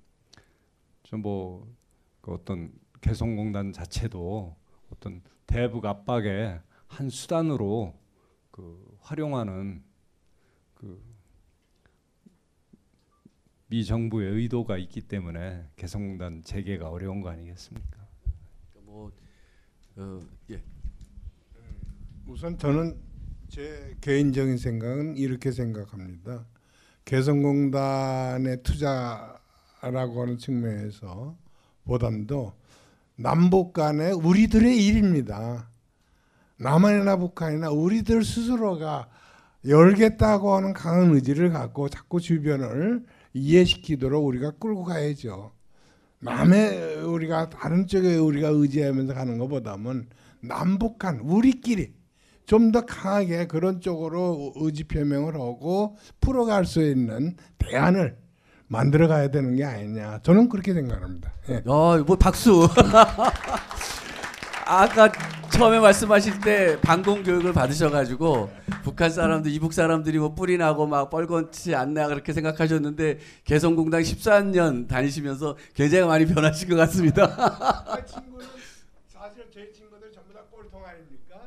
좀뭐 1.03 1.67
그 2.21 2.33
어떤 2.33 2.73
개성공단 3.01 3.71
자체도 3.73 4.55
어떤 4.89 5.21
대북 5.47 5.85
압박의 5.85 6.59
한 6.87 7.09
수단으로 7.09 7.93
그 8.51 8.97
활용하는 9.01 9.83
그 10.73 11.15
미 13.67 13.83
정부의 13.83 14.31
의도가 14.31 14.77
있기 14.77 15.01
때문에 15.01 15.67
개성공단 15.75 16.43
재개가 16.43 16.89
어려운 16.89 17.21
거 17.21 17.29
아니겠습니까? 17.29 18.07
뭐 18.83 19.11
어, 19.97 20.19
예. 20.51 20.63
우선 22.27 22.57
저는 22.57 22.95
제 23.49 23.95
개인적인 24.01 24.57
생각은 24.57 25.17
이렇게 25.17 25.51
생각합니다. 25.51 26.45
개성공단의 27.05 28.61
투자라고 28.61 30.21
하는 30.21 30.37
측면에서 30.37 31.35
보담도 31.85 32.53
남북 33.15 33.73
간의 33.73 34.13
우리들의 34.13 34.85
일입니다. 34.85 35.69
남한이나 36.57 37.17
북한이나 37.17 37.69
우리들 37.69 38.23
스스로가 38.23 39.09
열겠다고 39.67 40.55
하는 40.55 40.73
강한 40.73 41.13
의지를 41.13 41.51
갖고 41.51 41.89
자꾸 41.89 42.19
주변을 42.19 43.03
이해시키도록 43.33 44.25
우리가 44.25 44.51
끌고 44.51 44.83
가야죠. 44.83 45.51
남의 46.19 47.03
우리가 47.03 47.49
다른 47.49 47.87
쪽에 47.87 48.15
우리가 48.17 48.49
의지하면서 48.49 49.13
가는 49.13 49.37
것보다는 49.37 50.09
남북한 50.41 51.19
우리끼리 51.19 51.93
좀 52.45 52.71
더 52.71 52.85
강하게 52.85 53.47
그런 53.47 53.81
쪽으로 53.81 54.53
의지 54.55 54.83
표명을 54.83 55.33
하고 55.33 55.97
풀어갈 56.21 56.65
수 56.65 56.83
있는 56.83 57.35
대안을 57.57 58.17
만들어 58.67 59.07
가야 59.07 59.29
되는 59.29 59.55
게 59.55 59.63
아니냐. 59.63 60.19
저는 60.23 60.49
그렇게 60.49 60.73
생각합니다. 60.73 61.31
예. 61.49 61.61
어, 61.65 62.03
뭐 62.05 62.15
박수. 62.17 62.67
아까 64.67 65.11
처음에 65.51 65.79
말씀하실 65.79 66.41
때 66.41 66.81
방공 66.81 67.21
교육을 67.23 67.53
받으셔가지고 67.53 68.49
북한 68.83 69.11
사람들, 69.11 69.51
이북 69.51 69.73
사람들이 69.73 70.17
뭐 70.17 70.33
뿔이 70.33 70.57
나고 70.57 70.87
막 70.87 71.09
뻘건치 71.11 71.75
않나 71.75 72.07
그렇게 72.07 72.33
생각하셨는데 72.33 73.19
개성공단 73.43 74.01
14년 74.01 74.87
다니시면서 74.87 75.55
굉장히 75.75 76.05
많이 76.07 76.25
변하신 76.25 76.67
것 76.69 76.75
같습니다. 76.77 77.27
친구는 78.05 78.47
사실 79.07 79.45
제 79.53 79.71
친구들 79.71 80.11
전부 80.11 80.33
다 80.33 80.39
꼴통 80.51 80.81
아닙니까? 80.83 81.37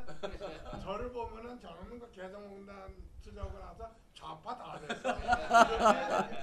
저를 0.85 1.13
보면은 1.13 1.59
저는 1.61 1.99
그 1.99 2.09
개성공단 2.15 2.77
투자하고 3.25 3.59
나서 3.59 3.91
좌파 4.15 4.57
다 4.57 4.79
됐어요. 4.87 6.38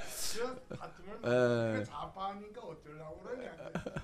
그 1.26 1.32
다툼을 1.32 1.80
에. 1.82 1.84
좌파니까 1.84 2.61
어쩌려고 2.61 3.19
그러냐 3.23 3.51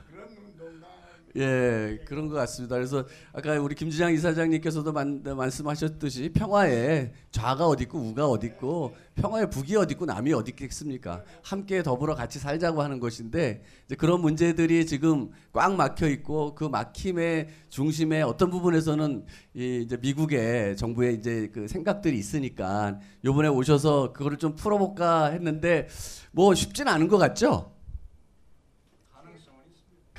그런 0.10 0.58
농담. 0.58 0.90
예, 1.38 2.00
그런 2.06 2.28
것 2.28 2.36
같습니다. 2.36 2.76
그래서 2.76 3.06
아까 3.32 3.60
우리 3.60 3.76
김주장 3.76 4.14
이사장님께서도 4.14 4.92
만, 4.92 5.24
말씀하셨듯이 5.24 6.30
평화에 6.34 7.14
좌가 7.32 7.68
어디 7.68 7.84
있고 7.84 8.00
우가 8.00 8.28
어디 8.28 8.48
있고 8.48 8.96
평화에 9.16 9.50
북이 9.50 9.76
어디 9.78 9.94
있고 9.94 10.06
남이 10.06 10.34
어디 10.34 10.52
있겠습니까? 10.52 11.24
함께 11.42 11.84
더불어 11.84 12.16
같이 12.16 12.40
살자고 12.40 12.82
하는 12.82 13.00
것인데 13.00 13.64
이제 13.86 13.96
그런 13.96 14.22
문제들이 14.22 14.86
지금 14.86 15.30
꽉 15.54 15.74
막혀 15.76 16.10
있고 16.10 16.54
그 16.56 16.66
막힘의 16.66 17.48
중심에 17.70 18.22
어떤 18.22 18.50
부분에서는 18.50 19.26
이 19.56 19.82
이제 19.86 19.98
미국의 19.98 20.76
정부의 20.76 21.16
이제 21.16 21.50
그 21.54 21.68
생각들이 21.68 22.18
있으니까 22.18 23.00
요번에 23.24 23.48
오셔서 23.48 24.12
그거를 24.12 24.38
좀 24.38 24.56
풀어볼까 24.56 25.28
했는데 25.28 25.88
뭐 26.32 26.54
쉽진 26.54 26.88
않은 26.90 27.08
것 27.08 27.18
같죠? 27.18 27.72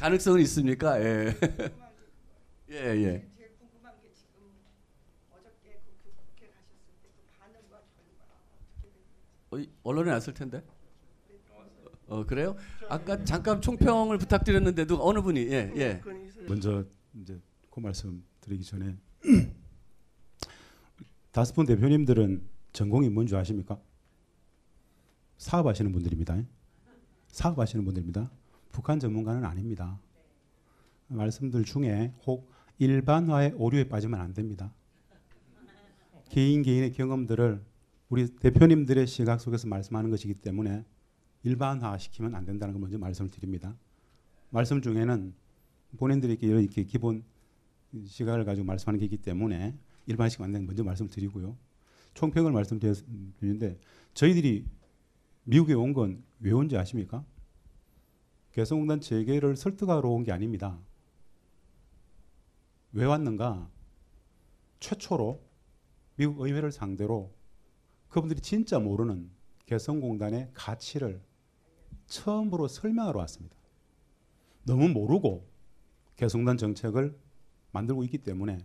가능성은 0.02 0.40
있습니까? 0.40 1.00
예. 1.00 1.30
예, 2.70 2.74
예. 2.74 3.28
그그 9.48 9.72
언론에 9.84 10.10
났을 10.10 10.34
텐데. 10.34 10.60
어, 12.08 12.26
그래요? 12.26 12.56
아까 12.88 13.22
잠깐 13.22 13.62
총평을 13.62 14.18
부탁드렸는데도 14.18 14.98
어느 15.06 15.22
분이 15.22 15.46
예, 15.46 15.72
예. 15.76 16.02
먼저 16.48 16.84
이제 17.14 17.40
그 17.70 17.78
말씀 17.78 18.24
드리기 18.40 18.64
전에 18.64 18.96
다섯 21.30 21.54
분 21.54 21.64
대표님들은 21.64 22.44
전공이 22.72 23.08
뭔지 23.08 23.36
아십니까? 23.36 23.80
사업하시는 25.38 25.92
분들입니다. 25.92 26.42
사업하시는 27.28 27.84
분들입니다. 27.84 28.41
북한 28.72 28.98
전문가는 28.98 29.44
아닙니다. 29.44 30.00
말씀들 31.08 31.64
중에 31.64 32.12
혹 32.26 32.50
일반화의 32.78 33.52
오류에 33.56 33.88
빠지면 33.88 34.20
안 34.20 34.32
됩니다. 34.32 34.72
개인 36.30 36.62
개인의 36.62 36.92
경험들을 36.92 37.62
우리 38.08 38.28
대표님들의 38.36 39.06
시각 39.06 39.40
속에서 39.40 39.68
말씀하는 39.68 40.10
것이기 40.10 40.34
때문에 40.34 40.84
일반화 41.44 41.98
시키면 41.98 42.34
안 42.34 42.44
된다는 42.44 42.72
걸 42.72 42.80
먼저 42.80 42.98
말씀을 42.98 43.30
드립니다. 43.30 43.76
말씀 44.50 44.80
중에는 44.80 45.34
본인들이 45.98 46.38
이렇게 46.40 46.84
기본 46.84 47.22
시각을 48.06 48.44
가지고 48.44 48.66
말씀하는 48.66 48.98
게 48.98 49.04
있기 49.04 49.18
때문에 49.18 49.76
일반식 50.06 50.40
안 50.40 50.52
되는 50.52 50.66
먼저 50.66 50.82
말씀드리고요. 50.82 51.56
총평을 52.14 52.52
말씀드리는데 52.52 53.78
저희들이 54.14 54.64
미국에 55.44 55.74
온 55.74 55.92
건 55.92 56.22
왜 56.40 56.52
온지 56.52 56.76
아십니까? 56.76 57.24
개성공단 58.52 59.00
재개를 59.00 59.56
설득하러 59.56 60.08
온 60.08 60.24
게 60.24 60.32
아닙니다. 60.32 60.78
왜 62.92 63.04
왔는가? 63.04 63.70
최초로 64.80 65.42
미국 66.16 66.40
의회를 66.40 66.72
상대로 66.72 67.32
그분들이 68.08 68.40
진짜 68.40 68.78
모르는 68.78 69.30
개성공단의 69.66 70.50
가치를 70.52 71.22
처음으로 72.06 72.68
설명하러 72.68 73.18
왔습니다. 73.20 73.56
너무 74.64 74.88
모르고 74.88 75.48
개성단 76.16 76.58
정책을 76.58 77.18
만들고 77.70 78.04
있기 78.04 78.18
때문에 78.18 78.58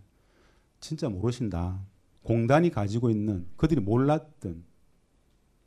진짜 0.81 1.07
모르신다. 1.07 1.81
공단이 2.23 2.69
가지고 2.71 3.09
있는 3.09 3.47
그들이 3.55 3.79
몰랐던 3.79 4.65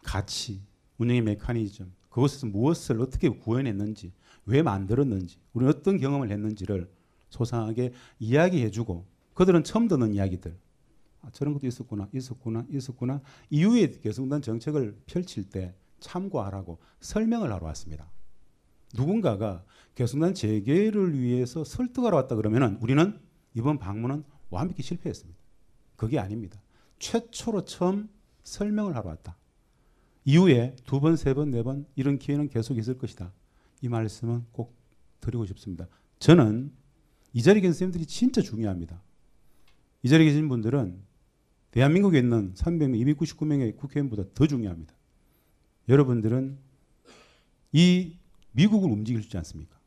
가치, 0.03 0.61
운영의 0.99 1.23
메커니즘, 1.23 1.91
그것에서 2.11 2.47
무엇을 2.47 3.01
어떻게 3.01 3.29
구현했는지, 3.29 4.13
왜 4.47 4.63
만들었는지, 4.63 5.39
우리는 5.53 5.73
어떤 5.73 5.97
경험을 5.99 6.31
했는지를 6.31 6.91
소상하게 7.31 7.93
이야기해주고 8.19 9.07
그들은 9.35 9.65
처음 9.65 9.89
듣는 9.89 10.13
이야기들, 10.15 10.57
아, 11.23 11.31
저런 11.33 11.55
것도 11.55 11.67
있었구나, 11.67 12.09
있었구나, 12.13 12.67
있었구나. 12.71 13.21
이후에 13.51 13.91
개성단 14.01 14.43
정책을 14.43 14.97
펼칠 15.07 15.49
때 15.49 15.75
참고하라고 16.01 16.79
설명을 17.01 17.53
하러 17.53 17.67
왔습니다. 17.67 18.11
누군가가 18.95 19.65
개성단 19.95 20.35
재개를 20.35 21.19
위해서 21.19 21.63
설득하러 21.63 22.17
왔다 22.17 22.37
그러면은 22.37 22.79
우리는 22.81 23.21
이번 23.55 23.79
방문은 23.79 24.25
완벽히 24.49 24.83
실패했습니다. 24.83 25.39
그게 25.97 26.19
아닙니다. 26.19 26.61
최초로 26.99 27.65
처음 27.67 28.09
설명을 28.43 28.97
하러 28.97 29.11
왔다. 29.11 29.37
이후에 30.31 30.77
두 30.87 31.01
번, 31.01 31.17
세 31.17 31.35
번, 31.35 31.51
네 31.51 31.63
번 31.63 31.87
이런 31.97 32.19
기회는 32.19 32.49
계속 32.49 32.79
있을 32.79 32.97
것이다. 32.99 33.33
이 33.83 33.89
말씀은 33.89 34.45
꼭 34.53 34.77
드리고 35.21 35.45
싶습니다. 35.47 35.89
저는 36.19 36.73
이 37.33 37.43
자리에 37.43 37.61
계신 37.61 37.73
선생님들이 37.73 38.07
진짜 38.07 38.41
중요합니다. 38.41 39.03
이 40.03 40.09
자리에 40.09 40.27
계신 40.27 40.49
분들은 40.49 41.01
대한민국에 41.73 42.19
있는 42.19 42.55
300명, 42.55 43.17
299명의 43.17 43.77
국회의원보다 43.77 44.25
더 44.35 44.47
중요합니다. 44.47 44.95
여러분들은 45.89 46.59
이 47.73 48.17
미국을 48.53 48.91
움직일 48.91 49.23
수 49.23 49.27
있지 49.27 49.37
않습니까? 49.39 49.79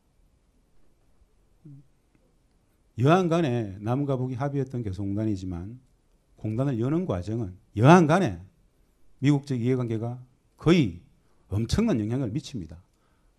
여한 3.00 3.28
간에 3.28 3.78
남과 3.80 4.18
북이 4.18 4.36
합의했던 4.36 4.84
개성공단이지만 4.84 5.80
공단을 6.38 6.80
여는 6.80 7.06
과정은 7.06 7.56
여한 7.78 8.08
간에 8.08 8.42
미국적 9.20 9.60
이해관계가 9.60 10.22
거의 10.64 11.02
엄청난 11.50 12.00
영향을 12.00 12.30
미칩니다. 12.30 12.82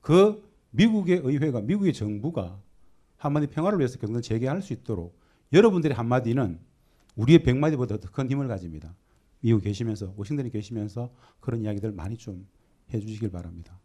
그 0.03 0.47
미국의 0.73 1.23
의회가 1.25 1.63
미국의 1.63 1.95
정부가 1.95 2.61
한마디 3.17 3.47
평화를 3.47 3.79
위해서 3.79 3.99
개성을 3.99 4.21
재개할 4.21 4.61
수 4.61 4.75
있도록 4.75 5.19
여러분들의 5.51 5.97
한마디는 5.97 6.61
우리의 7.17 7.43
백마디보다 7.43 7.97
더 7.97 8.11
큰 8.13 8.31
힘을 8.31 8.47
가집니다. 8.47 8.95
미국 9.41 9.63
계시면서 9.63 10.13
워싱턴에 10.19 10.51
계시면서 10.51 11.15
그런 11.41 11.63
이야기들 11.63 11.93
많이 11.93 12.19
좀 12.19 12.47
해주시길 12.93 13.31
바랍니다. 13.31 13.81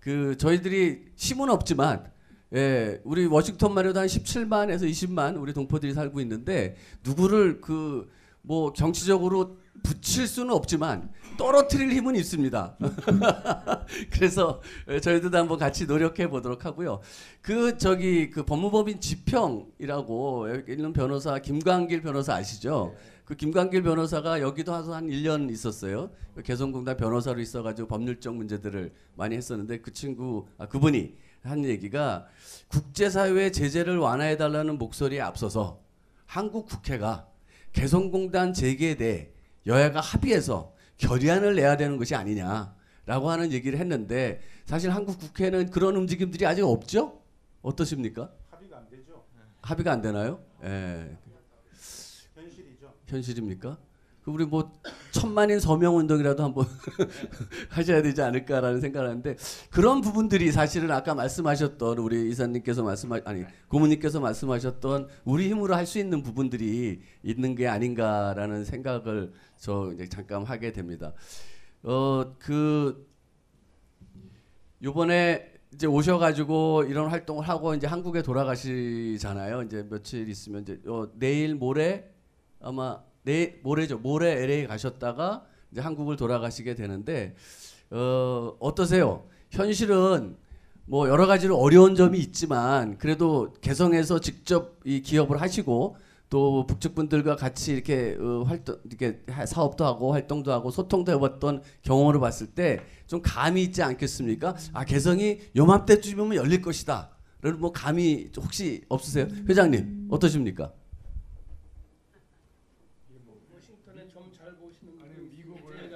그 0.00 0.36
저희들이 0.36 1.12
힘은 1.14 1.50
없지만 1.50 2.10
예, 2.52 3.00
우리 3.04 3.26
워싱턴만 3.26 3.86
해도 3.86 4.00
한 4.00 4.08
17만에서 4.08 4.90
20만 4.90 5.40
우리 5.40 5.52
동포들이 5.52 5.94
살고 5.94 6.20
있는데 6.20 6.74
누구를 7.04 7.60
그 7.60 8.10
뭐 8.42 8.72
정치적으로 8.72 9.56
붙일 9.82 10.26
수는 10.26 10.52
없지만 10.52 11.10
떨어뜨릴 11.38 11.92
힘은 11.92 12.14
있습니다. 12.16 12.76
그래서 14.12 14.60
예, 14.88 15.00
저희들도 15.00 15.36
한번 15.36 15.58
같이 15.58 15.86
노력해 15.86 16.28
보도록 16.28 16.64
하고요. 16.64 17.00
그 17.40 17.78
저기 17.78 18.30
그 18.30 18.44
법무법인 18.44 19.00
지평이라고 19.00 20.50
여기 20.50 20.72
있는 20.72 20.92
변호사 20.92 21.38
김광길 21.38 22.02
변호사 22.02 22.34
아시죠? 22.34 22.94
그 23.24 23.34
김광길 23.34 23.82
변호사가 23.82 24.40
여기도 24.40 24.72
와서 24.72 24.94
한 24.94 25.08
1년 25.08 25.50
있었어요. 25.50 26.10
개성공단 26.44 26.96
변호사로 26.96 27.40
있어가지고 27.40 27.88
법률적 27.88 28.34
문제들을 28.34 28.92
많이 29.14 29.36
했었는데 29.36 29.80
그 29.80 29.92
친구 29.92 30.46
아 30.58 30.66
그분이 30.66 31.14
한 31.42 31.64
얘기가 31.64 32.26
국제사회 32.68 33.50
제재를 33.50 33.98
완화해 33.98 34.36
달라는 34.36 34.78
목소리에 34.78 35.20
앞서서 35.20 35.80
한국 36.26 36.66
국회가 36.66 37.26
개성공단 37.72 38.52
재개에 38.52 38.96
대해 38.96 39.31
여야가 39.66 40.00
합의해서 40.00 40.74
결의안을 40.98 41.54
내야 41.56 41.76
되는 41.76 41.96
것이 41.96 42.14
아니냐라고 42.14 43.30
하는 43.30 43.52
얘기를 43.52 43.78
했는데 43.78 44.40
사실 44.64 44.90
한국 44.90 45.18
국회는 45.18 45.70
그런 45.70 45.96
움직임들이 45.96 46.46
아직 46.46 46.62
없죠? 46.62 47.20
어떠십니까? 47.62 48.30
합의가 48.50 48.78
안 48.78 48.88
되죠. 48.88 49.24
합의가 49.62 49.92
안 49.92 50.00
되나요? 50.00 50.42
예. 50.64 51.16
현실이죠. 52.34 52.92
현실입니까? 53.06 53.78
그 54.24 54.30
우리 54.30 54.44
뭐 54.44 54.72
천만인 55.10 55.58
서명 55.60 55.96
운동이라도 55.96 56.42
한번 56.44 56.64
하셔야 57.70 58.02
되지 58.02 58.22
않을까라는 58.22 58.80
생각을 58.80 59.08
하는데 59.08 59.36
그런 59.70 60.00
부분들이 60.00 60.52
사실은 60.52 60.90
아까 60.92 61.14
말씀하셨던 61.14 61.98
우리 61.98 62.30
이사님께서 62.30 62.82
말씀하 62.82 63.20
아니 63.24 63.44
고모님께서 63.68 64.20
말씀하셨던 64.20 65.08
우리 65.24 65.48
힘으로 65.50 65.74
할 65.74 65.86
수 65.86 65.98
있는 65.98 66.22
부분들이 66.22 67.00
있는 67.22 67.54
게 67.56 67.66
아닌가라는 67.68 68.64
생각을 68.64 69.32
저 69.58 69.90
이제 69.92 70.08
잠깐 70.08 70.44
하게 70.44 70.72
됩니다. 70.72 71.12
어 71.82 72.24
그 72.38 73.06
요번에 74.82 75.50
이제 75.74 75.86
오셔가지고 75.86 76.84
이런 76.88 77.08
활동을 77.08 77.48
하고 77.48 77.74
이제 77.74 77.86
한국에 77.86 78.22
돌아가시잖아요. 78.22 79.62
이제 79.62 79.86
며칠 79.88 80.28
있으면 80.28 80.62
이제 80.62 80.80
어, 80.86 81.08
내일 81.14 81.54
모레 81.54 82.12
아마 82.60 83.02
내일 83.22 83.60
모레죠. 83.62 83.98
모레 83.98 84.42
LA 84.42 84.66
가셨다가 84.66 85.46
이제 85.70 85.80
한국을 85.80 86.16
돌아가시게 86.16 86.74
되는데 86.74 87.34
어, 87.90 88.56
어떠세요? 88.58 89.26
현실은 89.50 90.36
뭐 90.84 91.08
여러 91.08 91.26
가지로 91.26 91.56
어려운 91.58 91.94
점이 91.94 92.18
있지만 92.18 92.98
그래도 92.98 93.52
개성에서 93.60 94.18
직접 94.20 94.80
이 94.84 95.00
기업을 95.02 95.40
하시고 95.40 95.96
또 96.28 96.66
북측 96.66 96.94
분들과 96.94 97.36
같이 97.36 97.72
이렇게 97.74 98.16
어, 98.18 98.42
활동 98.44 98.78
이렇게 98.86 99.22
하- 99.28 99.46
사업도 99.46 99.84
하고 99.84 100.12
활동도 100.12 100.50
하고 100.50 100.70
소통도 100.70 101.12
해봤던 101.12 101.62
경험으로 101.82 102.20
봤을 102.20 102.48
때 102.48 102.80
좀 103.06 103.20
감이 103.22 103.62
있지 103.64 103.82
않겠습니까? 103.82 104.56
아 104.72 104.86
개성이 104.86 105.38
요맘때쯤이면 105.54 106.34
열릴 106.34 106.62
것이다. 106.62 107.10
그런 107.42 107.60
뭐 107.60 107.70
감이 107.70 108.30
혹시 108.38 108.82
없으세요, 108.88 109.26
회장님 109.46 110.08
어떠십니까? 110.10 110.72
워싱턴에 113.52 114.08
좀 114.08 114.32
잘 114.32 114.56
보시는 114.56 114.94
아니 115.02 115.28
미국을 115.36 115.90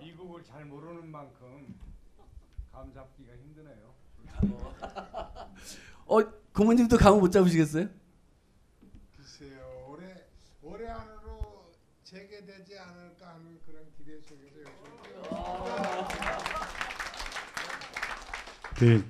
미국을 0.00 0.44
잘 0.44 0.64
모르는 0.66 1.10
만큼 1.10 1.74
감 2.70 2.92
잡기가 2.94 3.32
힘드네요. 3.34 3.92
어 6.06 6.18
고모님도 6.52 6.96
감을 6.96 7.20
못 7.20 7.30
잡으시겠어요? 7.30 7.88
글쎄요 9.16 9.86
올해 9.88 10.24
올해 10.62 10.86
안으로 10.88 11.70
재개되지 12.04 12.78
않을까 12.78 13.34
하는 13.34 13.58
그런 13.66 13.84
기대 13.96 14.18
속에서 14.20 14.56
열심히 14.60 14.76
그 18.78 19.04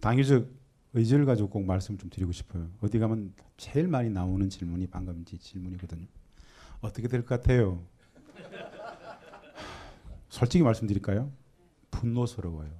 당위적 0.00 0.48
의지를 0.94 1.24
가지고 1.26 1.48
꼭 1.50 1.64
말씀 1.64 1.98
좀 1.98 2.08
드리고 2.10 2.32
싶어요. 2.32 2.70
어디 2.80 2.98
가면 2.98 3.34
제일 3.56 3.86
많이 3.88 4.08
나오는 4.10 4.48
질문이 4.48 4.86
방금 4.88 5.24
이 5.30 5.38
질문이거든요. 5.38 6.06
어떻게 6.80 7.08
될 7.08 7.22
것 7.24 7.40
같아요? 7.40 7.84
솔직히 10.28 10.62
말씀드릴까요? 10.64 11.30
분노스러워요. 11.90 12.70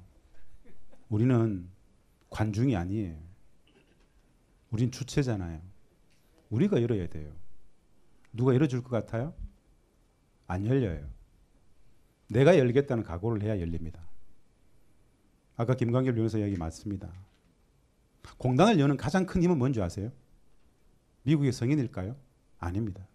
우리는 1.08 1.68
관중이 2.30 2.76
아니에요. 2.76 3.16
우린 4.70 4.90
주체잖아요. 4.90 5.60
우리가 6.50 6.82
열어야 6.82 7.08
돼요. 7.08 7.32
누가 8.32 8.54
열어줄 8.54 8.82
것 8.82 8.90
같아요? 8.90 9.34
안 10.46 10.66
열려요. 10.66 11.08
내가 12.28 12.58
열겠다는 12.58 13.04
각오를 13.04 13.42
해야 13.42 13.60
열립니다. 13.60 14.00
아까 15.56 15.74
김광길 15.74 16.14
변호사 16.14 16.38
이야기 16.38 16.56
맞습니다. 16.56 17.10
공단을 18.38 18.78
여는 18.78 18.96
가장 18.96 19.24
큰 19.24 19.42
힘은 19.42 19.58
뭔지 19.58 19.80
아세요? 19.80 20.12
미국의 21.22 21.52
성인일까요? 21.52 22.16
아닙니다. 22.58 23.06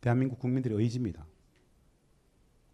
대한민국 0.00 0.38
국민들의 0.38 0.78
의지입니다. 0.78 1.26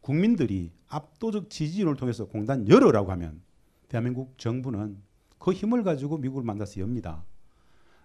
국민들이 0.01 0.73
압도적 0.89 1.49
지지율을 1.49 1.97
통해서 1.97 2.27
공단 2.27 2.69
열어라고 2.69 3.11
하면 3.13 3.43
대한민국 3.89 4.37
정부는 4.39 5.01
그 5.43 5.53
힘을 5.53 5.83
가지고 5.83 6.19
미국을 6.19 6.45
만나서 6.45 6.81
엽니다. 6.81 7.25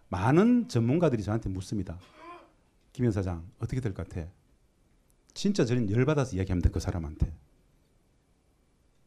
많은 0.09 0.67
전문가들이 0.69 1.21
저한테 1.21 1.49
묻습니다. 1.49 1.99
김현 2.93 3.11
사장 3.11 3.47
어떻게 3.59 3.79
될 3.79 3.93
것 3.93 4.09
같아? 4.09 4.27
진짜 5.35 5.63
저는 5.63 5.91
열받아서 5.91 6.35
이야기합니다. 6.35 6.71
그 6.71 6.79
사람한테. 6.79 7.31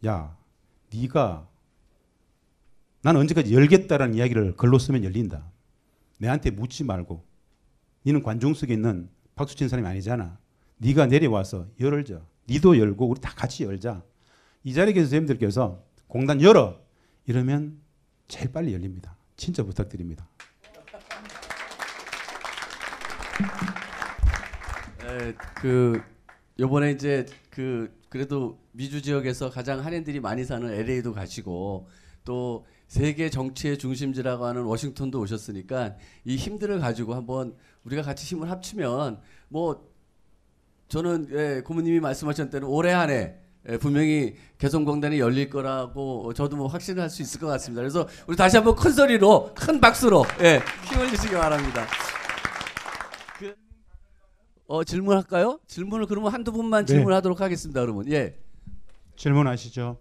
야, 0.07 0.37
네가 0.95 1.49
난 3.03 3.16
언제까지 3.16 3.53
열겠다라는 3.53 4.14
이야기를 4.14 4.55
글로 4.55 4.78
쓰면 4.78 5.03
열린다. 5.03 5.51
내한테 6.18 6.53
묻지 6.53 6.85
말고. 6.85 7.24
너는 8.05 8.22
관중 8.22 8.55
속에 8.55 8.74
있는 8.74 9.11
박수 9.35 9.57
친 9.57 9.68
사람이 9.68 9.89
아니잖아. 9.89 10.39
네가 10.76 11.07
내려와서 11.07 11.66
열자. 11.81 12.24
니도 12.49 12.78
열고 12.78 13.09
우리 13.09 13.20
다 13.20 13.33
같이 13.35 13.64
열자. 13.64 14.05
이 14.62 14.72
자리에 14.72 14.93
계신 14.93 15.07
선생님들께서 15.07 15.83
공단 16.07 16.41
열어 16.41 16.81
이러면 17.26 17.81
제일 18.31 18.53
빨리 18.53 18.72
열립니다. 18.72 19.16
진짜 19.37 19.62
부탁드립니다. 19.62 20.26
에, 25.05 25.35
그 25.57 26.01
요번에 26.59 26.93
이제 26.93 27.26
그 27.51 27.93
그래도 28.09 28.59
미주 28.72 29.03
지역에서 29.03 29.51
가장 29.51 29.85
한인들이 29.85 30.20
많이 30.20 30.45
사는 30.45 30.72
LA도 30.72 31.12
가시고 31.12 31.89
또 32.24 32.66
세계 32.87 33.31
정치의 33.31 33.78
중심지라고 33.78 34.45
하는 34.45 34.62
워싱턴도 34.62 35.20
오셨으니까 35.20 35.97
이 36.24 36.37
힘들을 36.37 36.78
가지고 36.81 37.14
한번 37.14 37.57
우리가 37.85 38.03
같이 38.03 38.26
힘을 38.26 38.51
합치면 38.51 39.20
뭐 39.49 39.91
저는 40.89 41.28
예, 41.33 41.62
고모님이 41.62 42.01
말씀하신 42.01 42.51
대로 42.51 42.70
올해 42.70 42.93
안에 42.93 43.14
예, 43.14 43.39
분명히 43.80 44.36
개성공단이 44.58 45.18
열릴 45.20 45.50
거라고 45.50 46.32
저도 46.32 46.56
뭐 46.56 46.66
확신을 46.66 47.02
할 47.02 47.11
수 47.11 47.22
있을 47.22 47.40
것 47.40 47.46
같습니다. 47.48 47.82
그래서 47.82 48.08
우리 48.26 48.36
다시 48.36 48.56
한번 48.56 48.74
큰 48.74 48.92
소리로 48.92 49.52
큰 49.54 49.80
박수로 49.80 50.24
예, 50.40 50.61
힘을 50.90 51.08
주시기 51.11 51.34
바랍니다. 51.34 51.86
그, 53.38 53.54
어 54.66 54.82
질문할까요? 54.84 55.61
질문을 55.66 56.06
그러면 56.06 56.32
한두 56.32 56.52
분만 56.52 56.86
네. 56.86 56.94
질문하도록 56.94 57.40
하겠습니다. 57.40 57.80
그러면 57.82 58.11
예. 58.11 58.38
질문하시죠. 59.16 59.98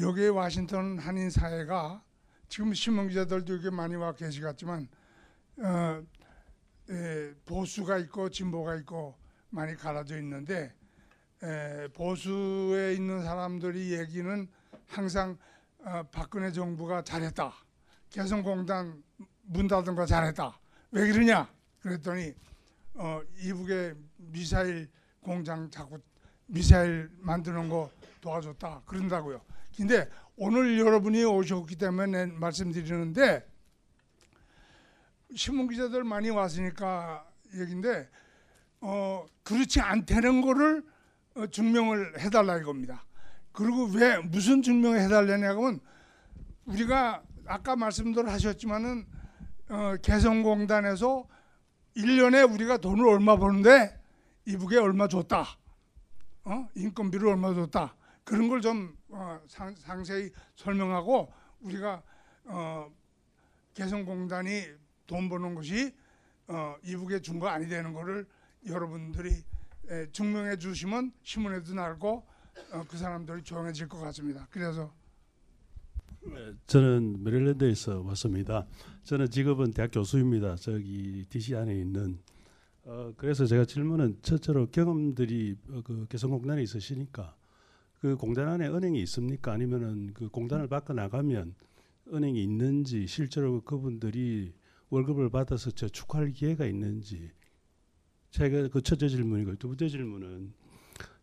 여기 0.00 0.28
와싱턴 0.28 0.98
한인 0.98 1.30
사회가 1.30 2.02
지금 2.48 2.72
신문 2.72 3.08
기자들도 3.08 3.54
여기 3.54 3.70
많이 3.70 3.94
와 3.94 4.12
계시겠지만 4.12 4.88
어, 5.58 6.02
에, 6.92 7.32
보수가 7.46 7.98
있고 7.98 8.28
진보가 8.28 8.76
있고 8.76 9.16
많이 9.48 9.74
갈라져 9.74 10.18
있는데 10.18 10.74
에, 11.42 11.88
보수에 11.88 12.94
있는 12.94 13.22
사람들이 13.22 13.98
얘기는 13.98 14.46
항상 14.86 15.38
어, 15.84 16.02
박근혜 16.12 16.52
정부가 16.52 17.02
잘했다. 17.02 17.52
개성공단 18.10 19.02
문 19.42 19.66
닫은 19.66 19.94
거 19.94 20.06
잘했다. 20.06 20.58
왜 20.92 21.10
그러냐? 21.10 21.50
그랬더니 21.80 22.34
어, 22.94 23.22
이북에 23.40 23.94
미사일 24.16 24.88
공장 25.20 25.70
자꾸 25.70 25.98
미사일 26.46 27.10
만드는 27.18 27.68
거 27.68 27.90
도와줬다. 28.20 28.82
그런다고요. 28.84 29.40
근데 29.76 30.08
오늘 30.36 30.78
여러분이 30.78 31.24
오셨기 31.24 31.76
때문에 31.76 32.26
말씀드리는데 32.26 33.51
신문 35.34 35.68
기자들 35.68 36.04
많이 36.04 36.30
왔으니까 36.30 37.26
얘긴데 37.54 38.08
어 38.80 39.26
그렇지 39.42 39.80
않다는 39.80 40.42
거를 40.42 40.84
어, 41.34 41.46
증명을 41.46 42.20
해달라 42.20 42.58
이겁니다. 42.58 43.04
그리고 43.52 43.84
왜 43.94 44.18
무슨 44.18 44.62
증명을 44.62 45.00
해달라냐면 45.00 45.80
우리가 46.64 47.22
아까 47.46 47.76
말씀들 47.76 48.28
하셨지만은 48.28 49.06
어, 49.68 49.96
개성공단에서 50.02 51.26
1년에 51.96 52.50
우리가 52.52 52.78
돈을 52.78 53.06
얼마 53.06 53.36
버는데 53.36 53.98
이북에 54.46 54.78
얼마 54.78 55.08
줬다. 55.08 55.46
어? 56.44 56.68
인건비를 56.74 57.28
얼마 57.28 57.54
줬다. 57.54 57.94
그런 58.24 58.48
걸좀 58.48 58.96
어, 59.08 59.40
상, 59.48 59.74
상세히 59.76 60.30
설명하고 60.56 61.32
우리가 61.60 62.02
어, 62.44 62.90
개성공단이 63.74 64.64
돈 65.06 65.28
버는 65.28 65.54
것이 65.54 65.94
어, 66.48 66.76
이북에 66.84 67.20
준거 67.20 67.48
아니 67.48 67.68
되는 67.68 67.92
거를 67.92 68.26
여러분들이 68.66 69.30
에, 69.88 70.10
증명해 70.12 70.58
주시면 70.58 71.12
신문에도 71.22 71.74
나고 71.74 72.24
어, 72.72 72.84
그 72.88 72.96
사람들이 72.96 73.42
조용해질 73.42 73.88
것 73.88 73.98
같습니다. 73.98 74.46
그래서 74.50 74.92
네, 76.24 76.52
저는 76.66 77.24
메릴랜드에서 77.24 78.00
왔습니다. 78.02 78.66
저는 79.02 79.28
직업은 79.28 79.72
대학 79.72 79.90
교수입니다. 79.90 80.56
저기 80.56 81.26
DC 81.28 81.56
안에 81.56 81.74
있는. 81.74 82.20
어, 82.84 83.12
그래서 83.16 83.46
제가 83.46 83.64
질문은 83.64 84.18
첫째로 84.22 84.66
경험들이 84.70 85.56
어, 85.70 85.82
그 85.84 86.06
개성공단에 86.08 86.62
있으시니까 86.62 87.36
그 88.00 88.16
공단 88.16 88.48
안에 88.48 88.68
은행이 88.68 89.00
있습니까? 89.02 89.52
아니면은 89.52 90.12
그 90.14 90.28
공단을 90.28 90.68
바꿔 90.68 90.92
나가면 90.92 91.54
은행이 92.12 92.42
있는지 92.42 93.06
실제로 93.06 93.60
그분들이 93.60 94.52
월급을 94.92 95.30
받아서 95.30 95.70
저축할 95.70 96.32
기회가 96.32 96.66
있는지 96.66 97.30
제가 98.30 98.68
그 98.68 98.82
첫째 98.82 99.08
질문이고 99.08 99.56
두 99.56 99.68
번째 99.68 99.88
질문은 99.88 100.52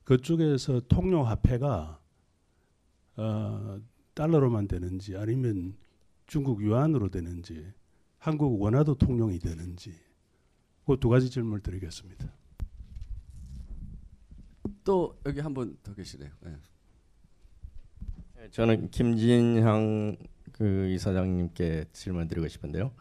그쪽에서 0.04 0.82
통용 0.88 1.28
화폐가 1.28 2.00
어, 3.16 3.80
달러로만 4.16 4.68
되는지 4.68 5.16
아니면 5.16 5.78
중국 6.26 6.64
유안으로 6.64 7.10
되는지 7.10 7.72
한국 8.18 8.60
원화도 8.60 8.96
통용이 8.96 9.38
되는지 9.40 9.94
그 10.86 10.98
두 11.00 11.08
가지 11.10 11.30
질문을 11.30 11.60
드리겠습니다. 11.62 12.34
또 14.84 15.20
여기 15.28 15.40
한 15.42 15.54
분 15.54 15.78
더 15.84 15.94
계시네요. 15.94 16.32
예. 16.48 16.58
네, 18.36 18.50
저는 18.50 18.90
김진향 18.90 20.18
그 20.52 20.88
이사장님께 20.90 21.86
질문드리고 21.94 22.48
싶은데요. 22.48 22.92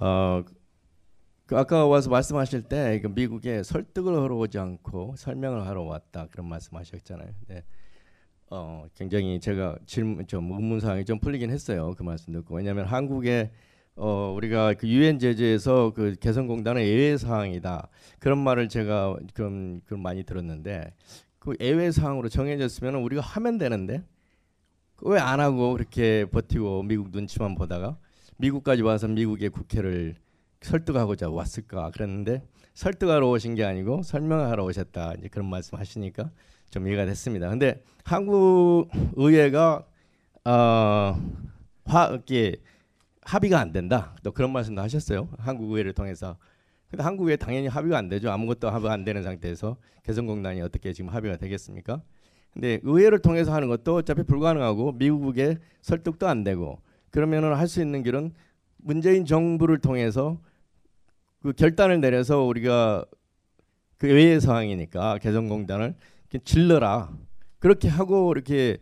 어, 0.00 0.42
그 1.46 1.58
아까 1.58 1.86
와서 1.86 2.10
말씀하실 2.10 2.62
때그 2.62 3.08
미국에 3.08 3.62
설득을 3.62 4.14
하러 4.14 4.36
오지 4.36 4.58
않고 4.58 5.14
설명을 5.16 5.66
하러 5.66 5.82
왔다 5.82 6.26
그런 6.30 6.48
말씀하셨잖아요. 6.48 7.28
네. 7.48 7.64
어, 8.50 8.86
굉장히 8.94 9.40
제가 9.40 9.76
질문 9.86 10.26
좀 10.26 10.52
의문 10.52 10.80
사항이 10.80 11.04
좀 11.04 11.18
풀리긴 11.20 11.50
했어요. 11.50 11.94
그 11.96 12.02
말씀 12.02 12.32
듣고 12.32 12.56
왜냐하면 12.56 12.86
한국에 12.86 13.50
어, 13.96 14.32
우리가 14.36 14.74
그 14.74 14.88
유엔 14.88 15.18
제재에서 15.18 15.92
그 15.94 16.16
개성공단은 16.20 16.82
예외 16.82 17.16
사항이다 17.16 17.88
그런 18.18 18.38
말을 18.38 18.68
제가 18.68 19.16
그럼 19.34 19.80
그 19.86 19.94
많이 19.94 20.24
들었는데 20.24 20.94
그 21.38 21.54
예외 21.60 21.90
사항으로 21.90 22.28
정해졌으면 22.28 22.96
우리가 22.96 23.22
하면 23.22 23.58
되는데 23.58 24.02
왜 25.02 25.18
안 25.20 25.40
하고 25.40 25.72
그렇게 25.74 26.24
버티고 26.26 26.82
미국 26.84 27.10
눈치만 27.10 27.54
보다가 27.54 27.98
미국까지 28.36 28.82
와서 28.82 29.08
미국의 29.08 29.50
국회를 29.50 30.16
설득하고자 30.60 31.30
왔을까 31.30 31.90
그랬는데 31.90 32.42
설득하러 32.74 33.28
오신 33.30 33.54
게 33.54 33.64
아니고 33.64 34.02
설명하러 34.02 34.64
오셨다 34.64 35.14
이제 35.18 35.28
그런 35.28 35.48
말씀하시니까 35.48 36.30
좀 36.70 36.88
이해가 36.88 37.06
됐습니다. 37.06 37.48
근데 37.48 37.82
한국 38.04 38.88
의회가 39.16 39.86
어 40.44 41.44
화 41.86 42.06
이렇게 42.06 42.56
합의가 43.22 43.58
안 43.60 43.72
된다. 43.72 44.14
또 44.22 44.32
그런 44.32 44.52
말씀도 44.52 44.80
하셨어요. 44.82 45.28
한국 45.38 45.70
의회를 45.70 45.92
통해서. 45.92 46.36
근데 46.90 47.02
한국 47.02 47.26
의회 47.26 47.36
당연히 47.36 47.66
합의가 47.66 47.98
안 47.98 48.08
되죠. 48.08 48.30
아무것도 48.30 48.68
합의가 48.70 48.92
안 48.92 49.04
되는 49.04 49.22
상태에서 49.22 49.76
개성공단이 50.02 50.60
어떻게 50.60 50.92
지금 50.92 51.10
합의가 51.10 51.36
되겠습니까? 51.36 52.02
근데 52.52 52.80
의회를 52.82 53.20
통해서 53.20 53.52
하는 53.52 53.68
것도 53.68 53.96
어차피 53.96 54.22
불가능하고 54.22 54.92
미국의 54.92 55.58
설득도 55.82 56.28
안 56.28 56.44
되고 56.44 56.80
그러면은 57.14 57.54
할 57.54 57.68
수 57.68 57.80
있는 57.80 58.02
길은 58.02 58.32
문재인 58.76 59.24
정부를 59.24 59.78
통해서 59.78 60.40
그 61.38 61.52
결단을 61.52 62.00
내려서 62.00 62.42
우리가 62.42 63.04
그 63.98 64.08
외의 64.08 64.40
상황이니까 64.40 65.18
개성공단을 65.18 65.94
질러라 66.44 67.16
그렇게 67.60 67.86
하고 67.86 68.32
이렇게 68.32 68.78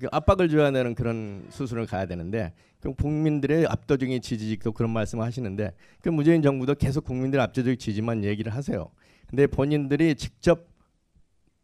그 0.00 0.06
압박을 0.12 0.48
줘야 0.48 0.70
되는 0.70 0.94
그런 0.94 1.48
수순을 1.50 1.86
가야 1.86 2.06
되는데 2.06 2.54
그 2.78 2.94
국민들의 2.94 3.66
압도적인 3.66 4.22
지지직도 4.22 4.70
그런 4.70 4.92
말씀을 4.92 5.24
하시는데 5.24 5.74
그 6.00 6.10
문재인 6.10 6.42
정부도 6.42 6.76
계속 6.76 7.04
국민들의 7.04 7.42
압도적 7.42 7.76
지지만 7.80 8.22
얘기를 8.22 8.54
하세요. 8.54 8.88
근데 9.26 9.48
본인들이 9.48 10.14
직접 10.14 10.68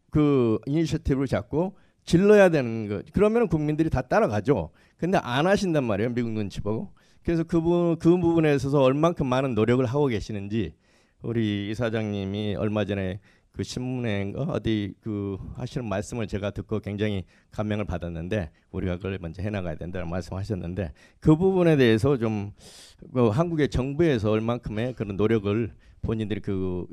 그 0.09 0.59
이니셔티브를 0.65 1.27
잡고 1.27 1.77
질러야 2.03 2.49
되는 2.49 2.89
거 2.89 3.01
그러면 3.13 3.47
국민들이 3.47 3.89
다 3.89 4.01
따라가죠. 4.01 4.71
근데 5.01 5.17
안 5.17 5.47
하신단 5.47 5.83
말이에요. 5.83 6.13
미국 6.13 6.31
눈치 6.33 6.61
보고. 6.61 6.93
그래서 7.23 7.43
그분 7.43 7.97
그 7.97 8.19
부분에 8.19 8.53
있어서 8.53 8.83
얼만큼 8.83 9.25
많은 9.25 9.55
노력을 9.55 9.83
하고 9.83 10.05
계시는지 10.05 10.75
우리 11.23 11.71
이사장님이 11.71 12.53
얼마 12.53 12.85
전에 12.85 13.19
그 13.51 13.63
신문에인가 13.63 14.43
어디 14.43 14.93
그 15.01 15.39
하시는 15.55 15.89
말씀을 15.89 16.27
제가 16.27 16.51
듣고 16.51 16.81
굉장히 16.81 17.25
감명을 17.49 17.85
받았는데 17.85 18.51
우리가 18.69 18.97
그걸 18.97 19.17
먼저 19.19 19.41
해나가야 19.41 19.73
된다는 19.73 20.07
말씀하셨는데 20.07 20.93
그 21.19 21.35
부분에 21.35 21.77
대해서 21.77 22.17
좀그 22.17 23.29
한국의 23.29 23.69
정부에서 23.69 24.29
얼만큼의 24.29 24.93
그런 24.93 25.17
노력을 25.17 25.73
본인들이 26.03 26.41
그 26.41 26.85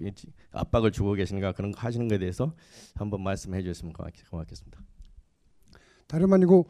압박을 0.53 0.93
주고 0.93 1.13
계신가 1.13 1.53
그런 1.53 1.73
거 1.73 1.81
하시는 1.81 2.09
것에 2.09 2.19
대해서 2.19 2.55
한번 2.95 3.23
말씀해 3.23 3.61
주셨으면 3.61 3.93
고맙겠습니다. 4.31 4.81
다름 6.07 6.33
아니고 6.33 6.67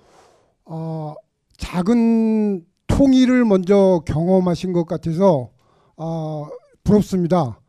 어, 0.64 1.14
작은 1.59 2.64
통일을 2.86 3.44
먼저 3.44 4.02
경험하신 4.06 4.72
것 4.72 4.86
같아서 4.86 5.50
어, 5.96 6.48
부럽습니다. 6.84 7.61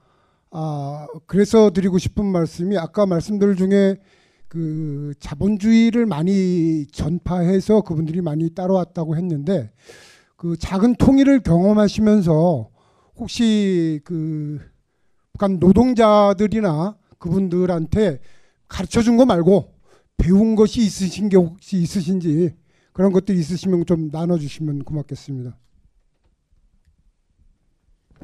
아, 0.52 1.08
그래서 1.28 1.72
드리고 1.72 1.98
싶은 1.98 2.26
말씀이 2.26 2.78
아까 2.78 3.06
말씀들 3.06 3.56
중에 3.56 3.98
그 4.48 5.14
자본주의를 5.20 6.06
많이 6.06 6.88
전파해서 6.88 7.82
그분들이 7.82 8.22
많이 8.22 8.50
따라왔다고 8.54 9.16
했는데 9.18 9.72
그 10.38 10.56
작은 10.58 10.96
통일을 10.96 11.42
경험하시면서 11.42 12.70
혹시 13.18 14.00
그 14.06 14.60
북한 15.34 15.60
노동자들이나 15.60 16.96
그분들한테 17.20 18.20
가르쳐 18.68 19.02
준 19.02 19.18
거 19.18 19.26
말고 19.26 19.74
배운 20.18 20.56
것이 20.56 20.82
있으신 20.82 21.30
게 21.30 21.38
혹시 21.38 21.78
있으신지 21.78 22.56
그런 23.00 23.14
것들이 23.14 23.40
있으시면 23.40 23.86
좀 23.86 24.10
나눠주시면 24.10 24.84
고맙겠습니다. 24.84 25.58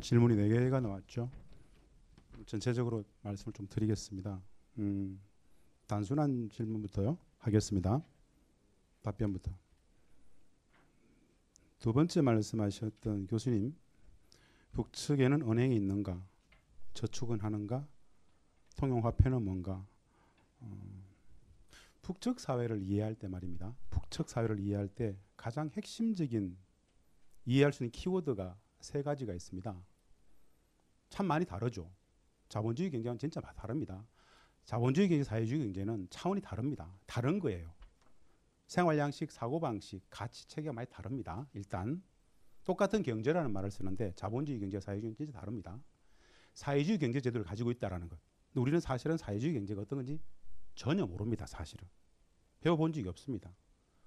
질문이 0.02 0.36
네 0.36 0.50
개가 0.50 0.82
나왔죠. 0.82 1.32
전체적으로 2.46 3.06
말씀을 3.22 3.54
좀 3.54 3.68
드리겠습니다. 3.70 4.42
음, 4.80 5.22
단순한 5.88 6.50
질문부터요 6.50 7.18
하겠습니다. 7.38 8.04
답변부터. 9.02 9.50
두 11.80 11.94
번째 11.94 12.20
말씀하셨던 12.20 13.28
교수님, 13.28 13.74
북측에는 14.74 15.42
은행이 15.42 15.74
있는가, 15.74 16.22
저축은 16.94 17.40
하는가, 17.40 17.88
통용화폐는 18.76 19.42
뭔가. 19.42 19.88
어, 20.60 20.95
북측 22.06 22.40
사회를 22.40 22.84
이해할 22.84 23.16
때 23.16 23.28
말입니다. 23.28 23.76
북측 23.90 24.30
사회를 24.30 24.60
이해할 24.60 24.88
때 24.88 25.18
가장 25.36 25.72
핵심적인 25.74 26.56
이해할 27.46 27.74
수 27.74 27.84
있는 27.84 27.92
키워드가 27.94 28.60
세 28.80 29.02
가지가 29.02 29.34
있습니다. 29.34 29.76
참 31.10 31.26
많이 31.26 31.46
다르죠. 31.46 31.92
자본주의 32.48 32.92
경제는 32.92 33.18
진짜 33.18 33.42
다릅니다. 33.42 34.06
자본주의 34.66 35.10
경제, 35.10 35.24
사회주의 35.24 35.60
경제는 35.62 36.06
차원이 36.12 36.42
다릅니다. 36.42 36.96
다른 37.08 37.40
거예요. 37.40 37.74
생활 38.68 39.00
양식, 39.00 39.32
사고 39.32 39.60
방식, 39.60 40.06
가치 40.12 40.48
체계가 40.48 40.74
많이 40.74 40.88
다릅니다. 40.88 41.48
일단 41.54 42.04
똑같은 42.66 43.02
경제라는 43.02 43.52
말을 43.52 43.72
쓰는데 43.72 44.14
자본주의 44.16 44.60
경제, 44.60 44.80
사회주의 44.80 45.16
경제 45.16 45.32
다릅니다. 45.32 45.82
사회주의 46.54 47.00
경제 47.00 47.20
제도를 47.20 47.44
가지고 47.44 47.72
있다라는 47.72 48.10
것. 48.10 48.20
우리는 48.54 48.80
사실은 48.80 49.18
사회주의 49.18 49.56
경제가 49.56 49.82
어떤 49.82 49.98
건지 49.98 50.20
전혀 50.76 51.06
모릅니다. 51.06 51.46
사실은 51.46 51.88
배워본 52.62 52.94
적이 52.94 53.10
없습니다. 53.10 53.56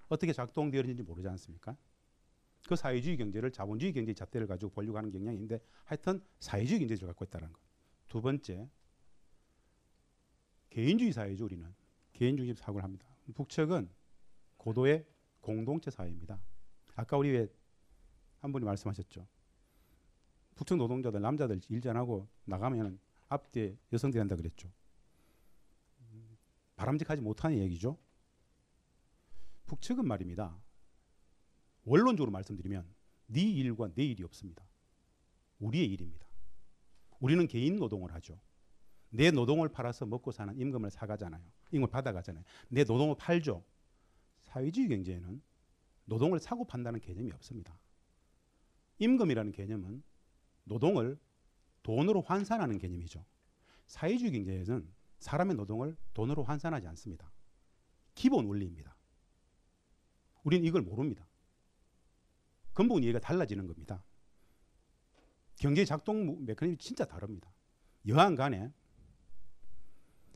어떻게 0.07 0.33
작동되었는지 0.33 1.03
모르지 1.03 1.27
않습니까? 1.29 1.77
그 2.67 2.75
사회주의 2.75 3.17
경제를 3.17 3.51
자본주의 3.51 3.93
경제의 3.93 4.15
잣대를 4.15 4.47
가지고 4.47 4.71
보려고 4.71 4.97
하는 4.97 5.11
경향인데 5.11 5.59
하여튼 5.85 6.23
사회주의 6.39 6.79
경제를 6.79 7.07
갖고 7.07 7.25
있다는 7.25 7.51
것. 7.51 7.61
두 8.07 8.21
번째, 8.21 8.69
개인주의 10.69 11.11
사회죠. 11.11 11.45
우리는 11.45 11.73
개인주의 12.13 12.53
사고를 12.55 12.83
합니다. 12.83 13.07
북측은 13.33 13.89
고도의 14.57 15.05
공동체 15.41 15.89
사회입니다. 15.91 16.39
아까 16.95 17.17
우리 17.17 17.31
왜 17.31 17.59
한 18.39 18.51
분이 18.51 18.65
말씀하셨죠. 18.65 19.27
북측 20.55 20.77
노동자들 20.77 21.21
남자들 21.21 21.59
일 21.69 21.81
잘하고 21.81 22.27
나가면 22.45 22.99
앞뒤에 23.27 23.77
여성들이 23.93 24.19
한다 24.19 24.35
그랬죠. 24.35 24.71
바람직하지 26.79 27.21
못하는 27.21 27.57
얘기죠. 27.59 27.97
북측은 29.65 30.07
말입니다. 30.07 30.57
원론적으로 31.83 32.31
말씀드리면 32.31 32.87
네 33.27 33.41
일과 33.41 33.89
내 33.93 34.05
일이 34.05 34.23
없습니다. 34.23 34.63
우리의 35.59 35.87
일입니다. 35.91 36.25
우리는 37.19 37.45
개인 37.47 37.75
노동을 37.75 38.13
하죠. 38.13 38.39
내 39.09 39.29
노동을 39.29 39.67
팔아서 39.67 40.05
먹고 40.05 40.31
사는 40.31 40.57
임금을 40.57 40.89
사가잖아요. 40.89 41.43
임금을 41.71 41.89
받아가잖아요. 41.89 42.45
내 42.69 42.85
노동을 42.85 43.15
팔죠. 43.17 43.65
사회주의 44.39 44.87
경제에는 44.87 45.41
노동을 46.05 46.39
사고 46.39 46.63
판다는 46.63 47.01
개념이 47.01 47.29
없습니다. 47.33 47.77
임금이라는 48.99 49.51
개념은 49.51 50.01
노동을 50.63 51.19
돈으로 51.83 52.21
환산하는 52.21 52.77
개념이죠. 52.77 53.25
사회주의 53.85 54.31
경제에는 54.31 54.98
사람의 55.19 55.55
노동을 55.55 55.95
돈으로 56.13 56.43
환산하지 56.43 56.87
않습니다. 56.87 57.31
기본 58.15 58.45
원리입니다. 58.47 58.95
우리는 60.43 60.65
이걸 60.65 60.81
모릅니다. 60.81 61.27
근본 62.73 63.03
이해가 63.03 63.19
달라지는 63.19 63.67
겁니다. 63.67 64.03
경제 65.57 65.83
작동 65.83 66.45
메커니즘이 66.45 66.77
진짜 66.77 67.05
다릅니다. 67.05 67.53
여한 68.07 68.35
간에 68.35 68.71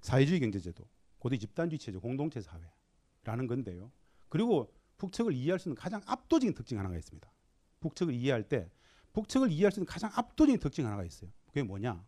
사회주의 0.02 0.42
경제제도, 0.42 0.86
고대 1.18 1.38
집단주의 1.38 1.80
체제, 1.80 1.98
공동체 1.98 2.42
사회라는 2.42 3.48
건데요. 3.48 3.92
그리고 4.28 4.74
북측을 4.98 5.34
이해할 5.34 5.60
수 5.60 5.70
있는 5.70 5.76
가장 5.76 6.02
압도적인 6.06 6.54
특징 6.54 6.78
하나가 6.78 6.98
있습니다. 6.98 7.32
북측을 7.80 8.14
이해할 8.14 8.48
때 8.50 8.70
북측을 9.14 9.52
이해할 9.52 9.72
수 9.72 9.80
있는 9.80 9.86
가장 9.86 10.12
압도적인 10.14 10.60
특징 10.60 10.86
하나가 10.86 11.06
있어요. 11.06 11.32
그게 11.48 11.64
뭐냐? 11.64 12.06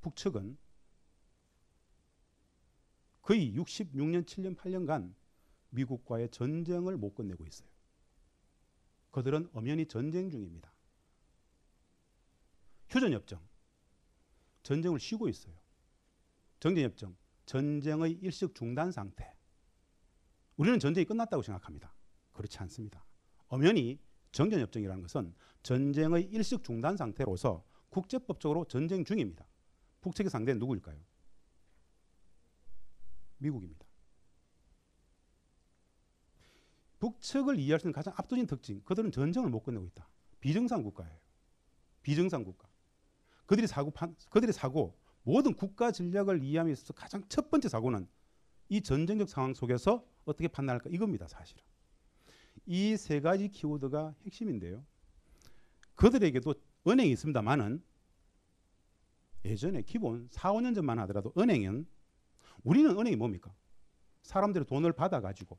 북측은 0.00 0.56
거의 3.22 3.54
66년, 3.56 4.24
7년, 4.24 4.56
8년간 4.56 5.14
미국과의 5.70 6.28
전쟁을 6.30 6.96
못 6.96 7.14
끝내고 7.14 7.46
있어요. 7.46 7.68
그들은 9.10 9.48
엄연히 9.52 9.86
전쟁 9.86 10.30
중입니다. 10.30 10.72
휴전협정, 12.88 13.40
전쟁을 14.62 14.98
쉬고 14.98 15.28
있어요. 15.28 15.54
정전협정, 16.60 17.16
전쟁의 17.46 18.12
일식 18.12 18.54
중단 18.54 18.92
상태. 18.92 19.34
우리는 20.56 20.78
전쟁이 20.78 21.04
끝났다고 21.04 21.42
생각합니다. 21.42 21.94
그렇지 22.32 22.58
않습니다. 22.58 23.04
엄연히 23.48 23.98
정전협정이라는 24.32 25.02
것은 25.02 25.34
전쟁의 25.62 26.24
일식 26.24 26.64
중단 26.64 26.96
상태로서 26.96 27.64
국제법적으로 27.88 28.64
전쟁 28.66 29.04
중입니다. 29.04 29.46
북측의 30.00 30.30
상대는 30.30 30.58
누구일까요? 30.58 30.98
미국입니다. 33.42 33.86
북측을 36.98 37.58
이해할 37.58 37.80
수 37.80 37.86
있는 37.86 37.92
가장 37.92 38.14
압도적인 38.16 38.46
특징, 38.46 38.80
그들은 38.84 39.10
전쟁을 39.10 39.50
못 39.50 39.62
끝내고 39.62 39.86
있다. 39.86 40.08
비정상 40.40 40.82
국가예요. 40.82 41.18
비정상 42.02 42.44
국가. 42.44 42.68
그들이 43.46 43.66
사고 43.66 43.90
판, 43.90 44.14
그들의 44.30 44.52
사고 44.52 44.96
모든 45.24 45.54
국가 45.54 45.90
전략을 45.90 46.42
이해함에 46.42 46.72
있어서 46.72 46.92
가장 46.92 47.22
첫 47.28 47.50
번째 47.50 47.68
사고는 47.68 48.08
이 48.68 48.80
전쟁적 48.80 49.28
상황 49.28 49.52
속에서 49.52 50.06
어떻게 50.24 50.48
판단할까 50.48 50.90
이겁니다, 50.90 51.26
사실은. 51.28 51.62
이 52.66 52.96
세 52.96 53.20
가지 53.20 53.48
키워드가 53.48 54.14
핵심인데요. 54.24 54.84
그들에게도 55.96 56.54
은행이 56.86 57.10
있습니다만은 57.12 57.82
예전에 59.44 59.82
기본 59.82 60.28
4, 60.30 60.52
5년 60.52 60.74
전만 60.74 60.98
하더라도 61.00 61.32
은행은 61.36 61.86
우리는 62.64 62.90
은행이 62.98 63.16
뭡니까? 63.16 63.54
사람들이 64.22 64.64
돈을 64.64 64.92
받아 64.92 65.20
가지고 65.20 65.58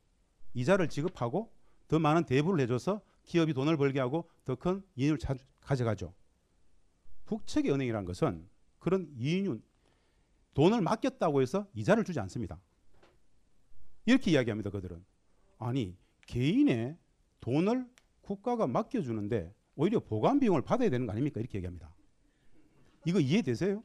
이자를 0.54 0.88
지급하고 0.88 1.52
더 1.88 1.98
많은 1.98 2.24
대부를 2.24 2.60
해줘서 2.60 3.02
기업이 3.24 3.52
돈을 3.54 3.76
벌게 3.76 4.00
하고 4.00 4.28
더 4.44 4.54
큰 4.56 4.82
이윤을 4.96 5.18
차, 5.18 5.34
가져가죠. 5.60 6.14
북측의 7.26 7.72
은행이라는 7.72 8.04
것은 8.06 8.48
그런 8.78 9.10
이윤, 9.16 9.62
돈을 10.54 10.80
맡겼다고 10.82 11.42
해서 11.42 11.66
이자를 11.74 12.04
주지 12.04 12.20
않습니다. 12.20 12.60
이렇게 14.06 14.30
이야기합니다. 14.30 14.70
그들은 14.70 15.04
아니 15.58 15.96
개인의 16.26 16.96
돈을 17.40 17.86
국가가 18.20 18.66
맡겨주는데 18.66 19.54
오히려 19.76 20.00
보관 20.00 20.38
비용을 20.40 20.62
받아야 20.62 20.88
되는 20.90 21.06
거 21.06 21.12
아닙니까? 21.12 21.40
이렇게 21.40 21.58
얘기합니다. 21.58 21.94
이거 23.04 23.20
이해되세요? 23.20 23.82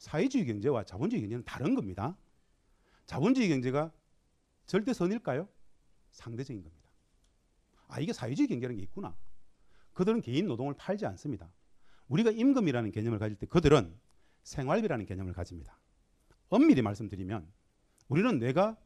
사회주의 0.00 0.46
경제와 0.46 0.82
자본주의 0.84 1.20
경제는 1.20 1.44
다른 1.44 1.74
겁니다. 1.74 2.16
자본주의 3.04 3.48
경제가 3.50 3.92
절대 4.64 4.94
선일까요? 4.94 5.46
상대적인 6.10 6.62
겁니다. 6.62 6.88
아, 7.86 8.00
이게 8.00 8.12
사회주의 8.14 8.48
경제라는 8.48 8.78
게 8.78 8.82
있구나. 8.84 9.14
그들은 9.92 10.22
개인 10.22 10.46
노동을 10.46 10.72
팔지 10.74 11.04
않습니다. 11.04 11.52
우리가 12.08 12.30
임금이라는 12.30 12.90
개념을 12.92 13.18
가질 13.18 13.36
때 13.36 13.46
그들은 13.46 13.94
생활비라는 14.42 15.04
개념을 15.04 15.34
가집니다. 15.34 15.78
엄밀히 16.48 16.80
말씀드리면 16.80 17.46
우리는 18.08 18.38
내가 18.38 18.78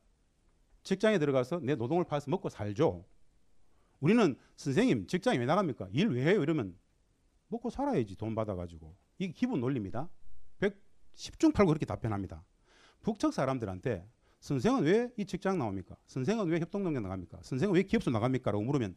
직장에 0.83 1.19
들어가서 1.21 1.61
내 1.61 1.77
노동을 1.77 2.05
팔아서 2.05 2.29
먹고 2.29 2.49
살죠. 2.49 3.07
우리는 4.01 4.37
선생님 4.57 5.07
직장에 5.07 5.39
왜 5.39 5.47
나갑니까? 5.47 5.89
일 5.93 6.09
왜 6.09 6.25
해요? 6.27 6.43
이러면 6.43 6.77
먹고 7.49 7.71
살아야지 7.71 8.17
돈 8.17 8.35
받아가지고 8.35 8.97
이게 9.19 9.33
기본 9.33 9.61
논리입니다. 9.61 10.11
110중 11.15 11.55
팔고 11.55 11.71
그렇게 11.71 11.87
답변합니다. 11.87 12.45
북측 13.03 13.33
사람들한테 13.33 14.09
선생은 14.41 14.83
왜 14.85 15.11
이 15.17 15.25
직장 15.25 15.59
나옵니까? 15.59 15.97
선생은 16.07 16.47
왜 16.49 16.61
협동농장 16.61 17.03
나갑니까? 17.03 17.41
선생은 17.43 17.75
왜 17.75 17.83
기업소 17.83 18.11
나갑니까? 18.11 18.51
라고 18.51 18.63
물으면 18.65 18.95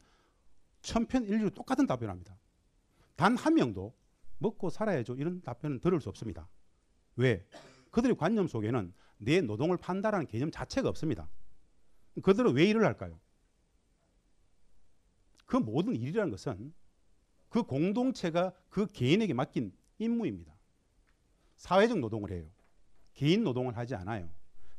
천편일률 0.82 1.50
똑같은 1.50 1.86
답변합니다. 1.86 2.38
단 3.16 3.36
한 3.36 3.54
명도 3.54 3.94
먹고 4.38 4.70
살아야죠. 4.70 5.14
이런 5.16 5.40
답변은 5.42 5.80
들을 5.80 6.00
수 6.00 6.08
없습니다. 6.08 6.48
왜? 7.16 7.44
그들의 7.90 8.16
관념 8.16 8.46
속에는 8.46 8.92
내 9.18 9.40
노동을 9.40 9.76
판다라는 9.78 10.26
개념 10.26 10.50
자체가 10.50 10.88
없습니다. 10.90 11.28
그들은 12.22 12.52
왜 12.54 12.66
일을 12.66 12.84
할까요? 12.84 13.18
그 15.46 15.56
모든 15.56 15.96
일이라는 15.96 16.30
것은 16.30 16.72
그 17.48 17.62
공동체가 17.62 18.52
그 18.68 18.86
개인에게 18.86 19.32
맡긴 19.32 19.72
임무입니다. 19.98 20.54
사회적 21.58 21.98
노동을 21.98 22.30
해요. 22.32 22.46
개인 23.14 23.42
노동을 23.44 23.76
하지 23.76 23.94
않아요. 23.94 24.30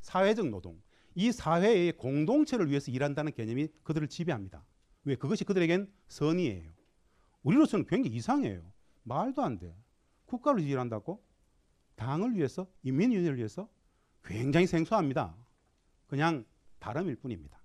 사회적 0.02 0.48
노동. 0.48 0.82
이 1.14 1.32
사회의 1.32 1.92
공동체를 1.92 2.70
위해서 2.70 2.90
일한다는 2.90 3.34
개념이 3.34 3.68
그들을 3.84 4.08
지배합니다. 4.08 4.66
왜? 5.04 5.16
그것이 5.16 5.44
그들에겐 5.44 5.92
선의예요. 6.08 6.72
우리로서는 7.44 7.86
굉장히 7.86 8.16
이상해요. 8.16 8.62
말도 9.04 9.44
안 9.44 9.60
돼. 9.60 9.76
국가를 10.26 10.62
일한다고? 10.62 11.24
당을 11.96 12.36
위해서, 12.36 12.68
인민위원회를 12.84 13.38
위해서? 13.38 13.68
굉장히 14.24 14.68
생소합니다. 14.68 15.36
그냥 16.08 16.46
발음일 16.80 17.18
뿐입니다. 17.18 17.62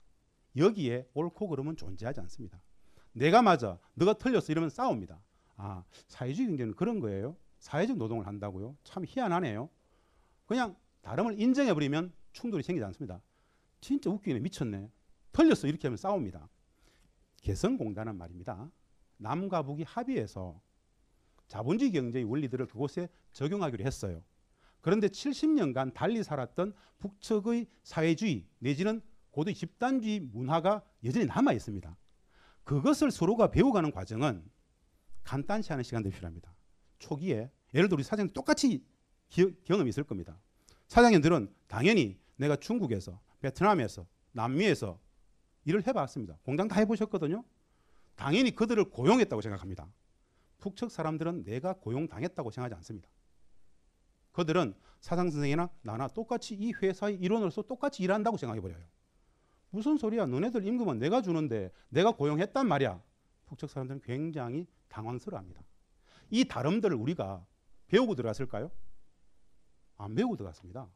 여기에 0.57 1.09
옳고 1.15 1.49
그름은 1.49 1.77
존재하지 1.77 2.21
않습니다. 2.21 2.61
내가 3.13 3.43
맞아, 3.43 3.79
너가 3.95 4.15
틀렸어 4.15 4.47
이러면 4.51 4.71
싸웁니다. 4.71 5.21
아, 5.57 5.85
사회주의 6.09 6.49
경제는 6.49 6.75
그런 6.75 6.99
거예요. 6.99 7.37
사회적 7.65 7.97
노동을 7.97 8.27
한다고요? 8.27 8.77
참 8.85 9.07
희한하네요. 9.07 9.71
그냥 10.45 10.77
다름을 11.01 11.41
인정해버리면 11.41 12.13
충돌이 12.33 12.63
생기지 12.63 12.85
않습니다. 12.85 13.23
진짜 13.81 14.11
웃기네, 14.11 14.41
미쳤네. 14.41 14.91
틀렸어 15.33 15.67
이렇게 15.67 15.89
하면 15.89 15.97
싸웁니다. 15.97 16.47
개성공단은 17.41 18.19
말입니다. 18.19 18.71
남과 19.17 19.63
북이 19.63 19.85
합의해서 19.85 20.61
자본주의 21.49 21.91
경제의 21.93 22.25
원리들을 22.27 22.67
그곳에 22.67 23.09
적용하기로 23.33 23.83
했어요. 23.83 24.23
그런데 24.83 25.09
70년간 25.09 25.95
달리 25.95 26.23
살았던 26.23 26.75
북측의 26.99 27.67
사회주의 27.83 28.47
내지는 28.59 29.01
고대 29.31 29.55
집단주의 29.55 30.21
문화가 30.21 30.83
여전히 31.03 31.25
남아 31.25 31.55
있습니다. 31.55 31.97
그것을 32.65 33.11
서로가 33.11 33.51
배워가는 33.51 33.91
과정은 33.91 34.45
간단치 35.23 35.73
않은 35.73 35.83
시간들이 35.83 36.15
필요합니다. 36.15 36.54
초기에 36.99 37.51
예를 37.75 37.89
들어 37.89 37.97
우리 37.97 38.05
사장님 38.05 38.33
똑같이 38.33 38.85
기, 39.29 39.55
경험이 39.65 39.89
있을 39.89 40.05
겁니다. 40.05 40.39
사장님들은 40.89 41.53
당연히 41.67 42.19
내가 42.37 42.57
중국에서 42.57 43.21
베트남에서 43.41 44.07
남미에서 44.33 44.99
일을 45.65 45.87
해봤습니다. 45.87 46.39
공장 46.43 46.69
다 46.69 46.81
해보셨거든요. 46.81 47.45
당연히 48.15 48.55
그들을 48.55 48.91
고용했다고 48.91 49.43
생각합니다. 49.43 49.89
북측 50.59 50.91
사람들은 50.91 51.45
내가 51.45 51.75
고용당했다고 51.75 52.51
생각하지 52.51 52.75
않습니다. 52.77 53.09
그들은 54.33 54.75
사장 55.01 55.31
선생이나 55.31 55.71
나나 55.83 56.09
똑같이 56.09 56.55
이 56.55 56.73
회사의 56.73 57.17
일원으로서 57.17 57.63
똑같이 57.63 58.03
일한다고 58.03 58.37
생각해 58.37 58.61
버려요. 58.61 58.85
무슨 59.71 59.97
소리야? 59.97 60.27
너네들 60.27 60.65
임금은 60.67 60.99
내가 60.99 61.21
주는데 61.21 61.71
내가 61.89 62.13
고용했단 62.13 62.67
말이야. 62.67 63.03
북측 63.47 63.69
사람들은 63.69 64.01
굉장히 64.03 64.67
당황스러워합니다. 64.89 65.64
이 66.35 66.45
다름들을 66.45 66.97
우리가 66.97 67.47
배우고 67.87 68.17
들어갔을까요? 68.17 68.73
안 69.97 70.17
배우고 70.17 70.35
들어갔습니다. 70.35 70.91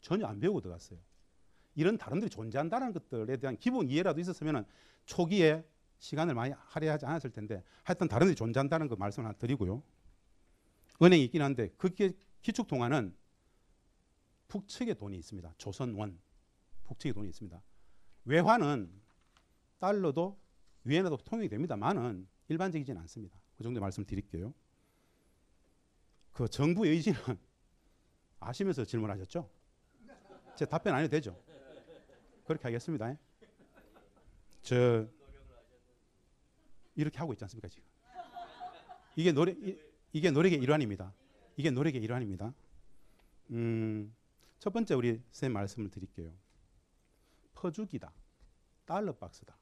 전혀 0.00 0.26
안 0.26 0.40
배우고 0.40 0.62
들어갔어요. 0.62 0.98
이런 1.74 1.98
다름들이 1.98 2.30
존재한다는 2.30 2.94
것들에 2.94 3.36
대한 3.36 3.58
기본 3.58 3.90
이해라도 3.90 4.18
있었으면 4.18 4.64
초기에 5.04 5.62
시간을 5.98 6.34
많이 6.34 6.54
할애하지 6.56 7.04
않았을 7.04 7.32
텐데 7.32 7.62
하여튼 7.84 8.08
다른데 8.08 8.34
존재한다는 8.34 8.88
거 8.88 8.96
말씀을 8.96 9.26
하나 9.28 9.36
드리고요. 9.36 9.82
은행이 11.02 11.22
있긴 11.24 11.42
한데 11.42 11.68
그게 11.76 12.14
기축 12.40 12.66
통화는 12.66 13.14
북측에 14.48 14.94
돈이 14.94 15.18
있습니다. 15.18 15.52
조선원 15.58 16.18
북측에 16.84 17.12
돈이 17.12 17.28
있습니다. 17.28 17.62
외화는 18.24 18.90
달러도 19.78 20.40
위엔화도 20.84 21.18
통용이 21.18 21.50
됩니다만은 21.50 22.26
일반적이진 22.48 22.96
않습니다. 22.96 23.38
그 23.54 23.62
정도 23.62 23.80
말씀드릴게요. 23.80 24.54
그 26.32 26.48
정부 26.48 26.86
의지는 26.86 27.18
아시면서 28.40 28.84
질문하셨죠? 28.84 29.48
제 30.56 30.64
답변 30.66 30.94
안 30.94 31.02
해도 31.02 31.10
되죠? 31.10 31.38
그렇게 32.44 32.64
하겠습니다. 32.64 33.14
저 34.62 35.06
이렇게 36.94 37.18
하고 37.18 37.32
있지 37.32 37.44
않습니까 37.44 37.68
지금? 37.68 37.84
이게 39.16 39.30
이, 39.30 39.78
이게 40.12 40.30
노력의 40.30 40.58
일환입니다. 40.58 41.12
이게 41.56 41.70
노력의 41.70 42.02
일환입니다. 42.02 42.54
음, 43.50 44.14
첫 44.58 44.72
번째 44.72 44.94
우리 44.94 45.20
선생님 45.32 45.52
말씀을 45.54 45.90
드릴게요. 45.90 46.32
퍼주기다. 47.54 48.12
달러 48.86 49.14
박스다. 49.14 49.56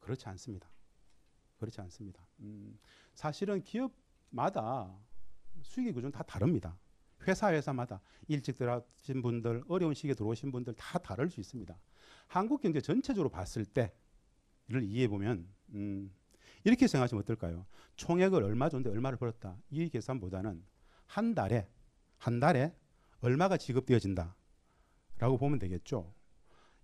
그렇지 0.00 0.28
않습니다. 0.28 0.68
그렇지 1.58 1.80
않습니다. 1.80 2.26
음, 2.40 2.78
사실은 3.14 3.62
기업 3.62 3.92
마다 4.34 4.92
수익의 5.62 5.92
구조는 5.92 6.12
다 6.12 6.22
다릅니다. 6.24 6.76
회사 7.26 7.52
회사마다 7.52 8.00
일찍 8.28 8.56
들어오신 8.56 9.22
분들, 9.22 9.62
어려운 9.68 9.94
시기에 9.94 10.14
들어오신 10.14 10.50
분들 10.52 10.74
다 10.74 10.98
다를 10.98 11.30
수 11.30 11.40
있습니다. 11.40 11.74
한국 12.26 12.60
경제 12.60 12.80
전체적으로 12.80 13.30
봤을 13.30 13.64
때를 13.64 14.82
이해해 14.82 15.08
보면 15.08 15.48
음, 15.74 16.12
이렇게 16.64 16.86
생각하시면 16.86 17.22
어떨까요? 17.22 17.64
총액을 17.96 18.42
얼마 18.42 18.68
줬는데 18.68 18.90
얼마를 18.90 19.16
벌었다. 19.16 19.56
이 19.70 19.88
계산보다는 19.88 20.64
한 21.06 21.34
달에 21.34 21.68
한 22.18 22.40
달에 22.40 22.74
얼마가 23.20 23.56
지급되어진다. 23.56 24.36
라고 25.18 25.38
보면 25.38 25.60
되겠죠. 25.60 26.12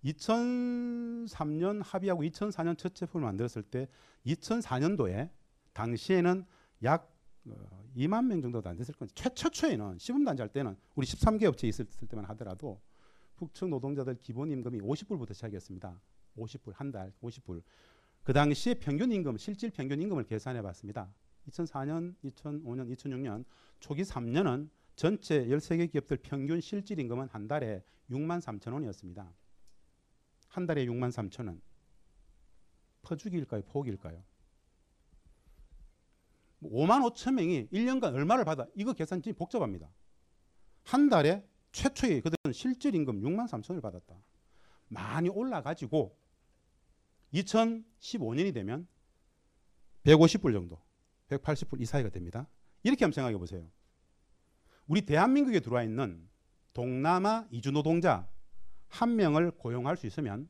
2003년 0.05 1.81
합의하고 1.83 2.23
2004년 2.23 2.77
첫 2.77 2.95
제품을 2.95 3.25
만들었을 3.25 3.61
때 3.63 3.87
2004년도에 4.25 5.29
당시에는 5.73 6.45
약 6.83 7.10
어, 7.47 7.83
2만 7.95 8.25
명 8.25 8.41
정도도 8.41 8.69
안 8.69 8.77
됐을 8.77 8.93
건데 8.93 9.13
최초초에는 9.15 9.97
시범단지 9.97 10.41
할 10.41 10.49
때는 10.49 10.75
우리 10.95 11.05
13개 11.07 11.43
업체 11.45 11.67
있을 11.67 11.85
때만 12.07 12.25
하더라도 12.25 12.79
북측 13.35 13.69
노동자들 13.69 14.15
기본 14.21 14.51
임금이 14.51 14.79
50불부터 14.81 15.33
시작했습니다. 15.33 15.99
50불 16.37 16.73
한 16.75 16.91
달 16.91 17.11
50불. 17.23 17.61
그 18.23 18.33
당시에 18.33 18.75
평균 18.75 19.11
임금 19.11 19.37
실질 19.37 19.71
평균 19.71 19.99
임금을 20.01 20.25
계산해 20.25 20.61
봤습니다. 20.61 21.11
2004년, 21.49 22.13
2005년, 22.23 22.95
2006년 22.95 23.43
초기 23.79 24.03
3년은 24.03 24.69
전체 24.95 25.43
13개 25.47 25.91
기업들 25.91 26.17
평균 26.17 26.61
실질 26.61 26.99
임금은 26.99 27.27
한 27.29 27.47
달에 27.47 27.83
6만 28.11 28.39
3천 28.39 28.73
원이었습니다. 28.73 29.33
한 30.49 30.65
달에 30.67 30.85
6만 30.85 31.11
3천 31.11 31.47
원. 31.47 31.61
퍼주기일까요? 33.01 33.63
포기일까요? 33.63 34.21
5만 36.63 37.01
5천 37.11 37.33
명이 37.33 37.67
1년간 37.69 38.13
얼마를 38.13 38.45
받아? 38.45 38.67
이거 38.75 38.93
계산 38.93 39.21
좀 39.21 39.33
복잡합니다. 39.33 39.89
한 40.83 41.09
달에 41.09 41.45
최초의 41.71 42.21
그들은 42.21 42.53
실질 42.53 42.95
임금 42.95 43.21
6만 43.21 43.47
3천을 43.47 43.81
받았다. 43.81 44.15
많이 44.87 45.29
올라가지고 45.29 46.17
2015년이 47.33 48.53
되면 48.53 48.87
150불 50.03 50.51
정도, 50.53 50.81
180불 51.29 51.81
이 51.81 51.85
사이가 51.85 52.09
됩니다. 52.09 52.47
이렇게 52.83 53.05
한번 53.05 53.13
생각해 53.13 53.37
보세요. 53.37 53.69
우리 54.87 55.05
대한민국에 55.05 55.59
들어와 55.61 55.83
있는 55.83 56.27
동남아 56.73 57.47
이주 57.51 57.71
노동자 57.71 58.27
한 58.87 59.15
명을 59.15 59.51
고용할 59.51 59.95
수 59.95 60.07
있으면 60.07 60.49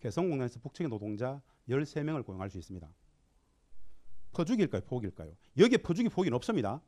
개성공단에서 0.00 0.60
북측의 0.60 0.90
노동자 0.90 1.40
13명을 1.68 2.24
고용할 2.24 2.50
수 2.50 2.58
있습니다. 2.58 2.88
퍼주기일까요? 4.32 4.82
포기일까요? 4.82 5.32
여기에 5.58 5.78
퍼주기 5.78 6.08
포기는 6.08 6.34
없습니다. 6.36 6.80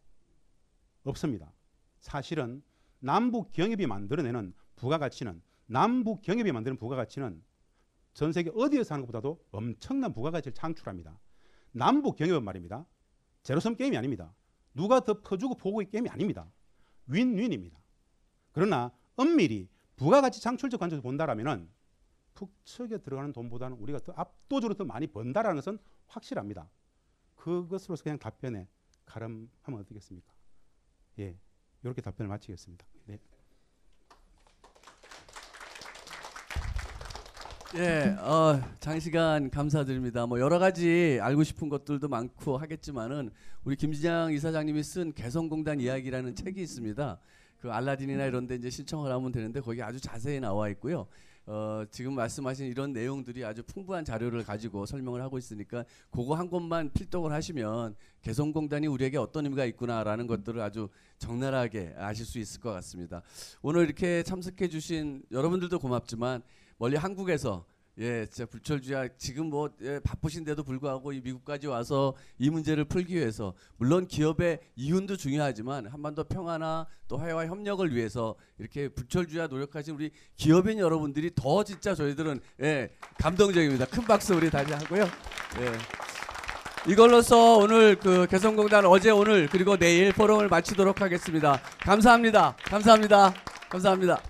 없습니다. 1.04 1.52
사실은 1.98 2.62
남북 3.00 3.52
경협이 3.52 3.86
만들어내는 3.86 4.54
부가가치는 4.76 5.42
남북 5.66 6.22
경협이 6.22 6.52
만드는 6.52 6.76
부가가치는 6.76 7.42
전 8.14 8.32
세계 8.32 8.50
어디에서 8.54 8.94
하는 8.94 9.06
것보다도 9.06 9.44
엄청난 9.50 10.12
부가가치를 10.12 10.54
창출합니다. 10.54 11.18
남북 11.72 12.16
경협은 12.16 12.44
말입니다. 12.44 12.86
제로섬 13.42 13.76
게임이 13.76 13.96
아닙니다. 13.96 14.34
누가 14.74 15.00
더 15.00 15.20
퍼주고 15.20 15.56
포고의 15.56 15.88
게임이 15.90 16.08
아닙니다. 16.08 16.50
윈윈입니다. 17.06 17.78
그러나 18.52 18.92
엄밀히 19.16 19.68
부가가치 19.96 20.40
창출적 20.40 20.78
관점에서 20.80 21.02
본다라면은 21.02 21.68
북측에 22.34 22.98
들어가는 22.98 23.32
돈보다는 23.32 23.76
우리가 23.78 23.98
더 24.00 24.12
압도적으로 24.16 24.74
더 24.74 24.84
많이 24.84 25.06
번다라는 25.06 25.56
것은 25.56 25.78
확실합니다. 26.06 26.68
그것으로서 27.42 28.04
그냥 28.04 28.20
답변에 28.20 28.68
가름하면 29.04 29.80
어떻겠습니까? 29.80 30.32
예, 31.18 31.36
이렇게 31.82 32.00
답변을 32.00 32.28
마치겠습니다. 32.28 32.86
네. 33.06 33.18
예, 37.74 38.16
어, 38.20 38.62
장시간 38.78 39.50
감사드립니다. 39.50 40.26
뭐 40.26 40.38
여러 40.38 40.60
가지 40.60 41.18
알고 41.20 41.42
싶은 41.42 41.68
것들도 41.68 42.06
많고 42.06 42.58
하겠지만은 42.58 43.30
우리 43.64 43.74
김진양 43.74 44.32
이사장님이 44.34 44.84
쓴 44.84 45.12
개성공단 45.12 45.80
이야기라는 45.80 46.36
책이 46.36 46.62
있습니다. 46.62 47.18
그 47.58 47.72
알라딘이나 47.72 48.24
이런 48.26 48.46
데 48.46 48.54
이제 48.54 48.70
신청을 48.70 49.10
하면 49.10 49.32
되는데 49.32 49.60
거기 49.60 49.82
아주 49.82 49.98
자세히 50.00 50.38
나와 50.38 50.68
있고요. 50.68 51.08
어, 51.46 51.84
지금 51.90 52.14
말씀하신 52.14 52.66
이런 52.66 52.92
내용들이 52.92 53.44
아주 53.44 53.62
풍부한 53.64 54.04
자료를 54.04 54.44
가지고 54.44 54.86
설명을 54.86 55.20
하고 55.22 55.38
있으니까 55.38 55.84
그거 56.10 56.34
한 56.34 56.48
곳만 56.48 56.92
필독을 56.92 57.32
하시면 57.32 57.96
개성공단이 58.22 58.86
우리에게 58.86 59.18
어떤 59.18 59.46
의미가 59.46 59.64
있구나라는 59.64 60.26
것들을 60.28 60.60
아주 60.60 60.88
적나라하게 61.18 61.94
아실 61.96 62.24
수 62.24 62.38
있을 62.38 62.60
것 62.60 62.72
같습니다. 62.72 63.22
오늘 63.60 63.84
이렇게 63.84 64.22
참석해 64.22 64.68
주신 64.68 65.24
여러분들도 65.32 65.78
고맙지만 65.80 66.42
멀리 66.78 66.96
한국에서 66.96 67.64
예, 67.98 68.26
진짜 68.26 68.46
불철주야 68.46 69.08
지금 69.18 69.50
뭐 69.50 69.70
예, 69.82 70.00
바쁘신데도 70.00 70.64
불구하고 70.64 71.12
이 71.12 71.20
미국까지 71.20 71.66
와서 71.66 72.14
이 72.38 72.48
문제를 72.48 72.86
풀기 72.86 73.14
위해서 73.14 73.52
물론 73.76 74.06
기업의 74.06 74.60
이윤도 74.76 75.18
중요하지만 75.18 75.86
한반도 75.86 76.24
평화나 76.24 76.86
또 77.06 77.20
해와 77.20 77.46
협력을 77.46 77.94
위해서 77.94 78.34
이렇게 78.58 78.88
불철주야 78.88 79.48
노력하신 79.48 79.94
우리 79.94 80.10
기업인 80.36 80.78
여러분들이 80.78 81.32
더 81.34 81.62
진짜 81.64 81.94
저희들은 81.94 82.40
예, 82.62 82.90
감동적입니다. 83.18 83.84
큰 83.86 84.04
박수 84.04 84.34
우리 84.34 84.50
다시 84.50 84.72
하고요. 84.72 85.02
예. 85.02 86.90
이걸로써 86.90 87.58
오늘 87.58 87.94
그 87.96 88.26
개성공단 88.26 88.86
어제 88.86 89.10
오늘 89.10 89.46
그리고 89.48 89.76
내일 89.76 90.12
포럼을 90.12 90.48
마치도록 90.48 91.00
하겠습니다. 91.00 91.60
감사합니다. 91.80 92.56
감사합니다. 92.64 93.34
감사합니다. 93.68 94.20